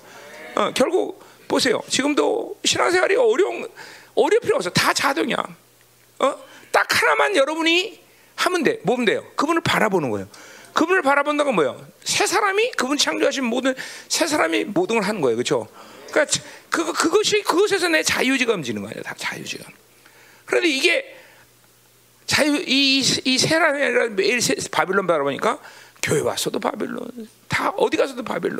[0.55, 1.81] 어, 결국 보세요.
[1.89, 3.67] 지금도 신앙생활이 어려운
[4.15, 4.69] 어려울 필요 없어.
[4.69, 5.37] 다 자동이야.
[6.19, 6.35] 어?
[6.71, 7.99] 딱 하나만 여러분이
[8.35, 8.79] 하면 돼.
[8.83, 9.23] 뭐면 돼요?
[9.35, 10.27] 그분을 바라보는 거예요.
[10.73, 11.87] 그분을 바라본다는 건 뭐예요?
[12.03, 13.73] 새 사람이 그분 창조하신 모든
[14.09, 15.35] 새 사람이 모든 걸 하는 거예요.
[15.37, 15.67] 그렇죠?
[16.11, 19.01] 그러니까 그 그것이 그것에서 내 자유지가 움직이는 거예요.
[19.03, 19.65] 다 자유지가.
[20.45, 21.15] 그런데 이게
[22.25, 25.59] 자유 이이 세라가 매일 세- 바빌론 바라보니까
[26.01, 28.59] 교회 와서도 바빌론, 다 어디 가서도 바빌론.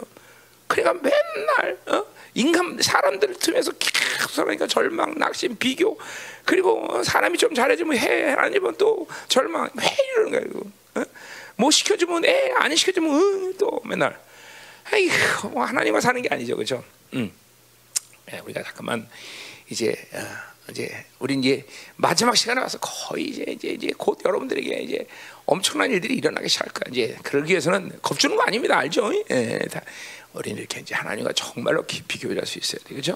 [0.68, 2.06] 그러니까 맨날 어?
[2.34, 5.98] 인간 사람들 틈에서 계속 살아니까 절망, 낙심, 비교
[6.44, 10.60] 그리고 어, 사람이 좀 잘해주면 해 아니면 또 절망 왜 이러는 거야 이거.
[10.96, 11.04] 어?
[11.56, 14.20] 뭐 시켜주면 애, 안 시켜주면 응, 또 맨날.
[14.92, 16.84] 아이고 뭐 하나님과 사는 게 아니죠, 그렇죠?
[17.14, 17.32] 음.
[18.34, 19.08] 예, 우리가 잠깐만
[19.70, 20.20] 이제 어,
[20.70, 21.66] 이제 우리 이제
[21.96, 25.08] 마지막 시간에 와서 거의 이제 이제 이제 곧 여러분들에게 이제
[25.46, 26.92] 엄청난 일들이 일어나기 시작할 거야.
[26.92, 29.12] 이제 그러기 위해서는 겁주는 거 아닙니다, 알죠?
[29.30, 29.82] 예, 다
[30.44, 33.16] 이렇게 이제 하나님과 정말로 깊이 교류할 수 있어야 돼, 그렇죠?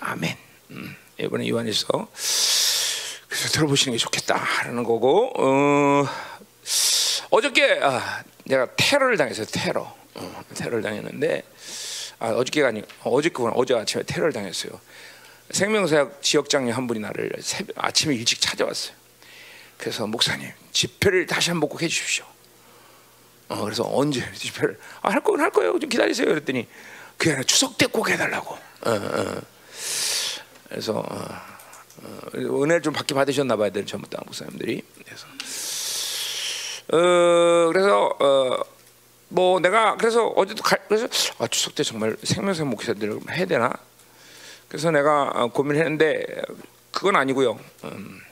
[0.00, 0.36] 아멘.
[0.70, 1.86] 음, 이번에 요한에서
[3.28, 6.06] 그래서 들어보시는 게 좋겠다라는 거고 어,
[7.30, 9.46] 어저께 아, 내가 테러를 당했어요.
[9.46, 9.94] 테러.
[10.14, 11.42] 어, 테러를 당했는데
[12.18, 13.52] 아, 어저께가 아니 어저께구나.
[13.56, 14.80] 어제 아침에 테러를 당했어요.
[15.50, 18.94] 생명사역 지역장님 한 분이 나를 새벽, 아침에 일찍 찾아왔어요.
[19.76, 22.24] 그래서 목사님 집회를 다시 한번 꼭 해주십시오.
[23.48, 25.78] 어, 그래서 언제 집회를 아, 할 거는 할 거예요.
[25.78, 26.26] 좀 기다리세요.
[26.26, 26.66] 그랬더니
[27.16, 28.54] 그게 아니라 추석 때 꼭 해달라고.
[28.54, 29.40] 어, 어.
[30.68, 31.28] 그래서 어,
[32.02, 34.82] 어, 은혜를 좀 받게 받으셨나 봐야 될 전부 다 목사님들이.
[35.04, 35.26] 그래서
[36.92, 38.58] 어, 그래서 어,
[39.28, 41.06] 뭐 내가 그래서 어제도 가, 그래서
[41.38, 43.72] 아, 추석 때 정말 생명사 목사들 해야 되나?
[44.68, 46.24] 그래서 내가 어, 고민했는데
[46.92, 47.58] 그건 아니고요.
[47.84, 48.25] 음, 어,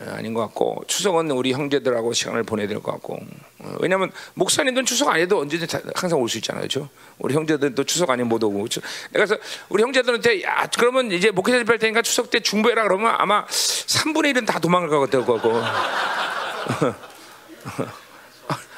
[0.00, 3.18] 아닌 것 같고 추석은 우리 형제들하고 시간을 보내야 될 것 같고
[3.58, 6.88] 어, 왜냐하면 목사님들은 추석 안 해도 언제든 다- 항상 올 수 있잖아요, 그렇죠?
[7.18, 8.80] 우리 형제들도 추석 아니면 못 오고 그렇죠?
[9.12, 9.36] 그래서
[9.68, 14.34] 우리 형제들한테 야 그러면 이제 목회자 집회 할 테니까 추석 때 중보해라 그러면 아마 3분의
[14.36, 15.62] 1은 다 도망갈 것 같고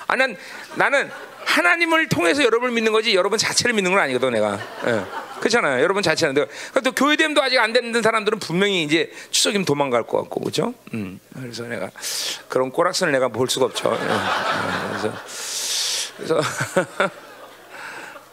[0.07, 0.37] 아, 난,
[0.75, 1.11] 나는
[1.45, 4.59] 하나님을 통해서 여러분을 믿는 거지 여러분 자체를 믿는 건 아니거든 내가.
[4.87, 5.05] 예.
[5.41, 5.83] 그렇잖아요.
[5.83, 6.47] 여러분 자체는.
[6.85, 10.75] 또 교회됨도 아직 안 되는 사람들은 분명히 이제 추석이면 도망갈 것 같고 그렇죠?
[10.95, 11.19] 음.
[11.35, 11.91] 그래서 내가
[12.49, 13.97] 그런 꼬락선을 내가 볼 수가 없죠.
[13.99, 14.05] 예.
[14.05, 14.09] 예.
[14.91, 15.12] 그래서
[16.17, 16.41] 그래서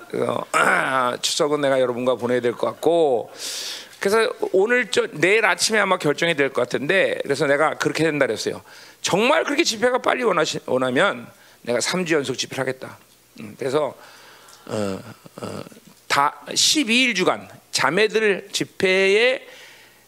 [0.09, 3.31] 그래서 아, 추석은 내가 여러분과 보내야 될 것 같고
[3.99, 8.61] 그래서 오늘 저 내일 아침에 아마 결정이 될 것 같은데 그래서 내가 그렇게 된다 그랬어요.
[9.01, 11.27] 정말 그렇게 집회가 빨리 원하시, 원하면
[11.61, 12.97] 내가 3주 연속 집회를 하겠다.
[13.39, 13.95] 음, 그래서
[14.67, 14.99] 어,
[15.41, 15.61] 어,
[16.17, 19.47] 다 12일 주간 자매들 집회에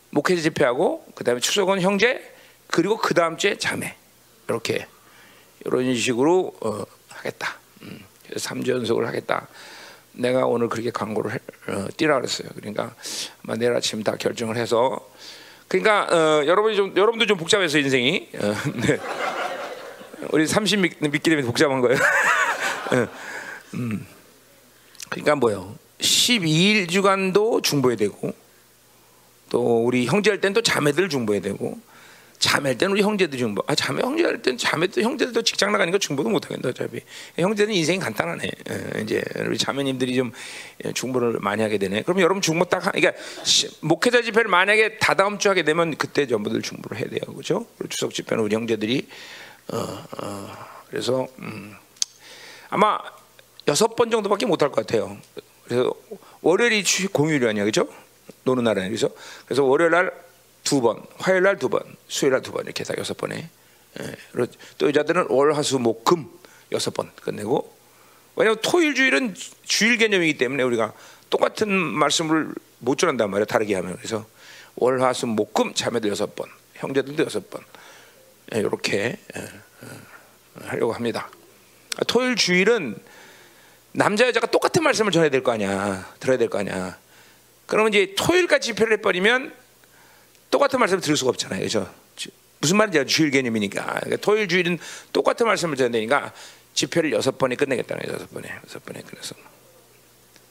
[0.10, 2.34] 목회자 집회하고 그다음에 추석은 형제
[2.65, 3.95] 그리고 그 다음 주에 자매
[4.48, 4.88] 이렇게
[5.64, 7.60] 이런 식으로 어, 하겠다.
[7.84, 9.48] 음, 그래서 3주 연속을 하겠다.
[10.14, 11.38] 내가 오늘 그렇게 광고를 해,
[11.68, 12.49] 어, 띄라 그랬어요.
[12.56, 12.95] 그러니까
[13.44, 15.07] 아마 내일 아침 다 결정을 해서
[15.68, 18.99] 그러니까 어, 여러분이 좀 여러분도 좀 복잡해서 인생이 어, 네.
[20.31, 21.99] 우리 30 믿, 믿기 때문에 복잡한 거예요.
[22.98, 23.07] 어,
[23.76, 24.07] 음.
[25.07, 25.77] 그러니까 뭐요?
[25.99, 28.34] 12일 주간도 중보해야 되고
[29.49, 31.77] 또 우리 형제할 땐또 자매들 중보해야 되고
[32.39, 33.61] 자매할 때는 우리 형제들 중보.
[33.67, 37.01] 아 자매 형제할 땐 자매도 형제들도 직장 나가니까 중보도 못 하겠다 어차피.
[37.38, 38.43] 형제는 인생이 간단하네.
[38.69, 40.31] 예, 이제 우리 자매님들이 좀
[40.93, 42.03] 중보를 많이 하게 되네.
[42.03, 46.27] 그럼 여러분 중보 딱 하, 그러니까 시- 목회자 집회를 만약에 다다음 주 하게 되면 그때
[46.27, 47.19] 전부들 중보를 해야 돼요.
[47.27, 47.65] 그렇죠?
[47.89, 49.05] 추석 집회는 우리 형제들이
[49.73, 49.77] 어,
[50.21, 50.49] 어,
[50.89, 51.76] 그래서 음,
[52.69, 52.99] 아마
[53.67, 55.17] 여섯 번 정도밖에 못 할 것 같아요.
[55.69, 55.93] 그래서
[56.41, 57.87] 월요일이 주- 공휴일이 아니야, 그죠?
[58.43, 59.11] 노는 날 아니야, 그죠?
[59.45, 60.11] 그래서 월요일 날
[60.63, 63.49] 두 번, 화요일 날 두 번, 수요일 날 두 번 이렇게 해서 여섯 번에.
[64.01, 64.15] 예.
[64.77, 66.29] 또 여자들은 월, 화, 수, 목, 금
[66.71, 67.73] 여섯 번 끝내고.
[68.35, 70.93] 왜냐하면 토일 주일은 주일 개념이기 때문에 우리가
[71.29, 73.95] 똑같은 말씀을 못 전한단 말이야, 다르게 하면.
[73.97, 74.25] 그래서
[74.75, 77.61] 월, 화, 수, 목, 금 자매들 여섯 번, 형제들도 여섯 번.
[78.53, 81.29] 예, 이렇게 예, 예, 하려고 합니다.
[81.97, 82.97] 아, 토일 주일은
[83.91, 86.97] 남자 여자가 똑같은 말씀을 전해야 될 거 아니야, 들어야 될 거 아니야.
[87.65, 89.53] 그러면 이제 토일까지 집회를 해버리면
[90.51, 91.91] 똑같은 말씀을 들을 수가 없잖아요, 그죠?
[92.15, 92.29] 주-
[92.59, 93.05] 무슨 말인지?
[93.05, 93.83] 주일 개념이니까.
[93.85, 94.79] 그러니까 토일 주일은
[95.13, 96.33] 똑같은 말씀을 전해야 되니까
[96.73, 99.35] 집회를 여섯 번에 끝내겠다는 거예요, 여섯 번에, 여섯 번에 끝내서.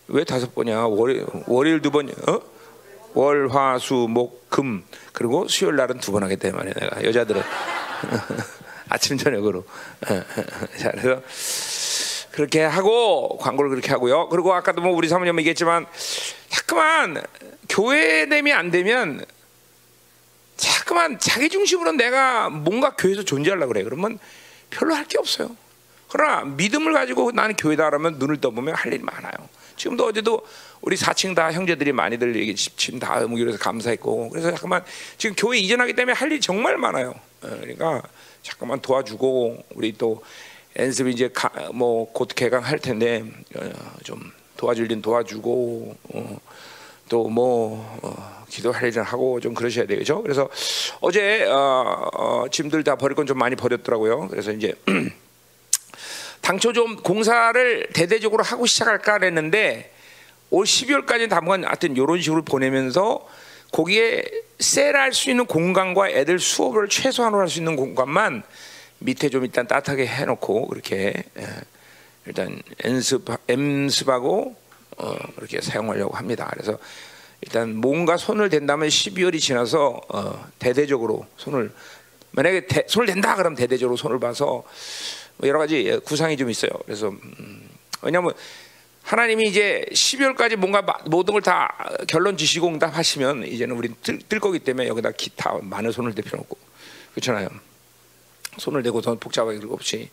[0.09, 0.81] 왜 다섯 번이야?
[0.83, 2.41] 월요일, 월요일 두 번, 어?
[3.15, 7.43] 월, 화, 수, 목, 금 그리고 수요일 날은 두 번 하겠다 이 말이야 내가 여자들은
[8.91, 9.65] 아침 저녁으로
[10.79, 11.23] 자 그래서
[12.39, 14.29] 그렇게 하고 광고를 그렇게 하고요.
[14.29, 15.87] 그리고 아까도 뭐 우리 사모님 얘기했지만
[16.49, 17.21] 자꾸만
[17.69, 19.25] 교회됨이 안 되면
[20.57, 23.83] 자꾸만 자기 중심으로 내가 뭔가 교회에서 존재하려고 그래.
[23.83, 24.21] 그러면
[24.71, 25.57] 별로 할 게 없어요.
[26.09, 29.33] 그러나 믿음을 가지고 나는 교회다 그러면 눈을 떠보면 할 일이 많아요.
[29.75, 30.47] 지금도 어제도
[30.81, 34.85] 우리 4층 다 형제들이 많이들 이게 지금 다 의무교에서 감사했고 그래서 잠깐만
[35.17, 37.11] 지금 교회 이전하기 때문에 할 일이 정말 많아요.
[37.43, 38.01] 어, 그러니까
[38.43, 40.23] 잠깐만 도와주고 우리 또
[40.79, 41.31] 연습 이제
[41.73, 43.25] 뭐곧 개강할 텐데
[43.57, 43.71] 어,
[44.05, 46.41] 좀 도와줄 일 도와주고 어,
[47.09, 50.23] 또뭐 어, 기도할 일을 하고 좀 그러셔야 되겠죠.
[50.23, 50.49] 그래서
[51.01, 54.29] 어제 어, 어, 짐들 다 버릴 건 좀 많이 버렸더라고요.
[54.29, 54.75] 그래서 이제
[56.41, 59.93] 당초 좀 공사를 대대적으로 하고 시작할까 그랬는데
[60.51, 63.27] 올 12월까지 당분간 하여튼 이런 식으로 보내면서
[63.73, 64.25] 거기에
[64.61, 68.45] 셀할 수 있는 공간과 애들 수업을 최소한으로 할 수 있는 공간만
[69.01, 71.47] 밑에 좀 일단 따뜻하게 해놓고 그렇게 예,
[72.27, 74.57] 일단 연습 연습하고
[74.97, 76.49] 어, 그렇게 사용하려고 합니다.
[76.53, 76.79] 그래서
[77.41, 81.73] 일단 뭔가 손을 댄다면 12월이 지나서 어, 대대적으로 손을
[82.33, 84.65] 만약에 대, 손을 댄다 그러면 대대적으로 손을 봐서
[85.37, 86.71] 뭐 여러 가지 구상이 좀 있어요.
[86.85, 87.69] 그래서 음,
[88.03, 88.33] 왜냐하면
[89.03, 91.73] 하나님이 이제 12월까지 뭔가 모든 걸 다
[92.09, 96.41] 결론 지시고 응답하시면 이제는 우리 뜰, 뜰 거기 때문에 여기다 기타 많은 손을 댈 필요
[96.41, 96.59] 없고
[97.15, 97.49] 그렇잖아요.
[98.59, 100.11] 손을 대고 더 복잡하게 그럴 없이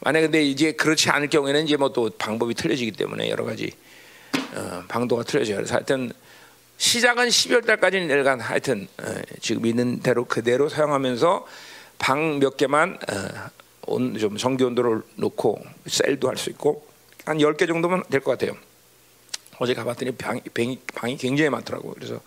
[0.00, 3.72] 만약 근데 이제 그렇지 않을 경우에는 이제 뭐 또 방법이 틀려지기 때문에 여러 가지
[4.54, 5.56] 어, 방도가 틀려져요.
[5.56, 6.12] 그래서 하여튼
[6.76, 11.46] 시작은 12월 달까지는 내려간 하여튼 어, 지금 있는 대로 그대로 사용하면서
[11.98, 13.50] 방 몇 개만 어,
[13.86, 16.86] 온, 좀 전기 온도를 놓고 셀도 할 수 있고
[17.24, 18.56] 한 10개 정도면 될 것 같아요.
[19.58, 21.94] 어제 가봤더니 방이, 방이, 방이 굉장히 많더라고요.
[21.94, 22.20] 그래서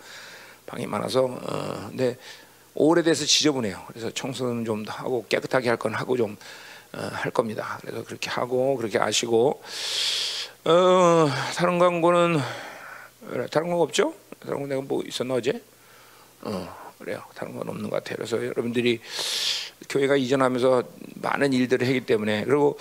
[0.66, 2.18] 방이 많아서 어, 근데
[2.74, 3.82] 오래돼서 지저분해요.
[3.88, 6.36] 그래서 청소는 좀 하고 깨끗하게 할 건 하고 좀할
[7.26, 7.78] 어, 겁니다.
[7.82, 9.62] 그래서 그렇게 하고 그렇게 아시고
[10.64, 12.40] 어, 다른 광고는
[13.50, 14.14] 다른 거 없죠?
[14.44, 15.60] 다른 거 내가 뭐 있었나 어제?
[16.42, 17.22] 어, 그래요.
[17.34, 18.16] 다른 건 없는 것 같아요.
[18.16, 19.00] 그래서 여러분들이
[19.88, 20.84] 교회가 이전하면서
[21.16, 22.78] 많은 일들을 했기 때문에 그리고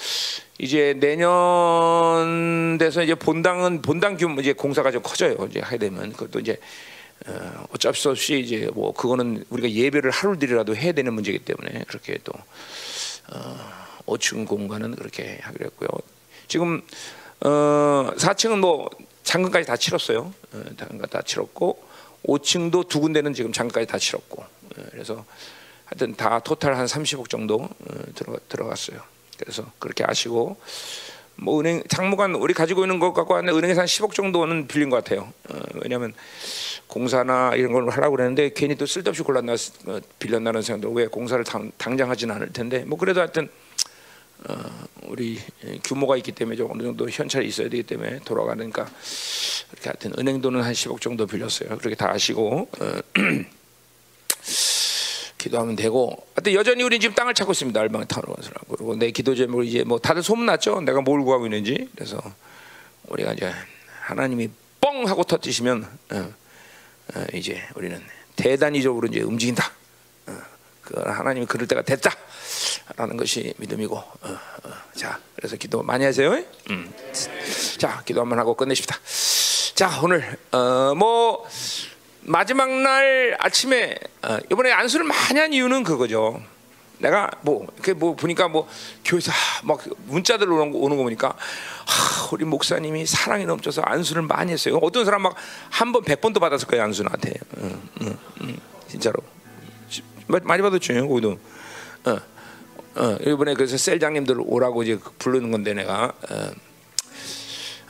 [0.59, 5.35] 이제 내년 돼서 이제 본당은 본당 규모 이제 공사가 좀 커져요.
[5.49, 6.59] 이제 하게 되면 그것도 이제
[7.27, 12.17] 어, 어쩔 수 없이 이제 뭐 그거는 우리가 예배를 하루들이라도 해야 되는 문제이기 때문에 그렇게
[12.23, 12.33] 또
[13.33, 15.89] 어, 5층 공간은 그렇게 하기로 했고요.
[16.47, 16.81] 지금
[17.41, 18.89] 어, 4층은 뭐
[19.23, 20.33] 장근까지 다 치렀어요.
[20.53, 21.83] 어, 장근 다 치렀고
[22.25, 25.25] 5층도 두 군데는 지금 장근까지 다 치렀고 어, 그래서
[25.85, 29.01] 하여튼 다 토탈 한 30억 정도 어, 들어가, 들어갔어요.
[29.37, 30.57] 그래서 그렇게 아시고
[31.41, 34.97] 뭐 은행 장무관 우리 가지고 있는 것 갖고 왔는데 은행에서 한 10억 정도는 빌린 것
[34.97, 35.33] 같아요.
[35.49, 36.13] 어, 왜냐하면
[36.85, 41.71] 공사나 이런 걸 하라고 그랬는데 괜히 또 쓸데없이 골랐나 어, 빌렸나는 생각도 왜 공사를 당,
[41.79, 43.49] 당장 하지는 않을 텐데 뭐 그래도 하여튼
[44.47, 44.53] 어,
[45.07, 45.39] 우리
[45.83, 48.87] 규모가 있기 때문에 좀 어느 정도 현찰이 있어야 되기 때문에 돌아가니까
[49.71, 51.75] 그렇게 하여튼 은행 돈은 한 10억 정도 빌렸어요.
[51.79, 52.99] 그렇게 다 아시고 어,
[55.41, 57.79] 기도하면 되고 하여튼 여전히 우리 지금 땅을 찾고 있습니다.
[57.79, 58.35] 알방 타로
[58.67, 60.81] 그리고 내 기도 제목을 이제 뭐 다들 소문났죠.
[60.81, 62.21] 내가 뭘 구하고 있는지 그래서
[63.07, 63.51] 우리가 이제
[64.01, 64.49] 하나님이
[64.79, 66.33] 뻥 하고 터뜨시면 어,
[67.15, 67.99] 어, 이제 우리는
[68.35, 69.71] 대단히적으로 이제 움직인다.
[70.27, 70.37] 어,
[70.81, 73.95] 그 하나님이 그럴 때가 됐다라는 것이 믿음이고.
[73.95, 76.31] 어, 어, 자, 그래서 기도 많이 하세요.
[76.69, 76.93] 음.
[77.77, 78.97] 자, 기도 한번 하고 끝내십시다.
[79.75, 81.47] 자, 오늘 어, 뭐
[82.23, 86.41] 마지막 날 아침에 어, 이번에 안수를 많이 한 이유는 그거죠.
[86.99, 87.65] 내가 뭐,
[87.95, 88.67] 뭐 보니까 뭐
[89.03, 89.31] 교회에서
[89.63, 94.77] 막 문자들 오는 거, 오는 거 보니까 하, 우리 목사님이 사랑이 넘쳐서 안수를 많이 했어요.
[94.81, 95.35] 어떤 사람 막
[95.71, 97.33] 한 번, 백 번도 받았을 거예요 안수 나한테.
[97.57, 98.57] 응, 응, 응,
[98.87, 99.15] 진짜로
[100.27, 101.07] 많이 받았죠.
[101.07, 101.39] 거기도.
[102.05, 102.17] 어,
[102.95, 106.13] 어, 이번에 그래서 셀장님들 오라고 이제 부르는 건데 내가.
[106.29, 106.51] 어,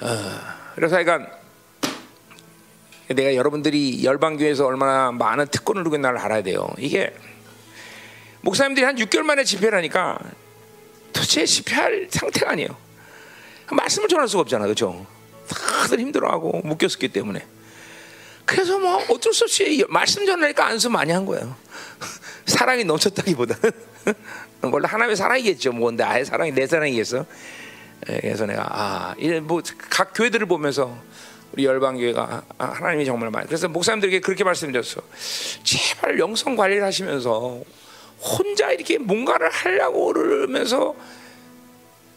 [0.02, 0.40] 어,
[0.76, 1.41] 그래서 그러니까
[3.14, 6.68] 내가 여러분들이 열방교회에서 얼마나 많은 특권을 누고 있나를 알아야 돼요.
[6.78, 7.14] 이게
[8.42, 10.18] 목사님들이 한 6개월 만에 집회를 하니까
[11.14, 12.70] 도대체 집회할 상태가 아니에요.
[13.72, 15.06] 말씀을 전할 수가 없잖아, 그렇죠?
[15.48, 17.46] 다들 힘들어하고 묶였었기 때문에.
[18.46, 21.56] 그래서 뭐 어쩔 수 없이 말씀 전하니까 안수 많이 한 거예요.
[22.46, 23.72] 사랑이 넘쳤다기보다는
[24.64, 25.72] 원래 하나님의 사랑이겠죠.
[25.72, 27.26] 뭔데 아예 사랑이 내 사랑이겠어.
[28.10, 30.98] 예, 그래서 내가 아, 뭐각 교회들을 보면서
[31.54, 35.02] 우리 열방교회가 아, 하나님이 정말 많이 그래서 목사님들에게 그렇게 말씀드렸어.
[35.64, 37.62] 제발 영성 관리를 하시면서
[38.22, 40.96] 혼자 이렇게 뭔가를 하려고 그러면서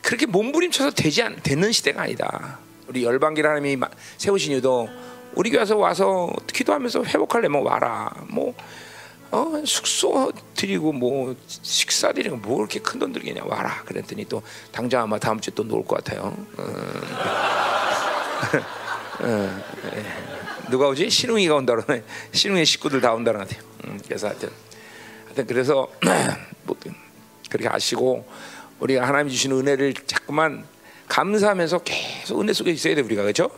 [0.03, 2.59] 그렇게 몸부림쳐서 되지 않, 되는 시대가 아니다.
[2.87, 3.83] 우리 열방길 하나님이
[4.19, 4.89] 세우신 이유도
[5.35, 8.13] 우리 교회에서 와서 기도하면서 회복하려면 와라.
[8.29, 8.55] 뭐
[9.33, 13.83] 어, 숙소 드리고 뭐 식사 드리고 뭐 이렇게 큰 돈 들겠냐 와라.
[13.85, 16.37] 그랬더니 또 당장 아마 다음 주에 또 놀 것 같아요.
[16.57, 16.65] 어.
[19.21, 19.63] 어,
[19.97, 20.05] 예.
[20.71, 21.11] 누가 오지?
[21.11, 22.03] 신웅이가 온다 그러네.
[22.33, 23.51] 신웅의 식구들 다 온다 그러네.
[23.87, 24.49] 음, 그래서 하여튼
[25.27, 25.89] 하여튼 그래서
[26.65, 26.77] 뭐
[27.51, 28.27] 그렇게 아시고
[28.81, 30.65] 우리가 하나님 주신 은혜를 자꾸만
[31.09, 33.51] 감사하면서 계속 은혜 속에 있어야 돼 우리가 그렇죠?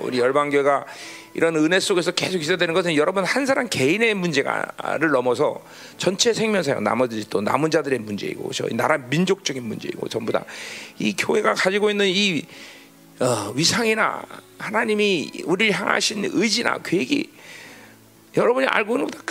[0.00, 0.86] 우리 열방교가
[1.34, 5.62] 이런 은혜 속에서 계속 기사되는 것은 여러분 한 사람 개인의 문제가를 넘어서
[5.98, 10.44] 전체 생명사역 나머지 또 남은 자들의 문제이고 저희 나라 민족적인 문제이고 전부 다
[10.98, 12.42] 이 교회가 가지고 있는 이
[13.20, 14.22] 어, 위상이나
[14.58, 17.30] 하나님이 우리를 향하신 의지나 계획이
[18.36, 19.24] 여러분이 알고 있는 것보다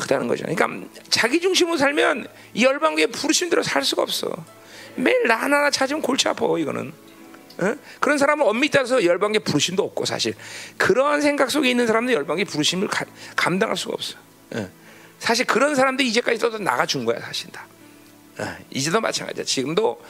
[0.00, 0.44] 크다는 거죠.
[0.44, 4.30] 그러니까 자기 중심으로 살면 이 열방교회 부르신 대로 살 수가 없어.
[4.96, 6.92] 매일 나 하나 찾으면 골치 아파 이거는.
[7.58, 7.74] 어?
[8.00, 10.34] 그런 사람은 엄밀히 따서 열방계 부르심도 없고 사실
[10.78, 13.04] 그러한 생각 속에 있는 사람들 열방계 부르심을 가,
[13.36, 14.16] 감당할 수가 없어.
[14.52, 14.68] 어.
[15.18, 17.66] 사실 그런 사람들이 이제까지 또 나가 준 거야 사실 다.
[18.38, 18.56] 어.
[18.70, 19.44] 이제도 마찬가지야.
[19.44, 20.00] 지금도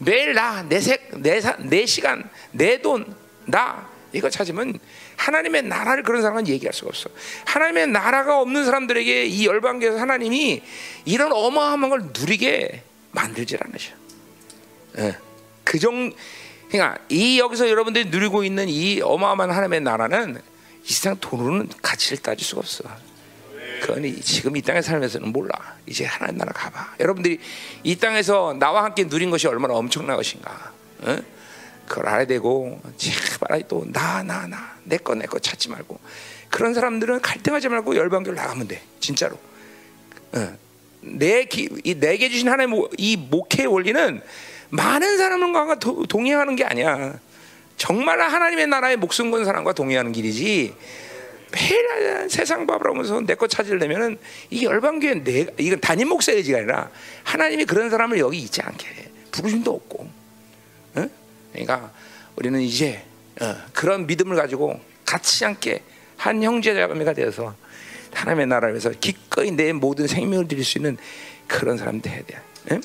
[0.00, 4.78] 매일 나내내 시간 내 돈 나 이거 찾으면
[5.16, 7.10] 하나님의 나라를 그런 사람은 얘기할 수가 없어.
[7.44, 10.62] 하나님의 나라가 없는 사람들에게 이 열방계에서 하나님이
[11.04, 12.82] 이런 어마어마한 걸 누리게
[13.12, 13.92] 만들질 않으셔.
[14.98, 15.16] 예.
[15.62, 16.12] 그 정,
[16.70, 20.40] 그러니까 이 여기서 여러분들이 누리고 있는 이 어마어마한 하나님의 나라는
[20.84, 22.84] 이 세상 돈으로는 가치를 따질 수가 없어.
[23.80, 25.52] 그건 지금 이 땅에 살면서는 몰라.
[25.86, 26.94] 이제 하나님 나라 가봐.
[27.00, 27.38] 여러분들이
[27.82, 30.72] 이 땅에서 나와 함께 누린 것이 얼마나 엄청난 것인가.
[31.00, 31.18] 어?
[31.88, 35.98] 그걸 알아야 되고 제발 또 나 나 나 내 거 내 거 찾지 말고
[36.50, 38.82] 그런 사람들은 갈등하지 말고 열방교를 나가면 돼.
[39.00, 39.36] 진짜로.
[40.32, 40.56] 어.
[41.02, 44.20] 내 기, 이 내게 주신 하나님 이 목회의 원리는
[44.68, 47.18] 많은 사람과 동행하는 게 아니야.
[47.76, 50.74] 정말 하나님의 나라에 목숨 건 사람과 동행하는 길이지.
[51.52, 54.18] 매일 세상 밥을 하면서 내 거 찾으려면은
[54.50, 56.90] 이 열방교회 내 이건 단임 목사 의지가 아니라
[57.24, 58.86] 하나님이 그런 사람을 여기 있지 않게
[59.32, 60.10] 부르심도 없고.
[60.96, 61.08] 어?
[61.52, 61.90] 그러니까
[62.36, 63.02] 우리는 이제
[63.40, 65.82] 어, 그런 믿음을 가지고 같이 함께
[66.16, 67.54] 한 형제 자매가 되어서
[68.12, 70.98] 하나님의 나라를 위해서 기꺼이 내 모든 생명을 드릴 수 있는
[71.46, 72.38] 그런 사람 돼야 돼.
[72.72, 72.80] 응?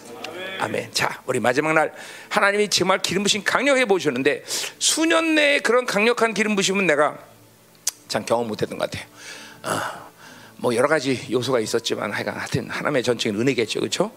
[0.59, 0.89] 아멘.
[0.93, 1.93] 자, 우리 마지막 날
[2.29, 4.43] 하나님이 정말 기름 부심 강력해 보셨는데
[4.79, 7.17] 수년 내에 그런 강력한 기름 부심은 내가
[8.07, 9.07] 참 경험 못했던 것 같아요.
[9.63, 10.05] 어,
[10.57, 14.11] 뭐 여러 가지 요소가 있었지만 하여간 하여튼 하나님의 전적인 은혜겠죠, 그렇죠?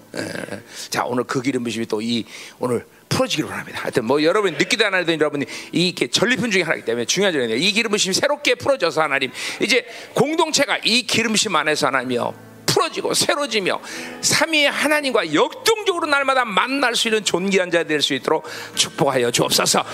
[0.90, 2.24] 자, 오늘 그 기름 부심이 또 이
[2.59, 3.81] 오늘 풀어지기로 합니다.
[3.82, 7.56] 하여튼 뭐 여러분 느끼도 안 하던 여러분이 이게 전리품 중에 하나이기 때문에 점이에요.
[7.56, 12.48] 이 기름 부심이 새롭게 풀어져서 하나님 이제 공동체가 이 기름 부심 안에서 하나님이요
[12.78, 13.80] 풀어지고 새로지며
[14.20, 19.84] 삼위의 하나님과 역동적으로 날마다 만날 수 있는 존귀한 자 될 수 있도록 축복하여 주옵소서.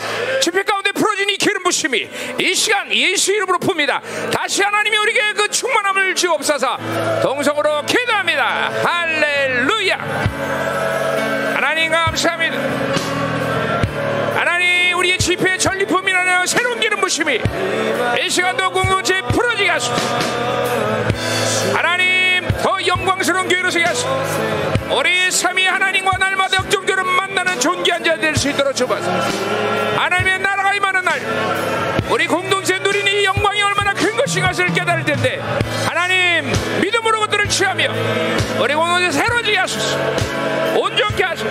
[0.43, 2.09] 집회 가운데 풀어진 이 기름 부심이
[2.39, 4.01] 이 시간 예수 이름으로 풉니다.
[4.31, 7.20] 다시 하나님이 우리에게 그 충만함을 주옵소서.
[7.23, 8.70] 동성으로 기도합니다.
[8.85, 9.97] 할렐루야.
[11.55, 12.56] 하나님 감사합니다.
[14.39, 17.39] 하나님 우리의 집회 전리품이라는 새로운 기름 부심이
[18.24, 19.94] 이 시간도 공동체 풀어지게 하소서.
[21.73, 22.04] 하나님 더
[22.97, 24.09] 영광스러운 교회로 서게 하시고
[24.97, 29.11] 우리 삼위 하나님과 날마다 역종교를 만나는 존귀한 자 될 수 있도록 주옵소서.
[29.97, 31.21] 하나님의 나라가 임하는 날
[32.09, 35.41] 우리 공동체 누리는 이 영광이 얼마나 큰 것인가 를 깨달을 텐데
[35.87, 37.89] 하나님 믿음으로 그들을 취하며
[38.61, 39.99] 우리 공동체 새로지게 하소서.
[40.77, 41.51] 온전케 하소서.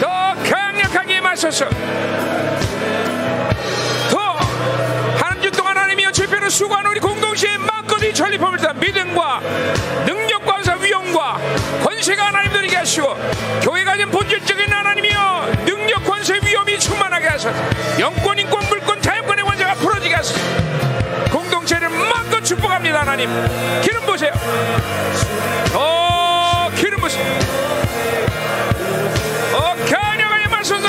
[0.00, 1.66] 더 강력하게 임하소서.
[6.14, 9.40] 집회를 수고하는 우리 공동체의 막걸리 전리품을 다 믿음과
[10.06, 11.38] 능력과 위엄과
[11.82, 13.14] 권세가 하나님들에게 하시고
[13.62, 17.54] 교회가 가진 본질적인 하나님이여 능력 권세 위엄이 충만하게 하소서.
[17.98, 20.40] 영권 인권 물권 자유권의 원자가 풀어지게 하소서.
[21.30, 23.30] 공동체를 마음껏 축복합니다 하나님.
[23.82, 24.32] 기름 보세요.
[25.74, 27.24] 어 기름 보세요.
[29.54, 30.88] 어 가녀가의 말소서.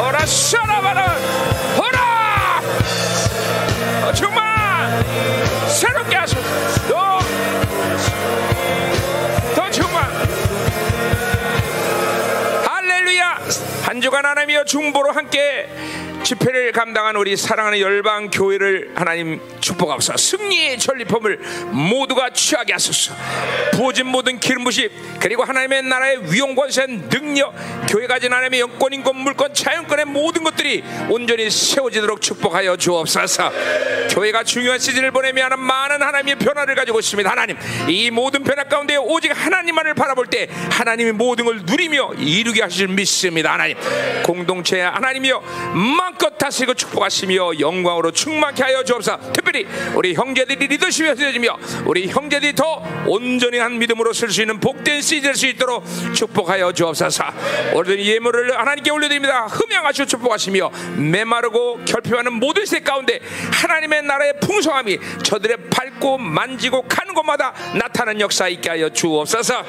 [0.00, 1.51] 어라 샤라바라
[6.12, 6.42] 새롭게 하소서
[6.88, 7.18] 더,
[9.54, 10.04] 더 정말
[12.66, 13.38] 할렐루야.
[13.82, 15.68] 한 주간 하나님이여 중보로 함께
[16.24, 20.16] 집회를 감당한 우리 사랑하는 열방 교회를 하나님 축복하소서.
[20.16, 21.38] 승리의 전리품을
[21.72, 23.14] 모두가 취하게 하소서.
[23.72, 24.88] 부어진 모든 기름 부심
[25.18, 27.54] 그리고 하나님의 나라의 위용 권세 능력
[27.88, 33.50] 교회 가 진 하나님의 영권 인권 물권 자연권의 모든 것들이 온전히 세워지도록 축복하여 주옵소서.
[34.10, 37.28] 교회가 중요한 시즌을 보내며 하는 많은 하나님의 변화를 가지고 있습니다.
[37.28, 37.56] 하나님
[37.88, 43.54] 이 모든 변화 가운데 오직 하나님만을 바라볼 때 하나님이 모든 걸 누리며 이루게 하실 믿습니다.
[43.54, 43.76] 하나님
[44.22, 45.42] 공동체 하나님이여
[46.12, 49.32] 마음껏 다스리고 축복하시며 영광으로 충만케 하여 주옵소서.
[49.32, 55.00] 특별히 우리 형제들이 리더십에 세워지며 우리 형제들이 더 온전히 한 믿음으로 쓸 수 있는 복된
[55.00, 55.84] 시즌 될수 있도록
[56.14, 57.24] 축복하여 주옵소서.
[57.74, 59.46] 오늘도 예물을 하나님께 올려드립니다.
[59.46, 63.20] 흠양하시고 축복하시며 메마르고 결핍하는 모든 세 가운데
[63.52, 69.64] 하나님의 나라의 풍성함이 저들의 밟고 만지고 가는 곳마다 나타나는 역사 있게 하여 주옵소서.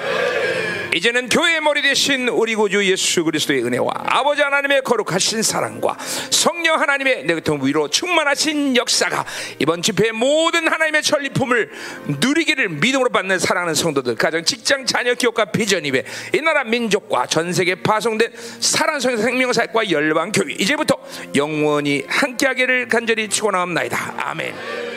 [0.96, 5.98] 이제는 교회의 머리 대신 우리 구주 예수 그리스도의 은혜와 아버지 하나님의 거룩하신 사랑과
[6.34, 9.26] 성령 하나님의 내 같은 위로 충만하신 역사가
[9.60, 11.72] 이번 집회의 모든 하나님의 전리품을
[12.20, 16.04] 누리기를 믿음으로 받는 사랑하는 성도들 가정 직장 자녀 기업과 비전 입에
[16.34, 20.98] 이 나라 민족과 전 세계 파송된 사랑성 생명사과 열방 교회 이제부터
[21.36, 24.93] 영원히 함께하기를 간절히 축원하옵나이다 아멘.